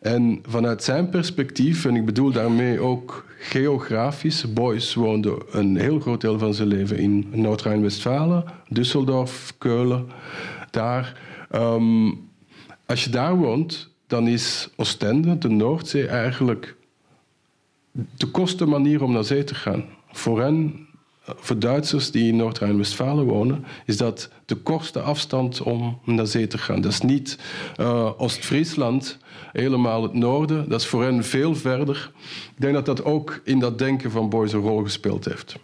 En 0.01 0.39
vanuit 0.47 0.83
zijn 0.83 1.09
perspectief, 1.09 1.85
en 1.85 1.95
ik 1.95 2.05
bedoel 2.05 2.31
daarmee 2.31 2.79
ook 2.79 3.25
geografisch, 3.39 4.53
Boys 4.53 4.93
woonde 4.93 5.45
een 5.51 5.77
heel 5.77 5.99
groot 5.99 6.21
deel 6.21 6.39
van 6.39 6.53
zijn 6.53 6.67
leven 6.67 6.97
in 6.97 7.27
Noord-Rijn-Westfalen, 7.31 8.43
Düsseldorf, 8.79 9.57
Keulen, 9.57 10.07
daar. 10.71 11.19
Ehm, 11.51 12.11
als 12.85 13.03
je 13.03 13.09
daar 13.09 13.35
woont, 13.37 13.89
dan 14.07 14.27
is 14.27 14.69
Oostende, 14.75 15.37
de 15.37 15.49
Noordzee, 15.49 16.07
eigenlijk 16.07 16.75
de 18.17 18.25
kortste 18.25 18.65
manier 18.65 19.03
om 19.03 19.11
naar 19.11 19.23
zee 19.23 19.43
te 19.43 19.55
gaan. 19.55 19.85
Voor 20.11 20.41
hen, 20.41 20.87
voor 21.23 21.59
Duitsers 21.59 22.11
die 22.11 22.27
in 22.27 22.35
Noord-Rijn-Westfalen 22.35 23.25
wonen, 23.25 23.65
is 23.85 23.97
dat 23.97 24.29
de 24.45 24.55
kortste 24.55 25.01
afstand 25.01 25.61
om 25.61 25.99
naar 26.03 26.27
zee 26.27 26.47
te 26.47 26.57
gaan. 26.57 26.81
Dat 26.81 26.91
is 26.91 27.01
niet 27.01 27.39
uh, 27.79 28.11
Oost-Friesland, 28.17 29.17
helemaal 29.51 30.03
het 30.03 30.13
noorden. 30.13 30.69
Dat 30.69 30.81
is 30.81 30.87
voor 30.87 31.03
hen 31.03 31.23
veel 31.23 31.55
verder. 31.55 32.11
Ik 32.55 32.61
denk 32.61 32.73
dat 32.73 32.85
dat 32.85 33.03
ook 33.03 33.41
in 33.43 33.59
dat 33.59 33.79
denken 33.79 34.11
van 34.11 34.29
Boys 34.29 34.53
een 34.53 34.59
rol 34.59 34.83
gespeeld 34.83 35.25
heeft. 35.25 35.55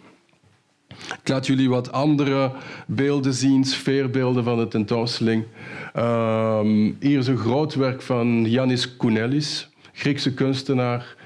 Ik 1.20 1.28
laat 1.28 1.46
jullie 1.46 1.68
wat 1.68 1.92
andere 1.92 2.52
beelden 2.86 3.34
zien, 3.34 3.64
sfeerbeelden 3.64 4.44
van 4.44 4.58
de 4.58 4.68
tentoonstelling. 4.68 5.44
Um, 5.96 6.96
hier 7.00 7.18
is 7.18 7.26
een 7.26 7.36
groot 7.36 7.74
werk 7.74 8.02
van 8.02 8.50
Yanis 8.50 8.96
Kounelis, 8.96 9.70
Griekse 9.92 10.34
kunstenaar. 10.34 11.16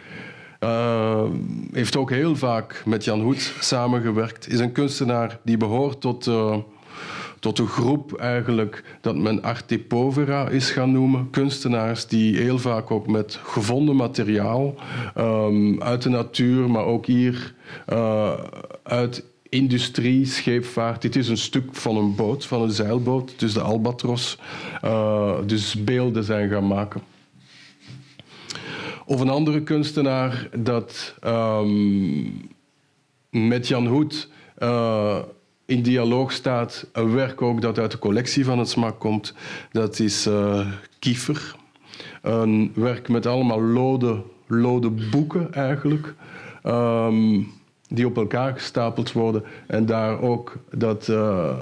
Uh, 0.61 1.23
heeft 1.73 1.97
ook 1.97 2.11
heel 2.11 2.37
vaak 2.37 2.83
met 2.85 3.05
Jan 3.05 3.21
Hoed 3.21 3.55
samengewerkt. 3.61 4.49
Is 4.49 4.59
een 4.59 4.73
kunstenaar 4.73 5.39
die 5.43 5.57
behoort 5.57 6.01
tot, 6.01 6.27
uh, 6.27 6.57
tot 7.41 7.59
een 7.59 7.67
groep 7.67 8.13
eigenlijk 8.13 8.99
dat 9.01 9.17
men 9.17 9.43
arte 9.43 9.79
povera 9.79 10.49
is 10.49 10.71
gaan 10.71 10.93
noemen. 10.93 11.31
Kunstenaars 11.31 12.07
die 12.07 12.37
heel 12.37 12.59
vaak 12.59 12.91
ook 12.91 13.07
met 13.07 13.39
gevonden 13.43 13.97
materiaal 13.97 14.75
um, 15.19 15.83
uit 15.83 16.03
de 16.03 16.09
natuur, 16.09 16.71
maar 16.71 16.85
ook 16.85 17.07
hier 17.07 17.55
uh, 17.93 18.33
uit 18.83 19.25
industrie, 19.57 20.27
scheepvaart. 20.27 21.03
Dit 21.03 21.17
is 21.17 21.29
een 21.29 21.37
stuk 21.37 21.75
van 21.75 21.97
een 21.97 22.15
boot, 22.15 22.47
van 22.47 22.63
een 22.63 22.71
zeilboot, 22.71 23.39
dus 23.39 23.53
de 23.53 23.61
Albatros. 23.61 24.39
Uh, 24.85 25.35
dus 25.47 25.85
beelden 25.85 26.25
zijn 26.25 26.51
gaan 26.51 26.67
maken. 26.67 27.03
Of 29.07 29.21
een 29.21 29.29
andere 29.29 29.63
kunstenaar 29.63 30.49
dat 30.59 31.15
um, 31.27 32.49
met 33.31 33.69
Jan 33.69 33.87
Hoed 33.87 34.29
uh, 34.59 35.19
in 35.67 35.83
dialoog 35.83 36.33
staat. 36.33 36.87
Een 36.93 37.13
werk 37.13 37.43
ook 37.43 37.61
dat 37.61 37.79
uit 37.79 37.91
de 37.91 37.99
collectie 37.99 38.45
van 38.45 38.59
het 38.59 38.69
smak 38.69 38.99
komt. 38.99 39.35
Dat 39.73 39.99
is 39.99 40.27
uh, 40.27 40.67
Kiefer. 40.99 41.57
Een 42.23 42.73
werk 42.75 43.09
met 43.09 43.27
allemaal 43.27 43.63
lode, 43.63 44.23
lode 44.47 44.91
boeken 44.91 45.53
eigenlijk. 45.53 46.15
Um, 46.65 47.55
die 47.89 48.07
op 48.07 48.17
elkaar 48.17 48.53
gestapeld 48.53 49.13
worden. 49.13 49.45
En 49.67 49.87
daar 49.87 50.21
ook 50.21 50.57
dat 50.71 51.09
uh, 51.09 51.59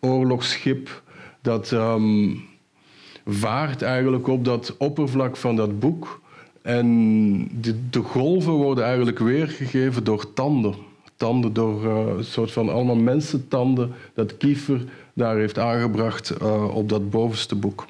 oorlogsschip 0.00 1.02
dat 1.40 1.70
um, 1.70 2.42
vaart 3.26 3.82
eigenlijk 3.82 4.28
op 4.28 4.44
dat 4.44 4.74
oppervlak 4.78 5.36
van 5.36 5.56
dat 5.56 5.78
boek. 5.78 6.20
En 6.62 7.60
de, 7.60 7.88
de 7.90 8.02
golven 8.02 8.52
worden 8.52 8.84
eigenlijk 8.84 9.18
weergegeven 9.18 10.04
door 10.04 10.32
tanden. 10.32 10.74
Tanden 11.16 11.52
door 11.52 11.84
uh, 11.84 12.16
een 12.16 12.24
soort 12.24 12.52
van 12.52 12.68
allemaal 12.68 12.96
mensentanden 12.96 13.92
dat 14.14 14.36
Kiefer 14.36 14.84
daar 15.12 15.36
heeft 15.36 15.58
aangebracht 15.58 16.34
uh, 16.42 16.76
op 16.76 16.88
dat 16.88 17.10
bovenste 17.10 17.54
boek. 17.54 17.84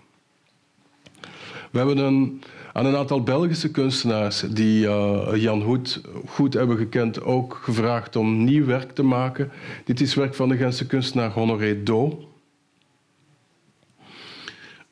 We 1.71 1.79
hebben 1.79 1.99
een 1.99 2.43
aan 2.75 2.87
een 2.87 2.97
aantal 2.97 3.23
Belgische 3.23 3.71
kunstenaars 3.71 4.45
die 4.51 4.87
uh, 4.87 5.29
Jan 5.35 5.63
Hoed 5.63 6.01
goed 6.27 6.55
hebben 6.55 6.77
gekend 6.77 7.23
ook 7.23 7.61
gevraagd 7.63 8.17
om 8.17 8.45
nieuw 8.45 8.65
werk 8.65 8.93
te 8.93 9.03
maken. 9.03 9.51
Dit 9.85 10.01
is 10.01 10.15
werk 10.15 10.35
van 10.35 10.49
de 10.49 10.57
Gentse 10.57 10.87
kunstenaar 10.87 11.31
Honoré 11.31 11.83
Do. 11.83 12.29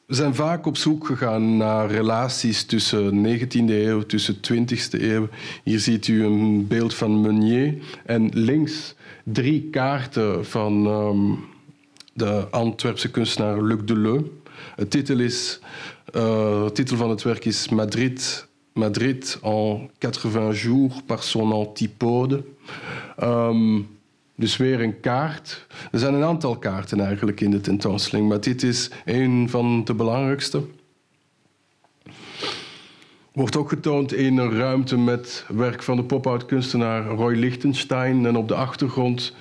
We 0.07 0.14
zijn 0.14 0.35
vaak 0.35 0.66
op 0.66 0.76
zoek 0.76 1.07
gegaan 1.07 1.57
naar 1.57 1.91
relaties 1.91 2.64
tussen 2.64 3.26
19e 3.26 3.68
eeuw, 3.68 4.01
tussen 4.01 4.37
20e 4.37 5.01
eeuw. 5.01 5.28
Hier 5.64 5.78
ziet 5.78 6.09
u 6.09 6.24
een 6.24 6.66
beeld 6.66 6.95
van 6.95 7.20
Meunier 7.20 7.74
en 8.07 8.30
links 8.33 8.95
drie 9.24 9.68
kaarten 9.70 10.47
van 10.47 10.87
um, 10.87 11.39
de 12.12 12.47
Antwerpse 12.51 13.11
kunstenaar 13.11 13.62
Luc 13.62 13.80
Deleu. 13.85 14.20
Het 14.76 14.91
titel 14.91 15.18
is 15.18 15.61
de 16.05 16.71
titel 16.73 16.97
van 16.97 17.11
het 17.11 17.23
werk 17.23 17.45
is 17.45 17.69
Madrid 17.69 18.51
Madrid 18.73 19.39
en 19.43 19.91
80 19.99 20.63
jours 20.63 21.03
par 21.07 21.23
son 21.23 21.53
antipode. 21.53 22.45
Ehm, 23.17 23.81
dus 24.37 24.57
weer 24.57 24.81
een 24.81 25.01
kaart. 25.01 25.67
Er 25.91 25.99
zijn 25.99 26.15
een 26.15 26.25
aantal 26.25 26.57
kaarten 26.57 27.01
eigenlijk 27.01 27.41
in 27.41 27.51
de 27.51 27.61
tentoonstelling, 27.61 28.29
maar 28.29 28.41
dit 28.41 28.63
is 28.63 28.91
een 29.05 29.49
van 29.51 29.85
de 29.85 29.95
belangrijkste. 29.95 30.63
Wordt 33.33 33.57
ook 33.57 33.69
getoond 33.69 34.13
in 34.13 34.39
een 34.39 34.53
ruimte 34.53 34.99
met 34.99 35.45
werk 35.49 35.83
van 35.83 35.97
de 35.97 36.05
pop-out 36.05 36.47
kunstenaar 36.47 37.07
Roy 37.07 37.35
Lichtenstein. 37.35 38.27
En 38.27 38.37
op 38.37 38.49
de 38.49 38.55
achtergrond 38.55 39.35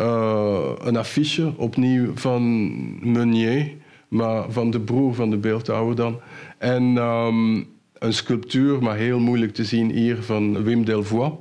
uh, 0.00 0.70
een 0.78 0.96
affiche, 0.96 1.52
opnieuw 1.56 2.10
van 2.14 3.12
Meunier, 3.12 3.74
maar 4.08 4.50
van 4.50 4.70
de 4.70 4.80
broer 4.80 5.14
van 5.14 5.30
de 5.30 5.36
beeldhouwer 5.36 5.96
dan. 5.96 6.20
En 6.58 6.82
um, 6.96 7.66
een 7.98 8.12
sculptuur, 8.12 8.82
maar 8.82 8.96
heel 8.96 9.18
moeilijk 9.18 9.54
te 9.54 9.64
zien 9.64 9.90
hier, 9.90 10.22
van 10.22 10.62
Wim 10.62 10.84
Delvoye. 10.84 11.32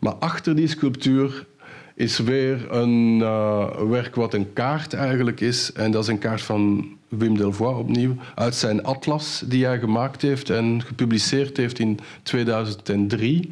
Maar 0.00 0.14
achter 0.14 0.56
die 0.56 0.66
sculptuur 0.66 1.46
is 1.94 2.18
weer 2.18 2.72
een 2.72 3.18
uh, 3.18 3.66
werk 3.88 4.14
wat 4.14 4.34
een 4.34 4.52
kaart 4.52 4.92
eigenlijk 4.92 5.40
is. 5.40 5.72
En 5.72 5.90
dat 5.90 6.02
is 6.02 6.08
een 6.08 6.18
kaart 6.18 6.42
van 6.42 6.88
Wim 7.08 7.36
Delvoye 7.36 7.76
opnieuw, 7.76 8.14
uit 8.34 8.54
zijn 8.54 8.84
atlas 8.84 9.42
die 9.46 9.64
hij 9.64 9.78
gemaakt 9.78 10.22
heeft 10.22 10.50
en 10.50 10.82
gepubliceerd 10.82 11.56
heeft 11.56 11.78
in 11.78 11.98
2003. 12.22 13.50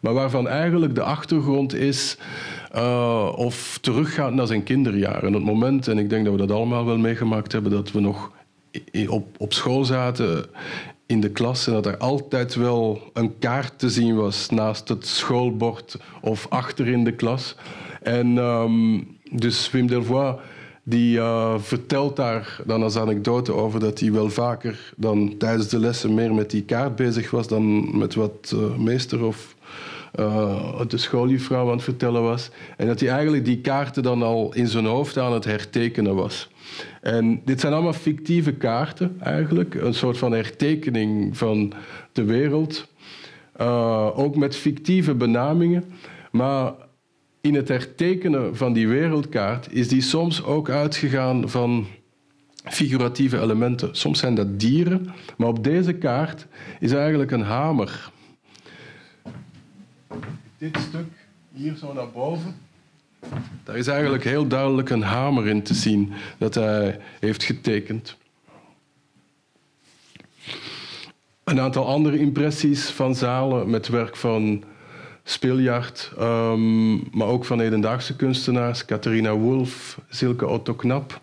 Maar 0.00 0.12
waarvan 0.12 0.48
eigenlijk 0.48 0.94
de 0.94 1.02
achtergrond 1.02 1.74
is 1.74 2.18
uh, 2.78 3.32
of 3.36 3.78
teruggaat 3.80 4.32
naar 4.32 4.46
zijn 4.46 4.62
kinderjaren. 4.62 5.32
Het 5.32 5.44
moment, 5.44 5.88
en 5.88 5.98
ik 5.98 6.10
denk 6.10 6.24
dat 6.24 6.34
we 6.34 6.46
dat 6.46 6.56
allemaal 6.56 6.84
wel 6.84 6.98
meegemaakt 6.98 7.52
hebben, 7.52 7.72
dat 7.72 7.92
we 7.92 8.00
nog 8.00 8.32
op, 9.08 9.26
op 9.38 9.52
school 9.52 9.84
zaten 9.84 10.44
in 11.06 11.20
de 11.20 11.30
klas 11.30 11.66
en 11.66 11.72
dat 11.72 11.86
er 11.86 11.96
altijd 11.96 12.54
wel 12.54 13.10
een 13.12 13.38
kaart 13.38 13.78
te 13.78 13.90
zien 13.90 14.16
was 14.16 14.50
naast 14.50 14.88
het 14.88 15.06
schoolbord 15.06 15.96
of 16.20 16.46
achter 16.48 16.88
in 16.88 17.04
de 17.04 17.12
klas. 17.12 17.56
En 18.02 18.36
um, 18.36 19.06
dus 19.30 19.70
Wim 19.70 19.86
Delvoye 19.86 20.38
die 20.82 21.16
uh, 21.16 21.54
vertelt 21.58 22.16
daar 22.16 22.60
dan 22.66 22.82
als 22.82 22.96
anekdote 22.96 23.52
over 23.52 23.80
dat 23.80 24.00
hij 24.00 24.12
wel 24.12 24.30
vaker 24.30 24.92
dan 24.96 25.34
tijdens 25.38 25.68
de 25.68 25.78
lessen 25.78 26.14
meer 26.14 26.34
met 26.34 26.50
die 26.50 26.62
kaart 26.62 26.96
bezig 26.96 27.30
was 27.30 27.48
dan 27.48 27.98
met 27.98 28.14
wat 28.14 28.52
uh, 28.54 28.76
meester 28.76 29.24
of 29.24 29.56
uh, 30.14 30.80
de 30.88 30.96
schooljuffrouw 30.96 31.66
aan 31.66 31.72
het 31.72 31.82
vertellen 31.82 32.22
was. 32.22 32.50
En 32.76 32.86
dat 32.86 33.00
hij 33.00 33.08
eigenlijk 33.08 33.44
die 33.44 33.60
kaarten 33.60 34.02
dan 34.02 34.22
al 34.22 34.54
in 34.54 34.66
zijn 34.66 34.84
hoofd 34.84 35.18
aan 35.18 35.32
het 35.32 35.44
hertekenen 35.44 36.14
was. 36.14 36.48
En 37.00 37.42
dit 37.44 37.60
zijn 37.60 37.72
allemaal 37.72 37.92
fictieve 37.92 38.52
kaarten 38.52 39.16
eigenlijk, 39.20 39.74
een 39.74 39.94
soort 39.94 40.18
van 40.18 40.32
hertekening 40.32 41.36
van 41.36 41.72
de 42.12 42.24
wereld. 42.24 42.88
ook 44.14 44.36
met 44.36 44.56
fictieve 44.56 45.14
benamingen. 45.14 45.84
Maar 46.30 46.72
in 47.40 47.54
het 47.54 47.68
hertekenen 47.68 48.56
van 48.56 48.72
die 48.72 48.88
wereldkaart 48.88 49.72
is 49.72 49.88
die 49.88 50.02
soms 50.02 50.44
ook 50.44 50.70
uitgegaan 50.70 51.48
van 51.48 51.86
figuratieve 52.64 53.40
elementen. 53.40 53.96
Soms 53.96 54.18
zijn 54.18 54.34
dat 54.34 54.60
dieren, 54.60 55.08
maar 55.36 55.48
op 55.48 55.64
deze 55.64 55.92
kaart 55.92 56.46
is 56.80 56.92
eigenlijk 56.92 57.30
een 57.30 57.42
hamer. 57.42 58.10
Dit 60.58 60.76
stuk 60.88 61.06
hier 61.52 61.76
zo 61.76 61.92
naar 61.92 62.10
boven. 62.10 62.56
Daar 63.64 63.76
is 63.76 63.86
eigenlijk 63.86 64.24
heel 64.24 64.46
duidelijk 64.46 64.90
een 64.90 65.02
hamer 65.02 65.46
in 65.46 65.62
te 65.62 65.74
zien 65.74 66.12
dat 66.38 66.54
hij 66.54 67.00
heeft 67.20 67.42
getekend. 67.42 68.16
Een 71.44 71.60
aantal 71.60 71.86
andere 71.86 72.18
impressies 72.18 72.90
van 72.90 73.14
zalen 73.14 73.70
met 73.70 73.88
werk 73.88 74.16
van 74.16 74.64
Spiljart, 75.24 76.12
um, 76.18 77.08
maar 77.10 77.26
ook 77.26 77.44
van 77.44 77.60
hedendaagse 77.60 78.16
kunstenaars, 78.16 78.84
Catharina 78.84 79.34
Wolf, 79.34 80.00
Silke 80.08 80.46
Otto 80.46 80.74
Knap. 80.74 81.20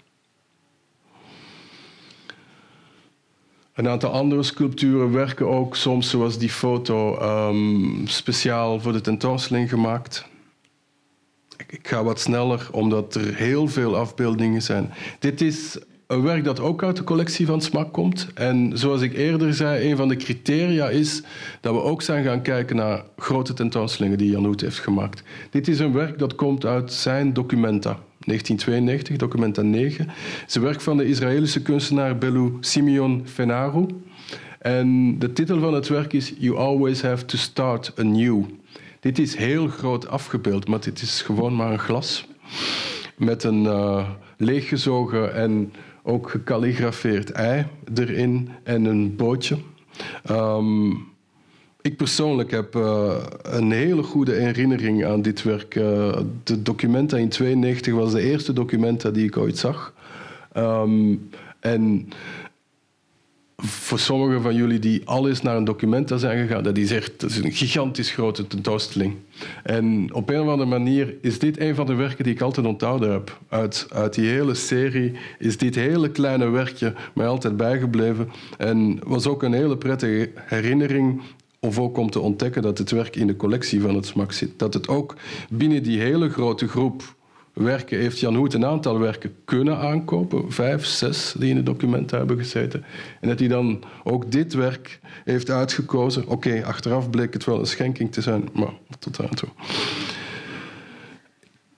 Een 3.75 3.87
aantal 3.87 4.11
andere 4.11 4.43
sculpturen 4.43 5.11
werken 5.11 5.47
ook 5.47 5.75
soms, 5.75 6.09
zoals 6.09 6.37
die 6.37 6.49
foto, 6.49 7.21
um, 7.49 8.07
speciaal 8.07 8.79
voor 8.79 8.91
de 8.91 9.01
tentoonstelling 9.01 9.69
gemaakt. 9.69 10.25
Ik 11.67 11.87
ga 11.87 12.03
wat 12.03 12.19
sneller, 12.19 12.67
omdat 12.71 13.15
er 13.15 13.35
heel 13.35 13.67
veel 13.67 13.95
afbeeldingen 13.95 14.61
zijn. 14.61 14.93
Dit 15.19 15.41
is 15.41 15.77
een 16.07 16.21
werk 16.21 16.43
dat 16.43 16.59
ook 16.59 16.83
uit 16.83 16.95
de 16.95 17.03
collectie 17.03 17.45
van 17.45 17.61
Smak 17.61 17.93
komt. 17.93 18.27
En 18.33 18.71
zoals 18.77 19.01
ik 19.01 19.13
eerder 19.13 19.53
zei, 19.53 19.91
een 19.91 19.97
van 19.97 20.07
de 20.07 20.15
criteria 20.15 20.89
is 20.89 21.23
dat 21.61 21.73
we 21.73 21.81
ook 21.81 22.01
zijn 22.01 22.23
gaan 22.23 22.41
kijken 22.41 22.75
naar 22.75 23.03
grote 23.17 23.53
tentoonstellingen 23.53 24.17
die 24.17 24.31
Jan 24.31 24.45
Hoet 24.45 24.61
heeft 24.61 24.79
gemaakt. 24.79 25.23
Dit 25.49 25.67
is 25.67 25.79
een 25.79 25.93
werk 25.93 26.19
dat 26.19 26.35
komt 26.35 26.65
uit 26.65 26.93
zijn 26.93 27.33
documenta. 27.33 27.99
1992, 28.25 29.17
documenta 29.17 29.61
9. 29.61 30.07
Het 30.41 30.55
een 30.55 30.61
werk 30.61 30.81
van 30.81 30.97
de 30.97 31.05
Israëlische 31.05 31.61
kunstenaar 31.61 32.17
Belu 32.17 32.51
Simeon 32.59 33.21
Fenaru. 33.25 33.85
En 34.59 35.19
de 35.19 35.33
titel 35.33 35.59
van 35.59 35.73
het 35.73 35.87
werk 35.87 36.13
is 36.13 36.33
You 36.37 36.57
Always 36.57 37.01
Have 37.01 37.25
to 37.25 37.37
Start 37.37 37.93
Anew. 37.95 38.43
Dit 38.99 39.19
is 39.19 39.35
heel 39.35 39.67
groot 39.67 40.07
afgebeeld, 40.07 40.67
maar 40.67 40.79
dit 40.79 41.01
is 41.01 41.21
gewoon 41.21 41.55
maar 41.55 41.71
een 41.71 41.79
glas 41.79 42.27
met 43.17 43.43
een 43.43 43.63
uh, 43.63 44.09
leeggezogen 44.37 45.33
en 45.33 45.73
ook 46.03 46.29
gekalligrafeerd 46.29 47.31
ei 47.31 47.65
erin 47.95 48.49
en 48.63 48.85
een 48.85 49.15
bootje. 49.15 49.57
Um, 50.31 51.14
ik 51.85 51.97
persoonlijk 51.97 52.51
heb 52.51 52.75
uh, 52.75 53.15
een 53.41 53.71
hele 53.71 54.03
goede 54.03 54.33
herinnering 54.33 55.05
aan 55.05 55.21
dit 55.21 55.43
werk. 55.43 55.75
Uh, 55.75 56.17
de 56.43 56.61
documenta 56.61 57.17
in 57.17 57.29
92 57.29 57.93
was 57.93 58.11
de 58.11 58.21
eerste 58.21 58.53
documenta 58.53 59.11
die 59.11 59.25
ik 59.25 59.37
ooit 59.37 59.57
zag. 59.57 59.93
Um, 60.57 61.29
en 61.59 62.09
voor 63.55 63.99
sommigen 63.99 64.41
van 64.41 64.55
jullie 64.55 64.79
die 64.79 65.01
al 65.05 65.27
eens 65.27 65.41
naar 65.41 65.55
een 65.55 65.63
documenta 65.63 66.17
zijn 66.17 66.47
gegaan, 66.47 66.63
dat 66.63 66.77
is 66.77 66.91
echt 66.91 67.19
dat 67.19 67.29
is 67.29 67.37
een 67.37 67.51
gigantisch 67.51 68.11
grote 68.11 68.47
tentoonstelling. 68.47 69.15
En 69.63 70.13
op 70.13 70.29
een 70.29 70.41
of 70.41 70.47
andere 70.47 70.69
manier 70.69 71.15
is 71.21 71.39
dit 71.39 71.59
een 71.59 71.75
van 71.75 71.85
de 71.85 71.93
werken 71.93 72.23
die 72.23 72.33
ik 72.33 72.41
altijd 72.41 72.65
onthouden 72.65 73.11
heb. 73.11 73.39
Uit, 73.49 73.87
uit 73.89 74.13
die 74.13 74.29
hele 74.29 74.53
serie 74.53 75.11
is 75.39 75.57
dit 75.57 75.75
hele 75.75 76.09
kleine 76.09 76.49
werkje 76.49 76.93
mij 77.13 77.27
altijd 77.27 77.57
bijgebleven. 77.57 78.31
En 78.57 78.99
was 79.03 79.27
ook 79.27 79.43
een 79.43 79.53
hele 79.53 79.77
prettige 79.77 80.31
herinnering 80.35 81.21
of 81.65 81.79
ook 81.79 81.97
om 81.97 82.09
te 82.09 82.19
ontdekken 82.19 82.61
dat 82.61 82.77
het 82.77 82.91
werk 82.91 83.15
in 83.15 83.27
de 83.27 83.35
collectie 83.35 83.81
van 83.81 83.95
het 83.95 84.05
SMAK 84.05 84.31
zit. 84.31 84.59
Dat 84.59 84.73
het 84.73 84.87
ook 84.87 85.15
binnen 85.49 85.83
die 85.83 85.99
hele 85.99 86.29
grote 86.29 86.67
groep 86.67 87.15
werken 87.53 87.99
heeft 87.99 88.19
Jan 88.19 88.35
Hoet 88.35 88.53
een 88.53 88.65
aantal 88.65 88.99
werken 88.99 89.35
kunnen 89.45 89.77
aankopen. 89.77 90.51
Vijf, 90.51 90.85
zes 90.85 91.33
die 91.37 91.49
in 91.49 91.55
het 91.55 91.65
document 91.65 92.11
hebben 92.11 92.37
gezeten. 92.37 92.83
En 93.21 93.27
dat 93.27 93.39
hij 93.39 93.47
dan 93.47 93.83
ook 94.03 94.31
dit 94.31 94.53
werk 94.53 94.99
heeft 95.23 95.49
uitgekozen. 95.49 96.27
Oké, 96.27 96.63
achteraf 96.65 97.09
bleek 97.09 97.33
het 97.33 97.45
wel 97.45 97.59
een 97.59 97.65
schenking 97.65 98.11
te 98.11 98.21
zijn, 98.21 98.49
maar 98.53 98.73
tot 98.99 99.21
aan 99.21 99.35
toe. 99.35 99.49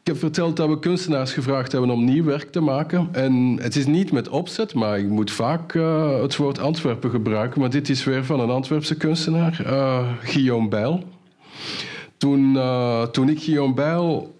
Ik 0.08 0.14
heb 0.14 0.22
verteld 0.22 0.56
dat 0.56 0.70
we 0.70 0.80
kunstenaars 0.80 1.34
gevraagd 1.34 1.72
hebben 1.72 1.90
om 1.90 2.06
nieuw 2.06 2.24
werk 2.24 2.52
te 2.52 2.60
maken. 2.60 3.10
En 3.12 3.58
het 3.62 3.76
is 3.76 3.86
niet 3.86 4.12
met 4.12 4.30
opzet, 4.30 4.74
maar 4.74 5.00
ik 5.00 5.08
moet 5.08 5.32
vaak 5.32 5.74
uh, 5.74 6.22
het 6.22 6.36
woord 6.36 6.60
Antwerpen 6.60 7.10
gebruiken. 7.10 7.60
Maar 7.60 7.70
dit 7.70 7.90
is 7.90 8.04
weer 8.04 8.26
van 8.26 8.40
een 8.40 8.50
Antwerpse 8.50 8.96
kunstenaar, 8.96 9.62
uh, 9.66 10.08
Guillaume 10.22 10.68
Bijl. 10.68 11.04
Toen, 12.18 12.54
uh, 12.54 13.02
toen 13.02 13.30
ik 13.30 13.40
Guillaume 13.42 13.74
Bijl 13.74 14.40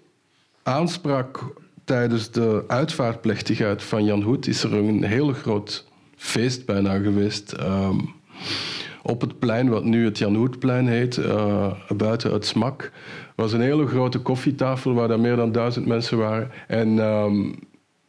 aansprak 0.62 1.44
tijdens 1.84 2.30
de 2.30 2.64
uitvaartplechtigheid 2.66 3.82
van 3.82 4.04
Jan 4.04 4.22
Hoed 4.22 4.46
is 4.46 4.62
er 4.62 4.74
een 4.74 5.04
heel 5.04 5.32
groot 5.32 5.86
feest 6.16 6.66
bijna 6.66 6.98
geweest. 6.98 7.54
Um, 7.60 8.14
op 9.02 9.20
het 9.20 9.38
plein, 9.38 9.68
wat 9.68 9.84
nu 9.84 10.04
het 10.04 10.18
Jan 10.18 10.34
Hoedplein 10.34 10.86
heet, 10.86 11.20
buiten 11.96 12.32
het 12.32 12.46
Smak, 12.46 12.90
was 13.38 13.52
een 13.52 13.60
hele 13.60 13.86
grote 13.86 14.18
koffietafel 14.18 14.94
waar 14.94 15.10
er 15.10 15.20
meer 15.20 15.36
dan 15.36 15.52
duizend 15.52 15.86
mensen 15.86 16.18
waren. 16.18 16.50
En 16.66 16.98
um, 16.98 17.54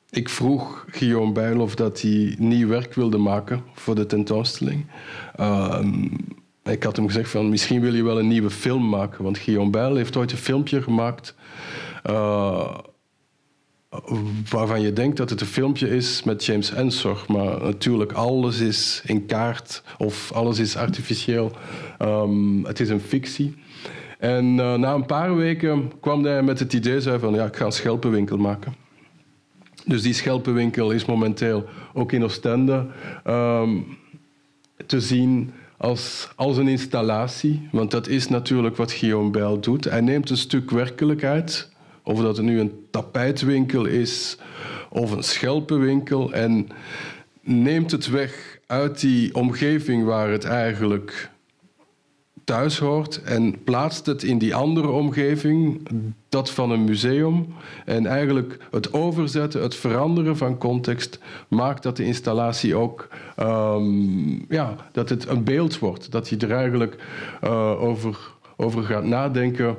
ik 0.09 0.29
vroeg 0.29 0.85
Guillaume 0.91 1.31
Bijl 1.31 1.59
of 1.59 1.75
dat 1.75 2.01
hij 2.01 2.35
nieuw 2.39 2.67
werk 2.67 2.93
wilde 2.93 3.17
maken 3.17 3.63
voor 3.73 3.95
de 3.95 4.05
tentoonstelling. 4.05 4.85
Um, 5.39 6.11
ik 6.63 6.83
had 6.83 6.95
hem 6.95 7.07
gezegd 7.07 7.29
van 7.29 7.49
misschien 7.49 7.81
wil 7.81 7.93
je 7.93 8.03
wel 8.03 8.19
een 8.19 8.27
nieuwe 8.27 8.49
film 8.49 8.89
maken, 8.89 9.23
want 9.23 9.37
Guillaume 9.37 9.71
Bijl 9.71 9.95
heeft 9.95 10.17
ooit 10.17 10.31
een 10.31 10.37
filmpje 10.37 10.81
gemaakt 10.81 11.35
uh, 12.09 12.77
waarvan 14.49 14.81
je 14.81 14.93
denkt 14.93 15.17
dat 15.17 15.29
het 15.29 15.41
een 15.41 15.47
filmpje 15.47 15.89
is 15.89 16.23
met 16.23 16.45
James 16.45 16.71
Ensor. 16.71 17.25
Maar 17.27 17.61
natuurlijk, 17.61 18.11
alles 18.11 18.59
is 18.59 19.01
in 19.05 19.25
kaart 19.25 19.83
of 19.97 20.31
alles 20.31 20.59
is 20.59 20.75
artificieel. 20.75 21.51
Um, 21.99 22.65
het 22.65 22.79
is 22.79 22.89
een 22.89 23.01
fictie. 23.01 23.55
En 24.19 24.45
uh, 24.45 24.73
na 24.73 24.93
een 24.93 25.05
paar 25.05 25.35
weken 25.35 25.91
kwam 25.99 26.23
hij 26.23 26.43
met 26.43 26.59
het 26.59 26.73
idee 26.73 27.01
zei 27.01 27.19
van 27.19 27.33
ja, 27.33 27.45
ik 27.45 27.55
ga 27.55 27.65
een 27.65 27.71
schelpenwinkel 27.71 28.37
maken. 28.37 28.75
Dus 29.85 30.01
die 30.01 30.13
schelpenwinkel 30.13 30.91
is 30.91 31.05
momenteel 31.05 31.65
ook 31.93 32.11
in 32.11 32.23
Oostende 32.23 32.85
um, 33.27 33.97
te 34.85 35.01
zien 35.01 35.51
als, 35.77 36.29
als 36.35 36.57
een 36.57 36.67
installatie, 36.67 37.67
want 37.71 37.91
dat 37.91 38.07
is 38.07 38.27
natuurlijk 38.27 38.75
wat 38.75 38.91
Guillaume 38.91 39.29
Bijl 39.29 39.59
doet. 39.59 39.83
Hij 39.83 40.01
neemt 40.01 40.29
een 40.29 40.37
stuk 40.37 40.71
werkelijkheid, 40.71 41.71
of 42.03 42.21
dat 42.21 42.37
het 42.37 42.45
nu 42.45 42.59
een 42.59 42.85
tapijtwinkel 42.91 43.85
is 43.85 44.37
of 44.89 45.11
een 45.11 45.23
schelpenwinkel, 45.23 46.33
en 46.33 46.67
neemt 47.41 47.91
het 47.91 48.09
weg 48.09 48.59
uit 48.67 48.99
die 48.99 49.35
omgeving 49.35 50.05
waar 50.05 50.29
het 50.29 50.43
eigenlijk 50.43 51.29
thuis 52.49 52.79
hoort 52.79 53.21
en 53.23 53.63
plaatst 53.63 54.05
het 54.05 54.23
in 54.23 54.37
die 54.37 54.55
andere 54.55 54.87
omgeving, 54.87 55.87
dat 56.29 56.51
van 56.51 56.71
een 56.71 56.83
museum. 56.83 57.47
En 57.85 58.05
eigenlijk 58.05 58.57
het 58.71 58.93
overzetten, 58.93 59.61
het 59.61 59.75
veranderen 59.75 60.37
van 60.37 60.57
context, 60.57 61.19
maakt 61.47 61.83
dat 61.83 61.97
de 61.97 62.05
installatie 62.05 62.75
ook 62.75 63.07
um, 63.39 64.45
ja, 64.47 64.75
dat 64.91 65.09
het 65.09 65.27
een 65.27 65.43
beeld 65.43 65.79
wordt. 65.79 66.11
Dat 66.11 66.29
je 66.29 66.37
er 66.37 66.51
eigenlijk 66.51 67.03
uh, 67.43 67.81
over, 67.81 68.17
over 68.57 68.83
gaat 68.83 69.05
nadenken. 69.05 69.77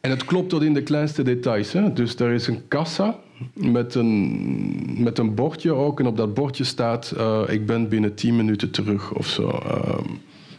En 0.00 0.10
het 0.10 0.24
klopt 0.24 0.48
tot 0.48 0.62
in 0.62 0.74
de 0.74 0.82
kleinste 0.82 1.22
details. 1.22 1.72
Hè? 1.72 1.92
Dus 1.92 2.16
er 2.16 2.32
is 2.32 2.46
een 2.46 2.68
kassa 2.68 3.18
met 3.52 3.94
een, 3.94 5.02
met 5.02 5.18
een 5.18 5.34
bordje 5.34 5.72
ook. 5.72 6.00
En 6.00 6.06
op 6.06 6.16
dat 6.16 6.34
bordje 6.34 6.64
staat: 6.64 7.14
uh, 7.16 7.42
Ik 7.46 7.66
ben 7.66 7.88
binnen 7.88 8.14
10 8.14 8.36
minuten 8.36 8.70
terug 8.70 9.12
of 9.12 9.26
zo. 9.26 9.48
Uh, 9.48 9.98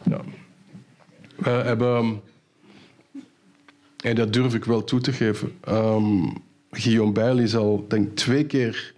ja. 0.04 0.20
We 1.40 1.50
hebben, 1.50 2.22
en 4.04 4.16
dat 4.16 4.34
durf 4.34 4.54
ik 4.54 4.66
wel 4.66 4.84
toe 4.84 5.00
te 5.00 5.14
geven, 5.14 5.52
um, 5.70 6.34
Guillaume 6.72 7.12
Bijl 7.12 7.38
is 7.38 7.56
al 7.56 7.86
denk 7.88 8.16
twee 8.16 8.46
keer 8.46 8.94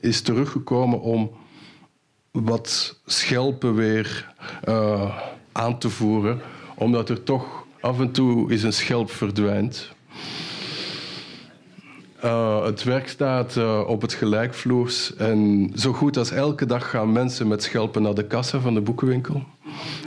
is 0.00 0.20
teruggekomen 0.20 1.00
om 1.00 1.30
wat 2.30 3.00
schelpen 3.06 3.74
weer 3.74 4.34
uh, 4.68 5.18
aan 5.52 5.78
te 5.78 5.90
voeren, 5.90 6.40
omdat 6.74 7.08
er 7.08 7.22
toch 7.22 7.66
af 7.80 8.00
en 8.00 8.12
toe 8.12 8.52
is 8.52 8.62
een 8.62 8.72
schelp 8.72 9.10
verdwijnt. 9.10 9.92
Uh, 12.24 12.64
het 12.64 12.82
werk 12.82 13.08
staat 13.08 13.56
op 13.86 14.02
het 14.02 14.12
gelijkvloers 14.14 15.16
en 15.16 15.70
zo 15.74 15.92
goed 15.92 16.16
als 16.16 16.30
elke 16.30 16.66
dag 16.66 16.90
gaan 16.90 17.12
mensen 17.12 17.48
met 17.48 17.62
schelpen 17.62 18.02
naar 18.02 18.14
de 18.14 18.26
kassa 18.26 18.60
van 18.60 18.74
de 18.74 18.80
boekenwinkel. 18.80 19.44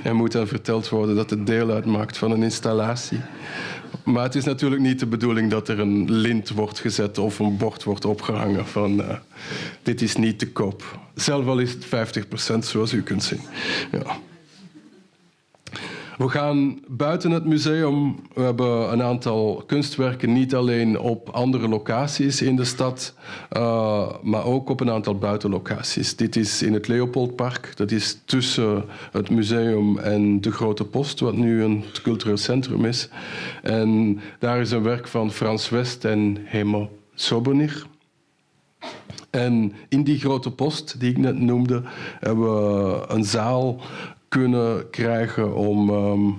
En 0.03 0.16
moet 0.16 0.32
dan 0.32 0.47
verteld 0.47 0.89
worden 0.89 1.16
dat 1.16 1.30
het 1.30 1.47
deel 1.47 1.72
uitmaakt 1.72 2.18
van 2.18 2.32
een 2.32 2.43
installatie. 2.43 3.20
Maar 4.03 4.24
het 4.24 4.36
is 4.36 4.43
natuurlijk 4.43 4.82
niet 4.82 4.99
de 4.99 5.05
bedoeling 5.05 5.51
dat 5.51 5.68
er 5.68 5.80
een 5.80 6.11
lint 6.11 6.49
wordt 6.49 6.80
gezet 6.80 7.18
of 7.18 7.39
een 7.39 7.57
bord 7.57 7.84
wordt 7.84 8.05
opgehangen 8.05 8.68
van 8.68 8.99
uh, 8.99 9.09
dit 9.84 10.01
is 10.01 10.16
niet 10.16 10.39
te 10.39 10.51
koop. 10.51 10.99
Zelf 11.13 11.45
al 11.45 11.59
is 11.59 11.72
het 11.72 11.86
50% 11.86 12.57
zoals 12.59 12.93
u 12.93 13.03
kunt 13.03 13.24
zien. 13.24 13.41
Ja. 13.91 14.18
We 16.18 16.30
gaan 16.30 16.80
buiten 16.88 17.32
het 17.32 17.45
museum. 17.45 18.16
We 18.34 18.41
hebben 18.41 18.91
een 18.91 19.01
aantal 19.01 19.63
kunstwerken 19.66 20.34
niet 20.34 20.55
alleen 20.55 20.99
op 20.99 21.30
andere 21.30 21.68
locaties 21.68 22.41
in 22.41 22.55
de 22.55 22.63
stad, 22.63 23.13
uh, 23.57 24.09
maar 24.22 24.45
ook 24.45 24.70
op 24.70 24.80
een 24.80 24.91
aantal 24.91 25.18
buitenlocaties. 25.18 26.16
Dit 26.16 26.36
is 26.36 26.61
in 26.61 26.74
het 26.74 26.88
Leopoldpark. 26.88 27.72
Dat 27.76 27.91
is 27.91 28.22
tussen 28.26 28.84
het 29.11 29.30
museum 29.30 29.97
en 29.97 30.41
de 30.41 30.51
Grote 30.51 30.86
Post, 30.86 31.20
wat 31.20 31.36
nu 31.36 31.63
een 31.63 31.84
cultureel 32.03 32.38
centrum 32.38 32.86
is. 32.86 33.09
En 33.63 34.20
daar 34.39 34.59
is 34.59 34.72
een 34.72 34.84
werk 34.84 35.07
van 35.07 35.32
Frans 35.32 35.70
West 35.70 36.05
en 36.05 36.38
Hemo 36.43 36.89
Sobernig. 37.16 37.88
En 39.36 39.74
in 39.89 40.03
die 40.03 40.20
grote 40.20 40.51
post 40.51 40.99
die 40.99 41.09
ik 41.09 41.18
net 41.18 41.39
noemde, 41.39 41.82
hebben 42.20 42.43
we 42.43 43.03
een 43.07 43.24
zaal 43.24 43.82
kunnen 44.39 44.89
krijgen 44.89 45.55
om 45.55 45.89
um, 45.89 46.38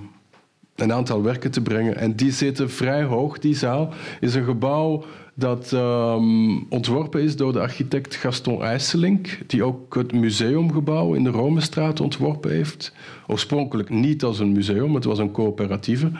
een 0.75 0.93
aantal 0.93 1.23
werken 1.23 1.51
te 1.51 1.61
brengen. 1.61 1.97
En 1.97 2.15
die 2.15 2.31
zitten 2.31 2.69
vrij 2.69 3.03
hoog. 3.03 3.39
Die 3.39 3.55
zaal 3.55 3.89
is 4.19 4.35
een 4.35 4.43
gebouw 4.43 5.03
dat 5.33 5.71
um, 5.71 6.65
ontworpen 6.69 7.21
is 7.21 7.35
door 7.35 7.53
de 7.53 7.59
architect 7.59 8.15
Gaston 8.15 8.61
IJsselink, 8.61 9.39
die 9.47 9.63
ook 9.63 9.95
het 9.95 10.11
museumgebouw 10.13 11.13
in 11.13 11.23
de 11.23 11.29
Romestraat 11.29 11.99
ontworpen 11.99 12.51
heeft. 12.51 12.93
Oorspronkelijk 13.27 13.89
niet 13.89 14.23
als 14.23 14.39
een 14.39 14.51
museum, 14.51 14.95
het 14.95 15.03
was 15.03 15.19
een 15.19 15.31
coöperatieve. 15.31 16.11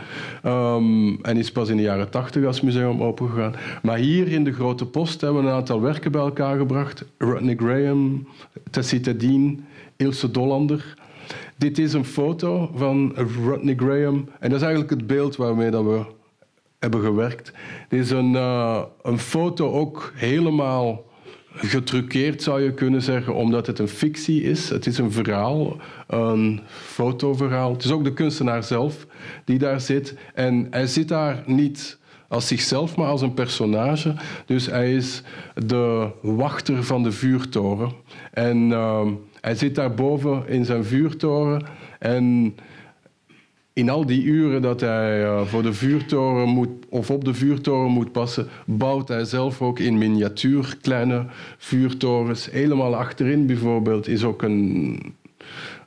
Um, 0.46 1.22
en 1.22 1.38
is 1.38 1.52
pas 1.52 1.70
in 1.70 1.78
de 1.78 1.84
jaren 1.84 2.10
tachtig 2.10 2.46
als 2.46 2.62
museum 2.62 3.04
opengegaan. 3.04 3.56
Maar 3.82 3.98
hier 3.98 4.28
in 4.28 4.44
de 4.44 4.54
Grote 4.54 4.86
Post 4.86 5.22
hebben 5.22 5.42
we 5.42 5.50
een 5.50 5.56
aantal 5.56 5.82
werken 5.82 6.12
bij 6.12 6.22
elkaar 6.22 6.58
gebracht. 6.58 7.06
Rodney 7.18 7.56
Graham, 7.56 8.28
Dean, 9.18 9.66
Ilse 9.96 10.32
Dollander. 10.32 11.06
Dit 11.58 11.78
is 11.78 11.94
een 11.94 12.06
foto 12.06 12.72
van 12.76 13.16
Rodney 13.46 13.76
Graham. 13.76 14.30
En 14.40 14.50
dat 14.50 14.60
is 14.60 14.66
eigenlijk 14.66 14.90
het 14.90 15.08
beeld 15.08 15.36
waarmee 15.36 15.72
dat 15.72 15.84
we 15.84 16.06
hebben 16.80 17.02
gewerkt. 17.02 17.52
Dit 17.90 18.00
is 18.00 18.10
een, 18.10 18.32
uh, 18.32 18.84
een 19.02 19.20
foto 19.20 19.72
ook 19.72 20.12
helemaal 20.16 21.06
getruckeerd, 21.54 22.44
zou 22.44 22.62
je 22.62 22.74
kunnen 22.74 23.02
zeggen, 23.02 23.36
omdat 23.36 23.68
het 23.68 23.80
een 23.80 23.88
fictie 23.88 24.44
is. 24.44 24.70
Het 24.70 24.86
is 24.86 24.98
een 24.98 25.12
verhaal, 25.12 25.78
een 26.08 26.62
fotoverhaal. 26.70 27.72
Het 27.72 27.84
is 27.84 27.92
ook 27.92 28.04
de 28.04 28.14
kunstenaar 28.14 28.64
zelf 28.64 29.08
die 29.46 29.58
daar 29.58 29.82
zit. 29.82 30.18
En 30.34 30.68
hij 30.70 30.88
zit 30.88 31.08
daar 31.08 31.44
niet 31.46 32.00
als 32.28 32.48
zichzelf, 32.48 32.96
maar 32.96 33.08
als 33.08 33.22
een 33.22 33.34
personage. 33.34 34.16
Dus 34.46 34.66
hij 34.66 34.94
is 34.94 35.24
de 35.56 36.10
wachter 36.22 36.84
van 36.84 37.04
de 37.04 37.12
vuurtoren. 37.12 37.92
En 38.32 38.58
uh, 38.58 39.08
hij 39.42 39.56
zit 39.56 39.76
daar 39.76 39.94
boven 39.94 40.48
in 40.48 40.66
zijn 40.66 40.84
vuurtoren 40.84 41.66
en 42.00 42.56
in 43.78 43.90
al 43.90 44.06
die 44.06 44.24
uren 44.24 44.62
dat 44.62 44.80
hij 44.80 45.24
uh, 45.24 45.42
voor 45.46 45.64
de 45.64 45.74
vuurtoren 45.74 46.48
moet, 46.48 46.70
of 46.90 47.12
op 47.12 47.26
de 47.26 47.34
vuurtoren 47.34 47.92
moet 47.92 48.12
passen, 48.12 48.48
bouwt 48.66 49.08
hij 49.08 49.26
zelf 49.26 49.62
ook 49.62 49.80
in 49.80 49.98
miniatuur 49.98 50.78
kleine 50.82 51.26
vuurtorens. 51.58 52.52
Helemaal 52.52 52.96
achterin 52.96 53.46
bijvoorbeeld 53.46 54.08
is 54.08 54.24
ook 54.24 54.42
een, 54.42 55.00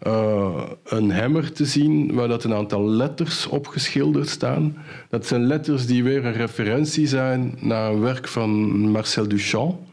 uh, 0.07 0.62
een 0.84 1.11
hemmer 1.11 1.53
te 1.53 1.64
zien 1.64 2.14
waar 2.14 2.28
dat 2.28 2.44
een 2.44 2.55
aantal 2.55 2.88
letters 2.88 3.46
opgeschilderd 3.46 4.28
staan. 4.28 4.76
Dat 5.09 5.26
zijn 5.26 5.46
letters 5.46 5.86
die 5.86 6.05
weer 6.05 6.24
een 6.24 6.32
referentie 6.32 7.07
zijn 7.07 7.55
naar 7.61 7.90
een 7.90 8.01
werk 8.01 8.28
van 8.28 8.51
Marcel 8.90 9.28
Duchamp. 9.28 9.89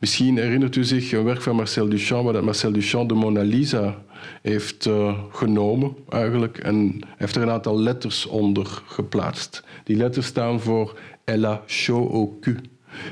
Misschien 0.00 0.36
herinnert 0.36 0.76
u 0.76 0.84
zich 0.84 1.12
een 1.12 1.24
werk 1.24 1.42
van 1.42 1.56
Marcel 1.56 1.88
Duchamp, 1.88 2.24
waar 2.24 2.32
dat 2.32 2.44
Marcel 2.44 2.72
Duchamp 2.72 3.08
de 3.08 3.14
Mona 3.14 3.42
Lisa 3.42 4.04
heeft 4.42 4.86
uh, 4.86 5.18
genomen 5.30 5.96
eigenlijk. 6.08 6.58
En 6.58 7.00
heeft 7.16 7.36
er 7.36 7.42
een 7.42 7.50
aantal 7.50 7.80
letters 7.80 8.26
onder 8.26 8.66
geplaatst. 8.86 9.64
Die 9.84 9.96
letters 9.96 10.26
staan 10.26 10.60
voor 10.60 10.98
Ella 11.24 11.62
cul. 11.66 12.40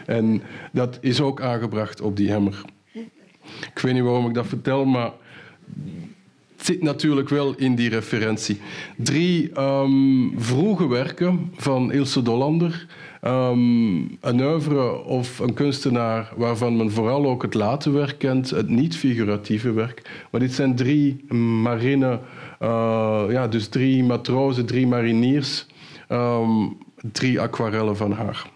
En 0.07 0.43
dat 0.73 0.99
is 1.01 1.21
ook 1.21 1.41
aangebracht 1.41 2.01
op 2.01 2.17
die 2.17 2.31
hemmer. 2.31 2.61
Ik 3.75 3.79
weet 3.83 3.95
niet 3.95 4.03
waarom 4.03 4.27
ik 4.27 4.35
dat 4.35 4.47
vertel, 4.47 4.85
maar 4.85 5.13
het 6.57 6.67
zit 6.67 6.83
natuurlijk 6.83 7.29
wel 7.29 7.55
in 7.55 7.75
die 7.75 7.89
referentie. 7.89 8.61
Drie 8.97 9.61
um, 9.61 10.35
vroege 10.37 10.89
werken 10.89 11.53
van 11.57 11.93
Ilse 11.93 12.23
Dollander 12.23 12.87
Um, 13.27 14.19
een 14.21 14.41
oeuvre 14.41 15.05
of 15.05 15.39
een 15.39 15.55
kunstenaar 15.55 16.33
waarvan 16.37 16.77
men 16.77 16.91
vooral 16.91 17.27
ook 17.27 17.43
het 17.43 17.55
late 17.55 17.91
werk 17.91 18.19
kent, 18.19 18.51
het 18.51 18.69
niet-figuratieve 18.69 19.73
werk. 19.73 20.27
Maar 20.31 20.41
dit 20.41 20.53
zijn 20.53 20.77
drie 20.77 21.33
marine, 21.63 22.21
uh, 22.63 23.25
ja, 23.29 23.49
dus 23.49 23.69
drie 23.69 24.05
matrozen, 24.05 24.67
drie 24.67 24.87
mariniers, 24.87 25.67
um, 26.09 26.77
drie 27.13 27.41
aquarellen 27.41 27.97
van 27.97 28.13
haar 28.13 28.53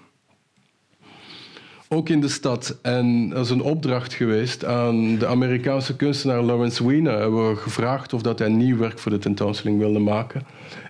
ook 1.88 2.08
in 2.08 2.20
de 2.20 2.28
stad. 2.28 2.78
En 2.82 3.28
dat 3.28 3.44
is 3.44 3.50
een 3.50 3.62
opdracht 3.62 4.14
geweest 4.14 4.64
aan 4.64 5.18
de 5.18 5.26
Amerikaanse 5.26 5.96
kunstenaar 5.96 6.42
Lawrence 6.42 6.86
Weiner. 6.86 7.18
Hebben 7.18 7.48
we 7.48 7.56
gevraagd 7.56 8.12
of 8.12 8.22
dat 8.22 8.38
hij 8.38 8.48
nieuw 8.48 8.76
werk 8.76 8.98
voor 8.98 9.12
de 9.12 9.18
tentoonstelling 9.18 9.78
wilde 9.78 9.98
maken. 9.98 10.42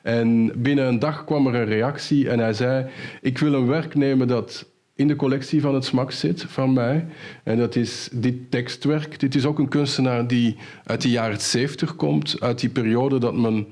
En 0.03 0.53
binnen 0.63 0.87
een 0.87 0.99
dag 0.99 1.25
kwam 1.25 1.47
er 1.47 1.55
een 1.55 1.65
reactie 1.65 2.29
en 2.29 2.39
hij 2.39 2.53
zei: 2.53 2.87
Ik 3.21 3.39
wil 3.39 3.53
een 3.55 3.67
werk 3.67 3.95
nemen 3.95 4.29
dat 4.29 4.67
in 4.95 5.09
de 5.09 5.17
collectie 5.17 5.61
van 5.61 5.75
het 5.75 5.85
SMAK 5.85 6.13
zit, 6.13 6.45
van 6.49 6.73
mij. 6.73 7.07
En 7.43 7.59
dat 7.59 7.77
is 7.77 8.09
dit 8.13 8.51
tekstwerk. 8.51 9.21
Dit 9.21 9.35
is 9.35 9.45
ook 9.45 9.59
een 9.59 9.69
kunstenaar 9.69 10.27
die 10.27 10.57
uit 10.85 11.03
de 11.03 11.11
jaren 11.11 11.41
70 11.41 11.97
komt, 11.97 12.41
uit 12.41 12.61
die 12.61 12.71
periode 12.71 13.19
dat 13.19 13.37
men 13.37 13.67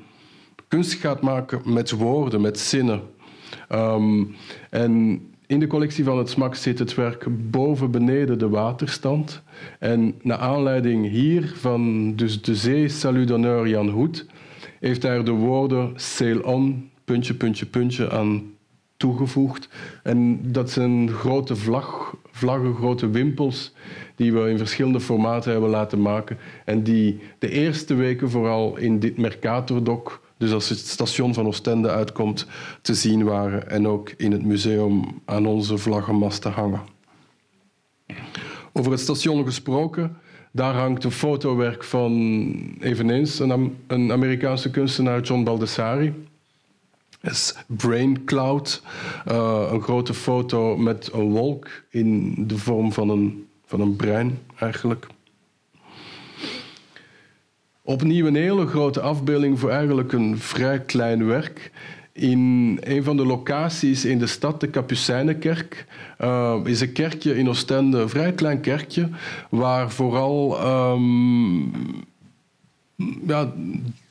kunst 0.69 0.93
gaat 0.93 1.21
maken 1.21 1.61
met 1.65 1.91
woorden, 1.91 2.41
met 2.41 2.59
zinnen. 2.59 3.01
Um, 3.73 4.37
en 4.71 5.21
in 5.47 5.61
de 5.61 5.67
collectie 5.67 6.05
van 6.05 6.19
het 6.19 6.29
SMAK 6.29 6.55
zit 6.55 6.79
het 6.79 6.95
werk 6.95 7.27
boven 7.51 7.91
beneden 7.91 8.39
de 8.39 8.49
waterstand. 8.49 9.43
En 9.79 10.15
naar 10.23 10.39
aanleiding 10.39 11.09
hier 11.09 11.53
van 11.57 12.13
dus 12.17 12.43
de 12.43 12.55
zee 12.55 12.89
Salut 12.89 13.29
d'honneur 13.29 13.69
Jan 13.69 13.89
Hoed 13.89 14.27
heeft 14.81 15.05
er 15.05 15.25
de 15.25 15.31
woorden 15.31 15.93
Sail 15.95 16.41
on, 16.41 16.91
puntje, 17.05 17.35
puntje, 17.35 17.67
puntje 17.67 18.11
aan 18.11 18.55
toegevoegd. 18.97 19.69
En 20.03 20.41
dat 20.53 20.71
zijn 20.71 21.11
grote 21.11 21.57
vlag, 21.57 22.17
vlaggen, 22.31 22.75
grote 22.75 23.11
wimpels 23.11 23.75
die 24.15 24.33
we 24.33 24.51
in 24.51 24.59
verschillende 24.59 25.01
formaten 25.01 25.53
hebben 25.53 25.71
laten 25.71 26.03
maken. 26.03 26.39
En 26.65 26.83
die 26.83 27.21
de 27.39 27.51
eerste 27.51 27.95
weken 27.95 28.31
vooral 28.31 28.77
in 28.77 28.99
dit 28.99 29.19
Mercator-doc, 29.19 30.21
dus 30.37 30.53
als 30.53 30.69
het 30.69 30.79
station 30.79 31.35
van 31.35 31.47
Oostende 31.47 31.91
uitkomt, 31.91 32.47
te 32.83 32.95
zien 32.95 33.25
waren. 33.25 33.71
En 33.71 33.89
ook 33.89 34.11
in 34.17 34.33
het 34.33 34.45
museum 34.45 35.05
aan 35.25 35.47
onze 35.47 35.79
vlaggenmasten 35.79 36.53
hangen. 36.53 36.83
Over 38.73 38.91
het 38.91 39.01
station 39.01 39.45
gesproken, 39.45 40.17
daar 40.53 40.75
hangt 40.75 41.05
een 41.05 41.11
fotowerk 41.11 41.85
van 41.85 42.13
eveneens 42.81 43.39
een, 43.39 43.77
een 43.87 44.13
Amerikaanse 44.13 44.71
kunstenaar, 44.71 45.21
John 45.21 45.45
Baldessari 45.45 46.15
is 47.27 47.55
Brain 47.67 48.25
Cloud. 48.25 48.83
Uh, 49.29 49.69
een 49.71 49.83
grote 49.83 50.15
foto 50.15 50.77
met 50.77 51.13
een 51.13 51.31
wolk 51.31 51.69
in 51.91 52.35
de 52.47 52.59
vorm 52.59 52.93
van 52.93 53.09
een, 53.09 53.49
van 53.67 53.81
een 53.81 53.97
brein, 53.97 54.39
eigenlijk. 54.59 55.07
Opnieuw 57.87 58.27
een 58.27 58.35
hele 58.35 58.67
grote 58.67 59.01
afbeelding 59.01 59.59
voor 59.59 59.71
eigenlijk 59.71 60.13
een 60.13 60.39
vrij 60.39 60.81
klein 60.81 61.27
werk. 61.27 61.71
In 62.13 62.79
een 62.83 63.05
van 63.05 63.17
de 63.17 63.27
locaties 63.27 64.05
in 64.05 64.19
de 64.19 64.27
stad, 64.27 64.61
de 64.61 64.71
Capucijnenkerk, 64.71 65.87
uh, 66.21 66.61
is 66.65 66.81
een 66.81 66.93
kerkje 66.93 67.37
in 67.37 67.49
Oostende, 67.49 67.99
een 67.99 68.09
vrij 68.09 68.33
klein 68.33 68.61
kerkje, 68.61 69.09
waar 69.51 69.91
vooral 69.91 70.67
um, 70.93 71.73
ja, 73.27 73.53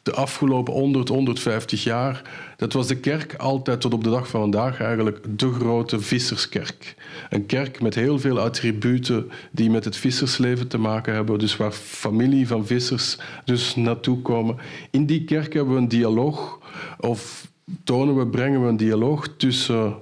de 0.06 0.14
afgelopen 0.14 0.74
100, 0.74 1.10
150 1.10 1.84
jaar, 1.84 2.22
dat 2.58 2.74
was 2.74 2.88
de 2.88 2.98
kerk 2.98 3.36
altijd 3.36 3.82
tot 3.82 3.94
op 3.94 4.04
de 4.04 4.10
dag 4.10 4.28
van 4.28 4.42
vandaag 4.42 4.82
eigenlijk 4.82 5.20
de 5.40 5.52
grote 5.52 6.00
visserskerk. 6.00 6.96
Een 7.30 7.46
kerk 7.46 7.82
met 7.82 7.96
heel 7.96 8.20
veel 8.20 8.40
attributen 8.40 9.32
die 9.52 9.70
met 9.70 9.86
het 9.86 9.96
vissersleven 9.96 10.68
te 10.68 10.78
maken 10.78 11.14
hebben, 11.14 11.40
dus 11.40 11.58
waar 11.58 11.72
familie 11.72 12.48
van 12.48 12.66
vissers 12.66 13.18
dus 13.46 13.76
naartoe 13.76 14.22
komen. 14.22 14.58
In 14.92 15.06
die 15.06 15.24
kerk 15.24 15.54
hebben 15.54 15.74
we 15.74 15.80
een 15.80 15.88
dialoog, 15.88 16.60
of 17.00 17.48
tonen 17.84 18.18
we, 18.18 18.28
brengen 18.28 18.62
we 18.62 18.68
een 18.68 18.78
dialoog 18.78 19.28
tussen 19.38 19.96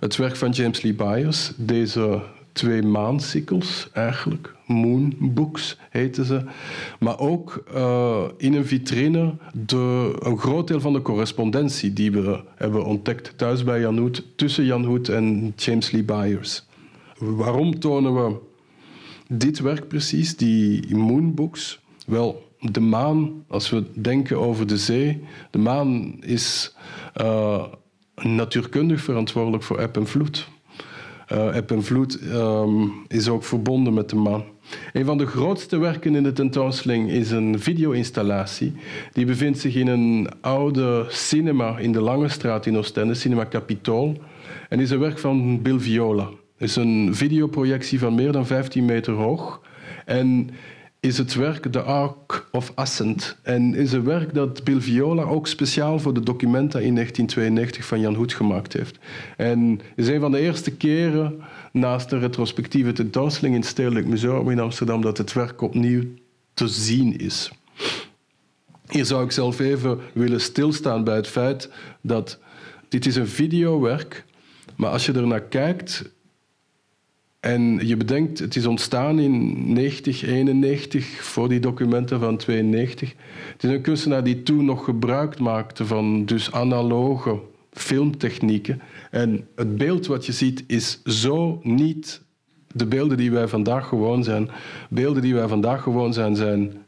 het 0.00 0.16
werk 0.16 0.36
van 0.36 0.50
James 0.50 0.82
Lee 0.82 0.94
Byers, 0.94 1.52
deze 1.56 2.22
twee 2.52 2.82
maancycles 2.82 3.88
eigenlijk. 3.92 4.54
Moon 4.66 5.14
Books 5.18 5.78
heten 5.90 6.24
ze. 6.24 6.44
Maar 6.98 7.18
ook 7.18 7.64
uh, 7.74 8.24
in 8.36 8.54
een 8.54 8.66
vitrine 8.66 9.34
de, 9.54 10.16
een 10.18 10.38
groot 10.38 10.68
deel 10.68 10.80
van 10.80 10.92
de 10.92 11.02
correspondentie 11.02 11.92
die 11.92 12.10
we 12.10 12.44
hebben 12.54 12.84
ontdekt 12.84 13.38
thuis 13.38 13.64
bij 13.64 13.80
Jan 13.80 13.98
Hoed, 13.98 14.24
tussen 14.36 14.64
Jan 14.64 14.84
Hoed 14.84 15.08
en 15.08 15.52
James 15.56 15.90
Lee 15.90 16.04
Byers. 16.04 16.64
Waarom 17.18 17.78
tonen 17.78 18.14
we 18.14 18.36
dit 19.28 19.60
werk 19.60 19.88
precies, 19.88 20.36
die 20.36 20.96
Moon 20.96 21.34
Books? 21.34 21.80
Wel, 22.06 22.50
de 22.58 22.80
maan, 22.80 23.44
als 23.48 23.70
we 23.70 23.84
denken 23.94 24.38
over 24.38 24.66
de 24.66 24.78
zee, 24.78 25.24
de 25.50 25.58
maan 25.58 26.16
is 26.20 26.74
uh, 27.20 27.64
natuurkundig 28.14 29.00
verantwoordelijk 29.00 29.62
voor 29.62 29.78
eb 29.78 29.96
en 29.96 30.06
vloed. 30.06 30.48
Uh, 31.32 31.56
eb 31.56 31.70
en 31.70 31.82
vloed 31.82 32.18
um, 32.32 32.92
is 33.08 33.28
ook 33.28 33.44
verbonden 33.44 33.94
met 33.94 34.10
de 34.10 34.16
maan. 34.16 34.44
Een 34.92 35.04
van 35.04 35.18
de 35.18 35.26
grootste 35.26 35.78
werken 35.78 36.14
in 36.14 36.22
de 36.22 36.32
tentoonstelling 36.32 37.10
is 37.10 37.30
een 37.30 37.60
video-installatie. 37.60 38.72
Die 39.12 39.26
bevindt 39.26 39.58
zich 39.58 39.74
in 39.74 39.86
een 39.86 40.28
oude 40.40 41.04
cinema 41.08 41.78
in 41.78 41.92
de 41.92 42.00
Lange 42.00 42.28
Straat 42.28 42.66
in 42.66 42.76
Oostende, 42.76 43.14
Cinema 43.14 43.46
Capitol. 43.46 44.16
En 44.68 44.80
is 44.80 44.90
een 44.90 44.98
werk 44.98 45.18
van 45.18 45.62
Bill 45.62 45.78
Viola. 45.78 46.28
Het 46.56 46.68
is 46.68 46.76
een 46.76 47.14
videoprojectie 47.14 47.98
van 47.98 48.14
meer 48.14 48.32
dan 48.32 48.46
15 48.46 48.84
meter 48.84 49.12
hoog. 49.12 49.60
En 50.04 50.50
is 51.02 51.18
het 51.18 51.34
werk 51.34 51.72
The 51.72 51.80
Ark 51.80 52.48
of 52.50 52.72
Ascent. 52.74 53.36
En 53.42 53.74
is 53.74 53.92
een 53.92 54.04
werk 54.04 54.34
dat 54.34 54.64
Bill 54.64 54.80
Viola 54.80 55.22
ook 55.22 55.46
speciaal 55.46 55.98
voor 55.98 56.14
de 56.14 56.22
documenta 56.22 56.78
in 56.78 56.94
1992 56.94 57.84
van 57.84 58.00
Jan 58.00 58.14
Hoed 58.14 58.32
gemaakt 58.32 58.72
heeft. 58.72 58.98
En 59.36 59.80
is 59.96 60.08
een 60.08 60.20
van 60.20 60.30
de 60.30 60.38
eerste 60.38 60.70
keren 60.70 61.40
naast 61.72 62.10
de 62.10 62.18
retrospectieve 62.18 62.92
tentoonstelling 62.92 63.54
in 63.54 63.60
het 63.60 63.70
Stedelijk 63.70 64.06
Museum 64.06 64.50
in 64.50 64.60
Amsterdam 64.60 65.02
dat 65.02 65.18
het 65.18 65.32
werk 65.32 65.60
opnieuw 65.60 66.02
te 66.54 66.68
zien 66.68 67.18
is. 67.18 67.50
Hier 68.88 69.04
zou 69.04 69.24
ik 69.24 69.32
zelf 69.32 69.58
even 69.58 69.98
willen 70.12 70.40
stilstaan 70.40 71.04
bij 71.04 71.16
het 71.16 71.28
feit 71.28 71.70
dat 72.00 72.38
dit 72.88 73.06
is 73.06 73.16
een 73.16 73.28
videowerk, 73.28 74.24
maar 74.76 74.90
als 74.90 75.06
je 75.06 75.12
er 75.12 75.26
naar 75.26 75.42
kijkt, 75.42 76.10
en 77.42 77.86
je 77.86 77.96
bedenkt, 77.96 78.38
het 78.38 78.56
is 78.56 78.66
ontstaan 78.66 79.18
in 79.18 79.72
90, 79.72 80.22
91, 80.22 81.06
voor 81.24 81.48
die 81.48 81.60
documenten 81.60 82.20
van 82.20 82.36
92. 82.36 83.14
Het 83.52 83.64
is 83.64 83.70
een 83.70 83.80
kunstenaar 83.80 84.24
die 84.24 84.42
toen 84.42 84.64
nog 84.64 84.84
gebruik 84.84 85.38
maakte 85.38 85.86
van 85.86 86.24
dus 86.24 86.52
analoge 86.52 87.40
filmtechnieken. 87.72 88.82
En 89.10 89.48
het 89.56 89.76
beeld 89.76 90.06
wat 90.06 90.26
je 90.26 90.32
ziet 90.32 90.64
is 90.66 91.02
zo 91.04 91.60
niet 91.62 92.22
de 92.72 92.86
beelden 92.86 93.16
die 93.16 93.30
wij 93.30 93.48
vandaag 93.48 93.88
gewoon 93.88 94.24
zijn. 94.24 94.50
Beelden 94.90 95.22
die 95.22 95.34
wij 95.34 95.48
vandaag 95.48 95.82
gewoon 95.82 96.12
zijn, 96.12 96.36
zijn 96.36 96.84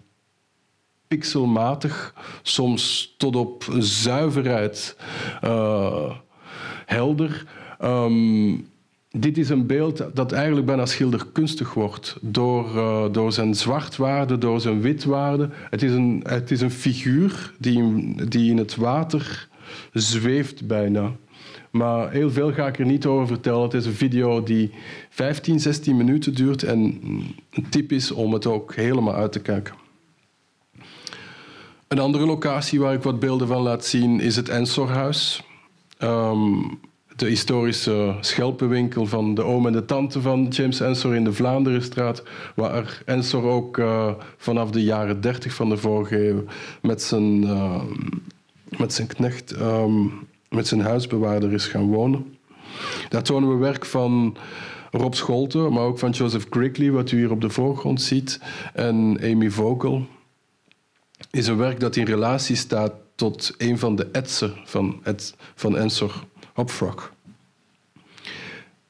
pixelmatig, 1.08 2.14
soms 2.42 3.14
tot 3.18 3.36
op 3.36 3.64
zuiverheid 3.78 4.96
uh, 5.44 6.14
helder. 6.86 7.46
Um, 7.82 8.72
dit 9.16 9.38
is 9.38 9.48
een 9.48 9.66
beeld 9.66 10.04
dat 10.14 10.32
eigenlijk 10.32 10.66
bijna 10.66 10.86
schilderkunstig 10.86 11.74
wordt 11.74 12.16
door, 12.20 12.74
uh, 12.74 13.04
door 13.12 13.32
zijn 13.32 13.54
zwartwaarde, 13.54 14.38
door 14.38 14.60
zijn 14.60 14.80
witwaarde. 14.80 15.48
Het 15.70 15.82
is 15.82 15.92
een, 15.92 16.20
het 16.28 16.50
is 16.50 16.60
een 16.60 16.70
figuur 16.70 17.52
die, 17.58 18.14
die 18.28 18.50
in 18.50 18.58
het 18.58 18.76
water 18.76 19.48
zweeft 19.92 20.66
bijna. 20.66 21.12
Maar 21.70 22.10
heel 22.10 22.30
veel 22.30 22.52
ga 22.52 22.66
ik 22.66 22.78
er 22.78 22.86
niet 22.86 23.06
over 23.06 23.26
vertellen. 23.26 23.62
Het 23.62 23.74
is 23.74 23.86
een 23.86 23.92
video 23.92 24.42
die 24.42 24.70
15, 25.10 25.60
16 25.60 25.96
minuten 25.96 26.34
duurt 26.34 26.62
en 26.62 26.78
een 27.50 27.68
tip 27.68 27.92
is 27.92 28.10
om 28.10 28.32
het 28.32 28.46
ook 28.46 28.74
helemaal 28.74 29.14
uit 29.14 29.32
te 29.32 29.40
kijken. 29.40 29.74
Een 31.88 31.98
andere 31.98 32.26
locatie 32.26 32.80
waar 32.80 32.94
ik 32.94 33.02
wat 33.02 33.20
beelden 33.20 33.46
van 33.46 33.62
laat 33.62 33.84
zien 33.84 34.20
is 34.20 34.36
het 34.36 34.48
Ensorhuis. 34.48 35.42
Um, 35.98 36.78
de 37.16 37.26
historische 37.26 38.16
schelpenwinkel 38.20 39.06
van 39.06 39.34
de 39.34 39.42
oom 39.42 39.66
en 39.66 39.72
de 39.72 39.84
tante 39.84 40.20
van 40.20 40.46
James 40.48 40.80
Ensor 40.80 41.14
in 41.14 41.24
de 41.24 41.32
Vlaanderenstraat, 41.32 42.22
waar 42.54 43.02
Ensor 43.04 43.42
ook 43.42 43.76
uh, 43.76 44.12
vanaf 44.36 44.70
de 44.70 44.82
jaren 44.82 45.20
30 45.20 45.54
van 45.54 45.68
de 45.68 45.76
vorige 45.76 46.28
eeuw 46.28 46.44
met 46.82 47.02
zijn, 47.02 47.42
uh, 47.42 47.82
met 48.78 48.92
zijn 48.92 49.08
knecht, 49.08 49.60
um, 49.60 50.12
met 50.48 50.66
zijn 50.66 50.80
huisbewaarder 50.80 51.52
is 51.52 51.66
gaan 51.66 51.86
wonen. 51.86 52.36
Daar 53.08 53.22
tonen 53.22 53.48
we 53.48 53.56
werk 53.56 53.84
van 53.84 54.36
Rob 54.90 55.14
Scholte, 55.14 55.58
maar 55.58 55.84
ook 55.84 55.98
van 55.98 56.10
Joseph 56.10 56.46
Grigley, 56.50 56.90
wat 56.90 57.10
u 57.10 57.16
hier 57.16 57.30
op 57.30 57.40
de 57.40 57.50
voorgrond 57.50 58.02
ziet, 58.02 58.40
en 58.72 59.18
Amy 59.22 59.50
Vogel. 59.50 60.06
Is 61.30 61.46
een 61.46 61.56
werk 61.56 61.80
dat 61.80 61.96
in 61.96 62.04
relatie 62.04 62.56
staat 62.56 62.92
tot 63.14 63.54
een 63.58 63.78
van 63.78 63.96
de 63.96 64.08
etsen 64.12 64.52
van, 64.64 65.02
van 65.54 65.76
Ensor. 65.76 66.24
Hopfrog. 66.54 67.12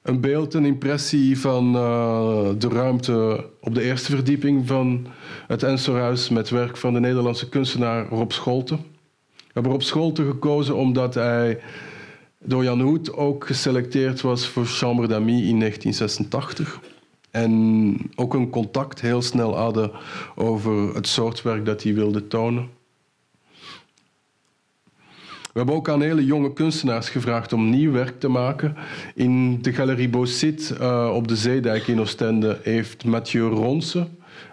Een 0.02 0.20
beeld, 0.20 0.54
een 0.54 0.64
impressie 0.64 1.40
van 1.40 1.66
uh, 1.66 2.48
de 2.58 2.68
ruimte 2.68 3.46
op 3.60 3.74
de 3.74 3.82
eerste 3.82 4.10
verdieping 4.10 4.66
van 4.66 5.06
het 5.46 5.62
Ensorhuis 5.62 6.28
met 6.28 6.50
werk 6.50 6.76
van 6.76 6.92
de 6.92 7.00
Nederlandse 7.00 7.48
kunstenaar 7.48 8.08
Rob 8.08 8.30
Scholte. 8.30 8.76
We 8.76 9.50
hebben 9.52 9.72
Rob 9.72 9.80
Scholte 9.80 10.24
gekozen 10.24 10.76
omdat 10.76 11.14
hij 11.14 11.60
door 12.38 12.64
Jan 12.64 12.80
Hoed 12.80 13.12
ook 13.12 13.46
geselecteerd 13.46 14.20
was 14.20 14.48
voor 14.48 14.66
Chambre 14.66 15.06
d'Amis 15.06 15.48
in 15.48 15.58
1986. 15.58 16.80
En 17.30 17.96
ook 18.14 18.34
een 18.34 18.50
contact 18.50 19.00
heel 19.00 19.22
snel 19.22 19.56
hadden 19.56 19.90
over 20.34 20.94
het 20.94 21.06
soort 21.06 21.42
werk 21.42 21.64
dat 21.64 21.82
hij 21.82 21.94
wilde 21.94 22.26
tonen. 22.26 22.68
We 25.55 25.61
hebben 25.61 25.78
ook 25.78 25.88
aan 25.88 26.02
hele 26.02 26.24
jonge 26.24 26.52
kunstenaars 26.52 27.09
gevraagd 27.09 27.52
om 27.52 27.70
nieuw 27.70 27.92
werk 27.92 28.20
te 28.20 28.28
maken. 28.28 28.76
In 29.14 29.62
de 29.62 29.72
Galerie 29.72 30.09
Beaucit 30.09 30.74
uh, 30.80 31.11
op 31.14 31.28
de 31.28 31.36
Zeedijk 31.36 31.86
in 31.86 32.00
Oostende 32.00 32.59
heeft 32.62 33.05
Mathieu 33.05 33.48
Ronse 33.48 34.07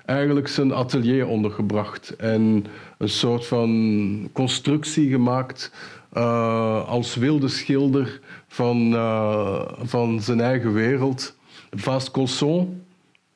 eigenlijk 0.05 0.47
zijn 0.47 0.73
atelier 0.73 1.27
ondergebracht 1.27 2.15
en 2.15 2.65
een 2.97 3.09
soort 3.09 3.45
van 3.45 4.29
constructie 4.33 5.09
gemaakt 5.09 5.71
uh, 6.13 6.87
als 6.87 7.15
wilde 7.15 7.47
schilder 7.47 8.19
van, 8.47 8.93
uh, 8.93 9.61
van 9.81 10.21
zijn 10.21 10.41
eigen 10.41 10.73
wereld. 10.73 11.35
Vast 11.71 12.11
Colson 12.11 12.80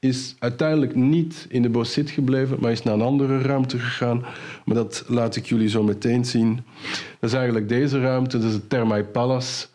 is 0.08 0.36
uiteindelijk 0.40 0.96
niet 0.96 1.46
in 1.50 1.62
de 1.62 1.70
Beaucit 1.70 2.10
gebleven, 2.10 2.58
maar 2.60 2.72
is 2.72 2.84
naar 2.84 2.94
een 2.94 3.02
andere 3.02 3.42
ruimte 3.42 3.80
gegaan. 3.80 4.26
Maar 4.66 4.76
dat 4.76 5.04
laat 5.08 5.36
ik 5.36 5.46
jullie 5.46 5.70
zo 5.70 5.84
meteen 5.84 6.26
zien. 6.26 6.64
Dat 7.20 7.30
is 7.30 7.34
eigenlijk 7.34 7.70
deze 7.70 8.00
ruimte, 8.00 8.38
dat 8.38 8.48
is 8.48 8.54
het 8.54 8.70
Thermae 8.70 9.04
Palace. 9.04 9.68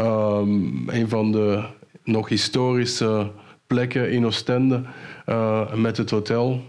Um, 0.00 0.88
een 0.88 1.08
van 1.08 1.32
de 1.32 1.64
nog 2.04 2.28
historische 2.28 3.30
plekken 3.66 4.10
in 4.10 4.26
Oostende 4.26 4.82
uh, 5.26 5.74
met 5.74 5.96
het 5.96 6.10
hotel. 6.10 6.62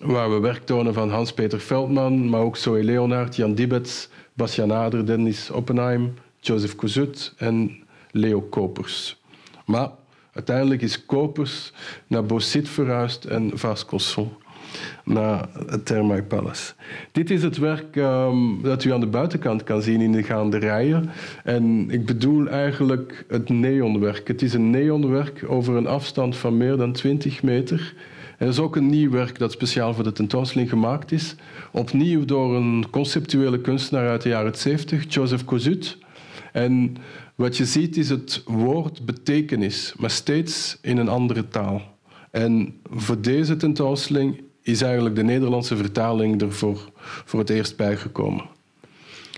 Waar 0.00 0.30
we 0.30 0.38
werk 0.40 0.64
tonen 0.64 0.94
van 0.94 1.10
Hans-Peter 1.10 1.60
Veldman, 1.60 2.28
maar 2.28 2.40
ook 2.40 2.56
Zoe 2.56 2.84
Leonard, 2.84 3.36
Jan 3.36 3.54
Dibets, 3.54 4.08
Bastian 4.32 4.72
Ader, 4.72 5.06
Dennis 5.06 5.50
Oppenheim, 5.50 6.14
Joseph 6.40 6.74
Kozut 6.74 7.34
en 7.36 7.76
Leo 8.10 8.40
Kopers. 8.40 9.20
Maar 9.66 9.90
uiteindelijk 10.36 10.82
is 10.82 11.06
Kopers 11.06 11.72
naar 12.06 12.24
Beausite 12.24 12.70
verhuisd 12.70 13.24
en 13.24 13.50
Vaas 13.54 13.84
Cosson 13.84 14.32
naar 15.04 15.48
het 15.66 15.86
Thermae 15.86 16.22
Palace. 16.22 16.72
Dit 17.12 17.30
is 17.30 17.42
het 17.42 17.56
werk 17.56 17.96
um, 17.96 18.62
dat 18.62 18.84
u 18.84 18.92
aan 18.92 19.00
de 19.00 19.06
buitenkant 19.06 19.64
kan 19.64 19.82
zien 19.82 20.00
in 20.00 20.12
de 20.12 20.22
gaanderijen. 20.22 21.10
En 21.44 21.90
ik 21.90 22.06
bedoel 22.06 22.48
eigenlijk 22.48 23.24
het 23.28 23.48
neonwerk. 23.48 24.28
Het 24.28 24.42
is 24.42 24.54
een 24.54 24.70
neonwerk 24.70 25.44
over 25.48 25.76
een 25.76 25.86
afstand 25.86 26.36
van 26.36 26.56
meer 26.56 26.76
dan 26.76 26.92
20 26.92 27.42
meter. 27.42 27.94
Er 28.38 28.48
is 28.48 28.58
ook 28.58 28.76
een 28.76 28.90
nieuw 28.90 29.10
werk 29.10 29.38
dat 29.38 29.52
speciaal 29.52 29.94
voor 29.94 30.04
de 30.04 30.12
tentoonstelling 30.12 30.68
gemaakt 30.70 31.12
is. 31.12 31.34
Opnieuw 31.72 32.24
door 32.24 32.56
een 32.56 32.86
conceptuele 32.90 33.60
kunstenaar 33.60 34.08
uit 34.08 34.22
de 34.22 34.28
jaren 34.28 34.54
70, 34.54 35.14
Joseph 35.14 35.44
Kozut. 35.44 35.98
En 36.52 36.96
wat 37.36 37.56
je 37.56 37.64
ziet 37.64 37.96
is 37.96 38.08
het 38.08 38.42
woord 38.46 39.06
betekenis, 39.06 39.94
maar 39.98 40.10
steeds 40.10 40.78
in 40.80 40.96
een 40.96 41.08
andere 41.08 41.48
taal. 41.48 41.82
En 42.30 42.74
voor 42.90 43.20
deze 43.20 43.56
tentoonstelling 43.56 44.42
is 44.62 44.82
eigenlijk 44.82 45.14
de 45.14 45.22
Nederlandse 45.22 45.76
vertaling 45.76 46.42
ervoor 46.42 46.90
voor 47.24 47.40
het 47.40 47.50
eerst 47.50 47.76
bijgekomen. 47.76 48.44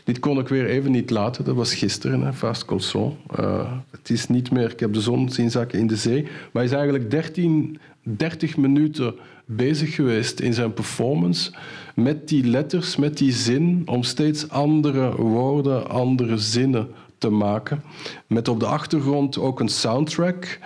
Dit 0.05 0.18
kon 0.18 0.38
ik 0.38 0.49
weer 0.49 0.66
even 0.66 0.90
niet 0.90 1.11
laten. 1.11 1.44
Dat 1.44 1.55
was 1.55 1.74
gisteren, 1.74 2.20
hè, 2.20 2.32
Fast 2.32 2.64
Colson. 2.64 3.16
Uh, 3.40 3.72
het 3.90 4.11
is 4.11 4.28
niet 4.28 4.51
meer, 4.51 4.70
ik 4.70 4.80
heb 4.80 4.92
de 4.92 5.01
zon 5.01 5.30
zien 5.30 5.51
zakken 5.51 5.78
in 5.78 5.86
de 5.86 5.96
zee. 5.96 6.22
Maar 6.22 6.30
hij 6.53 6.64
is 6.64 6.72
eigenlijk 6.72 7.11
13, 7.11 7.78
30 8.03 8.57
minuten 8.57 9.14
bezig 9.44 9.94
geweest 9.94 10.40
in 10.40 10.55
zijn 10.55 10.74
performance 10.74 11.53
met 11.94 12.28
die 12.28 12.44
letters, 12.44 12.96
met 12.96 13.18
die 13.18 13.32
zin, 13.32 13.82
om 13.84 14.03
steeds 14.03 14.49
andere 14.49 15.16
woorden, 15.16 15.90
andere 15.90 16.38
zinnen 16.38 16.88
te 17.19 17.31
maken. 17.31 17.83
Met 18.27 18.49
op 18.49 18.61
de 18.61 18.66
achtergrond 18.66 19.39
ook 19.39 19.61
een 19.61 19.69
soundtrack. 19.69 20.59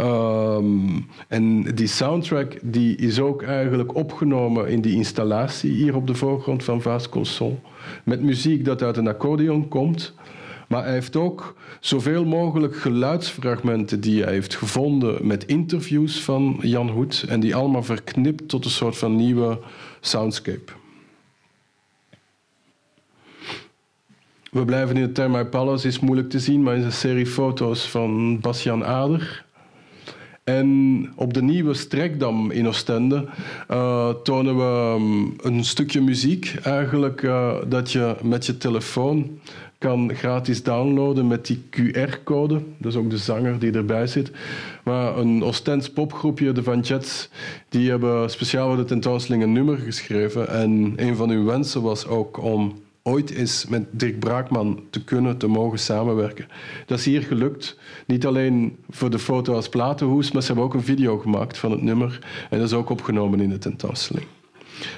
Um, 0.00 1.06
en 1.28 1.62
die 1.74 1.86
soundtrack 1.86 2.58
die 2.62 2.96
is 2.96 3.20
ook 3.20 3.42
eigenlijk 3.42 3.94
opgenomen 3.94 4.68
in 4.68 4.80
die 4.80 4.94
installatie 4.94 5.72
hier 5.72 5.96
op 5.96 6.06
de 6.06 6.14
voorgrond 6.14 6.64
van 6.64 6.82
Vaas 6.82 7.08
Colson. 7.08 7.60
Met 8.04 8.22
muziek 8.22 8.64
dat 8.64 8.82
uit 8.82 8.96
een 8.96 9.08
accordeon 9.08 9.68
komt. 9.68 10.14
Maar 10.68 10.84
hij 10.84 10.92
heeft 10.92 11.16
ook 11.16 11.54
zoveel 11.80 12.24
mogelijk 12.24 12.76
geluidsfragmenten 12.76 14.00
die 14.00 14.22
hij 14.22 14.32
heeft 14.32 14.56
gevonden 14.56 15.26
met 15.26 15.44
interviews 15.44 16.22
van 16.22 16.58
Jan 16.60 16.88
Hoed. 16.88 17.24
En 17.28 17.40
die 17.40 17.54
allemaal 17.54 17.82
verknipt 17.82 18.48
tot 18.48 18.64
een 18.64 18.70
soort 18.70 18.96
van 18.96 19.16
nieuwe 19.16 19.58
soundscape. 20.00 20.79
We 24.50 24.64
blijven 24.64 24.96
in 24.96 25.02
het 25.02 25.14
Thermae 25.14 25.46
Palace, 25.46 25.86
is 25.86 26.00
moeilijk 26.00 26.30
te 26.30 26.38
zien, 26.38 26.62
maar 26.62 26.76
is 26.76 26.84
een 26.84 26.92
serie 26.92 27.26
foto's 27.26 27.88
van 27.88 28.40
Bastian 28.40 28.84
Ader. 28.84 29.44
En 30.44 31.12
op 31.16 31.34
de 31.34 31.42
nieuwe 31.42 31.74
Strekdam 31.74 32.50
in 32.50 32.68
Oostende 32.68 33.26
uh, 33.70 34.08
tonen 34.08 34.56
we 34.56 34.94
um, 34.98 35.34
een 35.42 35.64
stukje 35.64 36.00
muziek 36.00 36.54
eigenlijk 36.62 37.22
uh, 37.22 37.54
dat 37.68 37.92
je 37.92 38.16
met 38.22 38.46
je 38.46 38.56
telefoon 38.56 39.38
kan 39.78 40.14
gratis 40.14 40.62
downloaden 40.62 41.26
met 41.26 41.46
die 41.46 41.62
QR-code. 41.70 42.60
Is 42.82 42.96
ook 42.96 43.10
de 43.10 43.18
zanger 43.18 43.58
die 43.58 43.72
erbij 43.72 44.06
zit. 44.06 44.30
Maar 44.84 45.18
een 45.18 45.44
Oostends 45.44 45.90
popgroepje, 45.90 46.52
de 46.52 46.62
Van 46.62 46.80
Jets, 46.80 47.28
die 47.68 47.90
hebben 47.90 48.30
speciaal 48.30 48.68
voor 48.68 48.76
de 48.76 48.84
tentoonstelling 48.84 49.42
een 49.42 49.52
nummer 49.52 49.78
geschreven. 49.78 50.48
En 50.48 50.92
een 50.96 51.16
van 51.16 51.28
hun 51.28 51.44
wensen 51.44 51.82
was 51.82 52.06
ook 52.06 52.42
om 52.42 52.74
ooit 53.10 53.30
eens 53.30 53.66
met 53.66 53.86
Dirk 53.90 54.18
Braakman 54.18 54.82
te 54.90 55.04
kunnen, 55.04 55.36
te 55.36 55.46
mogen 55.46 55.78
samenwerken. 55.78 56.46
Dat 56.86 56.98
is 56.98 57.04
hier 57.04 57.22
gelukt. 57.22 57.78
Niet 58.06 58.26
alleen 58.26 58.76
voor 58.90 59.10
de 59.10 59.18
foto 59.18 59.54
als 59.54 59.68
platenhoes, 59.68 60.32
maar 60.32 60.42
ze 60.42 60.46
hebben 60.46 60.64
ook 60.64 60.74
een 60.74 60.82
video 60.82 61.18
gemaakt 61.18 61.58
van 61.58 61.70
het 61.70 61.82
nummer. 61.82 62.26
En 62.50 62.58
dat 62.58 62.66
is 62.66 62.74
ook 62.74 62.90
opgenomen 62.90 63.40
in 63.40 63.48
de 63.48 63.58
tentoonstelling. 63.58 64.26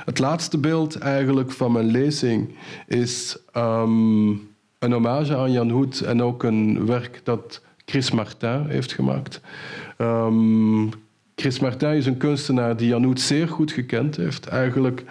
Het 0.05 0.19
laatste 0.19 0.59
beeld 0.59 0.99
eigenlijk 0.99 1.51
van 1.51 1.73
mijn 1.73 1.87
lezing 1.87 2.55
is 2.87 3.39
um, 3.57 4.31
een 4.79 4.93
hommage 4.93 5.37
aan 5.37 5.53
Jan 5.53 5.71
Hoed 5.71 6.01
en 6.01 6.23
ook 6.23 6.43
een 6.43 6.87
werk 6.87 7.21
dat 7.25 7.63
Chris 7.85 8.11
Martin 8.11 8.65
heeft 8.69 8.93
gemaakt. 8.93 9.41
Um, 9.99 10.91
Chris 11.43 11.61
Martin 11.61 11.95
is 11.95 12.07
een 12.07 12.17
kunstenaar 12.17 12.77
die 12.77 12.89
Jan 12.89 13.05
Hoed 13.05 13.21
zeer 13.21 13.49
goed 13.49 13.73
gekend 13.73 14.17
heeft. 14.17 14.47
Eigenlijk 14.47 15.05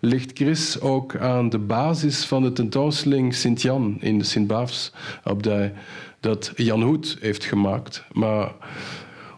ligt 0.00 0.30
Chris 0.34 0.80
ook 0.80 1.16
aan 1.16 1.48
de 1.48 1.58
basis 1.58 2.24
van 2.24 2.42
de 2.42 2.52
tentoonstelling 2.52 3.34
Sint-Jan 3.34 3.96
in 4.00 4.18
de 4.18 4.24
Sint-Baafs-abdij 4.24 5.72
dat 6.20 6.52
Jan 6.56 6.82
Hoed 6.82 7.16
heeft 7.20 7.44
gemaakt. 7.44 8.04
Maar 8.12 8.52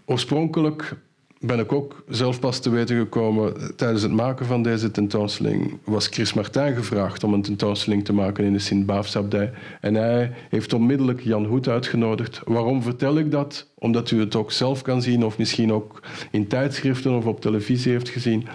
oorspronkelijk 0.05 0.97
ben 1.41 1.59
ik 1.59 1.73
ook 1.73 2.05
zelf 2.09 2.41
pas 2.41 2.61
te 2.61 2.71
weten 2.71 2.97
gekomen 2.97 3.77
tijdens 3.77 4.03
het 4.03 4.13
maken 4.13 4.47
van 4.47 4.63
deze 4.63 4.91
tentoonstelling. 4.91 5.79
Was 5.85 6.07
Chris 6.07 6.33
Martin 6.33 6.75
gevraagd 6.75 7.25
om 7.25 7.33
een 7.33 7.43
tentoonstelling 7.43 8.05
te 8.05 8.13
maken 8.13 8.45
in 8.45 8.53
de 8.53 8.59
Sint-Baafsabdij. 8.59 9.53
En 9.81 9.95
hij 9.95 10.33
heeft 10.49 10.73
onmiddellijk 10.73 11.21
Jan 11.21 11.45
Hoed 11.45 11.69
uitgenodigd. 11.69 12.41
Waarom 12.45 12.83
vertel 12.83 13.19
ik 13.19 13.31
dat? 13.31 13.69
Omdat 13.75 14.11
u 14.11 14.21
het 14.21 14.37
ook 14.37 14.53
zelf 14.53 14.83
kan 14.83 15.03
zien, 15.03 15.25
of 15.25 15.39
misschien 15.39 15.73
ook 15.73 16.03
in 16.31 16.47
tijdschriften 16.47 17.17
of 17.17 17.27
op 17.27 17.41
televisie 17.41 17.93
heeft 17.93 18.09
gezien. 18.09 18.47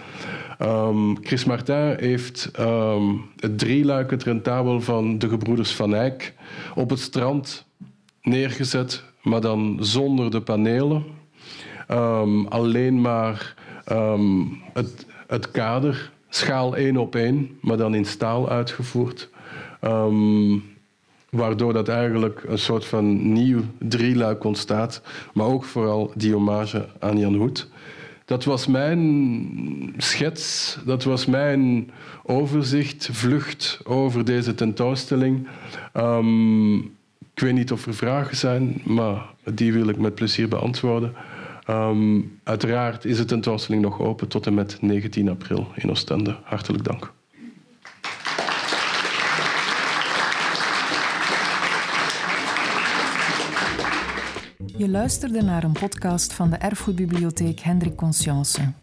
Um, 0.61 1.17
Chris 1.21 1.45
Martin 1.45 1.95
heeft 1.99 2.51
um, 2.59 3.21
het 3.39 3.59
drieluik, 3.59 4.11
het 4.11 4.23
rentabel 4.23 4.81
van 4.81 5.17
de 5.17 5.29
gebroeders 5.29 5.71
Van 5.71 5.95
Eyck 5.95 6.33
op 6.75 6.89
het 6.89 6.99
strand 6.99 7.65
neergezet, 8.21 9.03
maar 9.21 9.41
dan 9.41 9.77
zonder 9.81 10.31
de 10.31 10.41
panelen 10.41 11.03
um, 11.93 12.47
alleen 12.47 13.01
maar 13.01 13.55
um, 13.91 14.61
het, 14.73 15.05
het, 15.27 15.51
kader, 15.51 16.11
schaal 16.29 16.75
één 16.75 16.97
op 16.97 17.15
één, 17.15 17.57
maar 17.61 17.77
dan 17.77 17.95
in 17.95 18.05
staal 18.05 18.49
uitgevoerd. 18.49 19.29
Um, 19.81 20.63
waardoor 21.29 21.73
dat 21.73 21.87
eigenlijk 21.87 22.43
een 22.47 22.57
soort 22.57 22.85
van 22.85 23.33
nieuw 23.33 23.61
drieluik 23.77 24.43
ontstaat, 24.43 25.01
maar 25.33 25.45
ook 25.45 25.63
vooral 25.63 26.11
die 26.15 26.33
hommage 26.33 26.87
aan 26.99 27.19
Jan 27.19 27.35
Hoed. 27.35 27.69
Dat 28.25 28.43
was 28.43 28.67
mijn 28.67 29.93
schets, 29.97 30.77
dat 30.85 31.03
was 31.03 31.25
mijn 31.25 31.91
overzicht, 32.23 33.09
vlucht 33.11 33.79
over 33.83 34.25
deze 34.25 34.55
tentoonstelling. 34.55 35.47
Ik 37.33 37.41
weet 37.41 37.53
niet 37.53 37.71
of 37.71 37.85
er 37.85 37.93
vragen 37.93 38.37
zijn, 38.37 38.81
maar 38.83 39.25
die 39.43 39.73
wil 39.73 39.87
ik 39.87 39.97
met 39.97 40.15
plezier 40.15 40.47
beantwoorden. 40.47 41.13
Um, 41.69 42.39
uiteraard 42.43 43.05
is 43.05 43.17
de 43.17 43.25
tentoonstelling 43.25 43.83
nog 43.83 43.99
open 43.99 44.27
tot 44.27 44.45
en 44.45 44.53
met 44.53 44.81
19 44.81 45.29
april 45.29 45.67
in 45.75 45.89
Oostende. 45.89 46.37
Hartelijk 46.43 46.83
dank. 46.83 47.13
Je 54.77 54.89
luisterde 54.89 55.41
naar 55.41 55.63
een 55.63 55.71
podcast 55.71 56.33
van 56.33 56.49
de 56.49 56.55
Erfgoedbibliotheek 56.55 57.59
Hendrik 57.59 57.95
Conscience. 57.95 58.73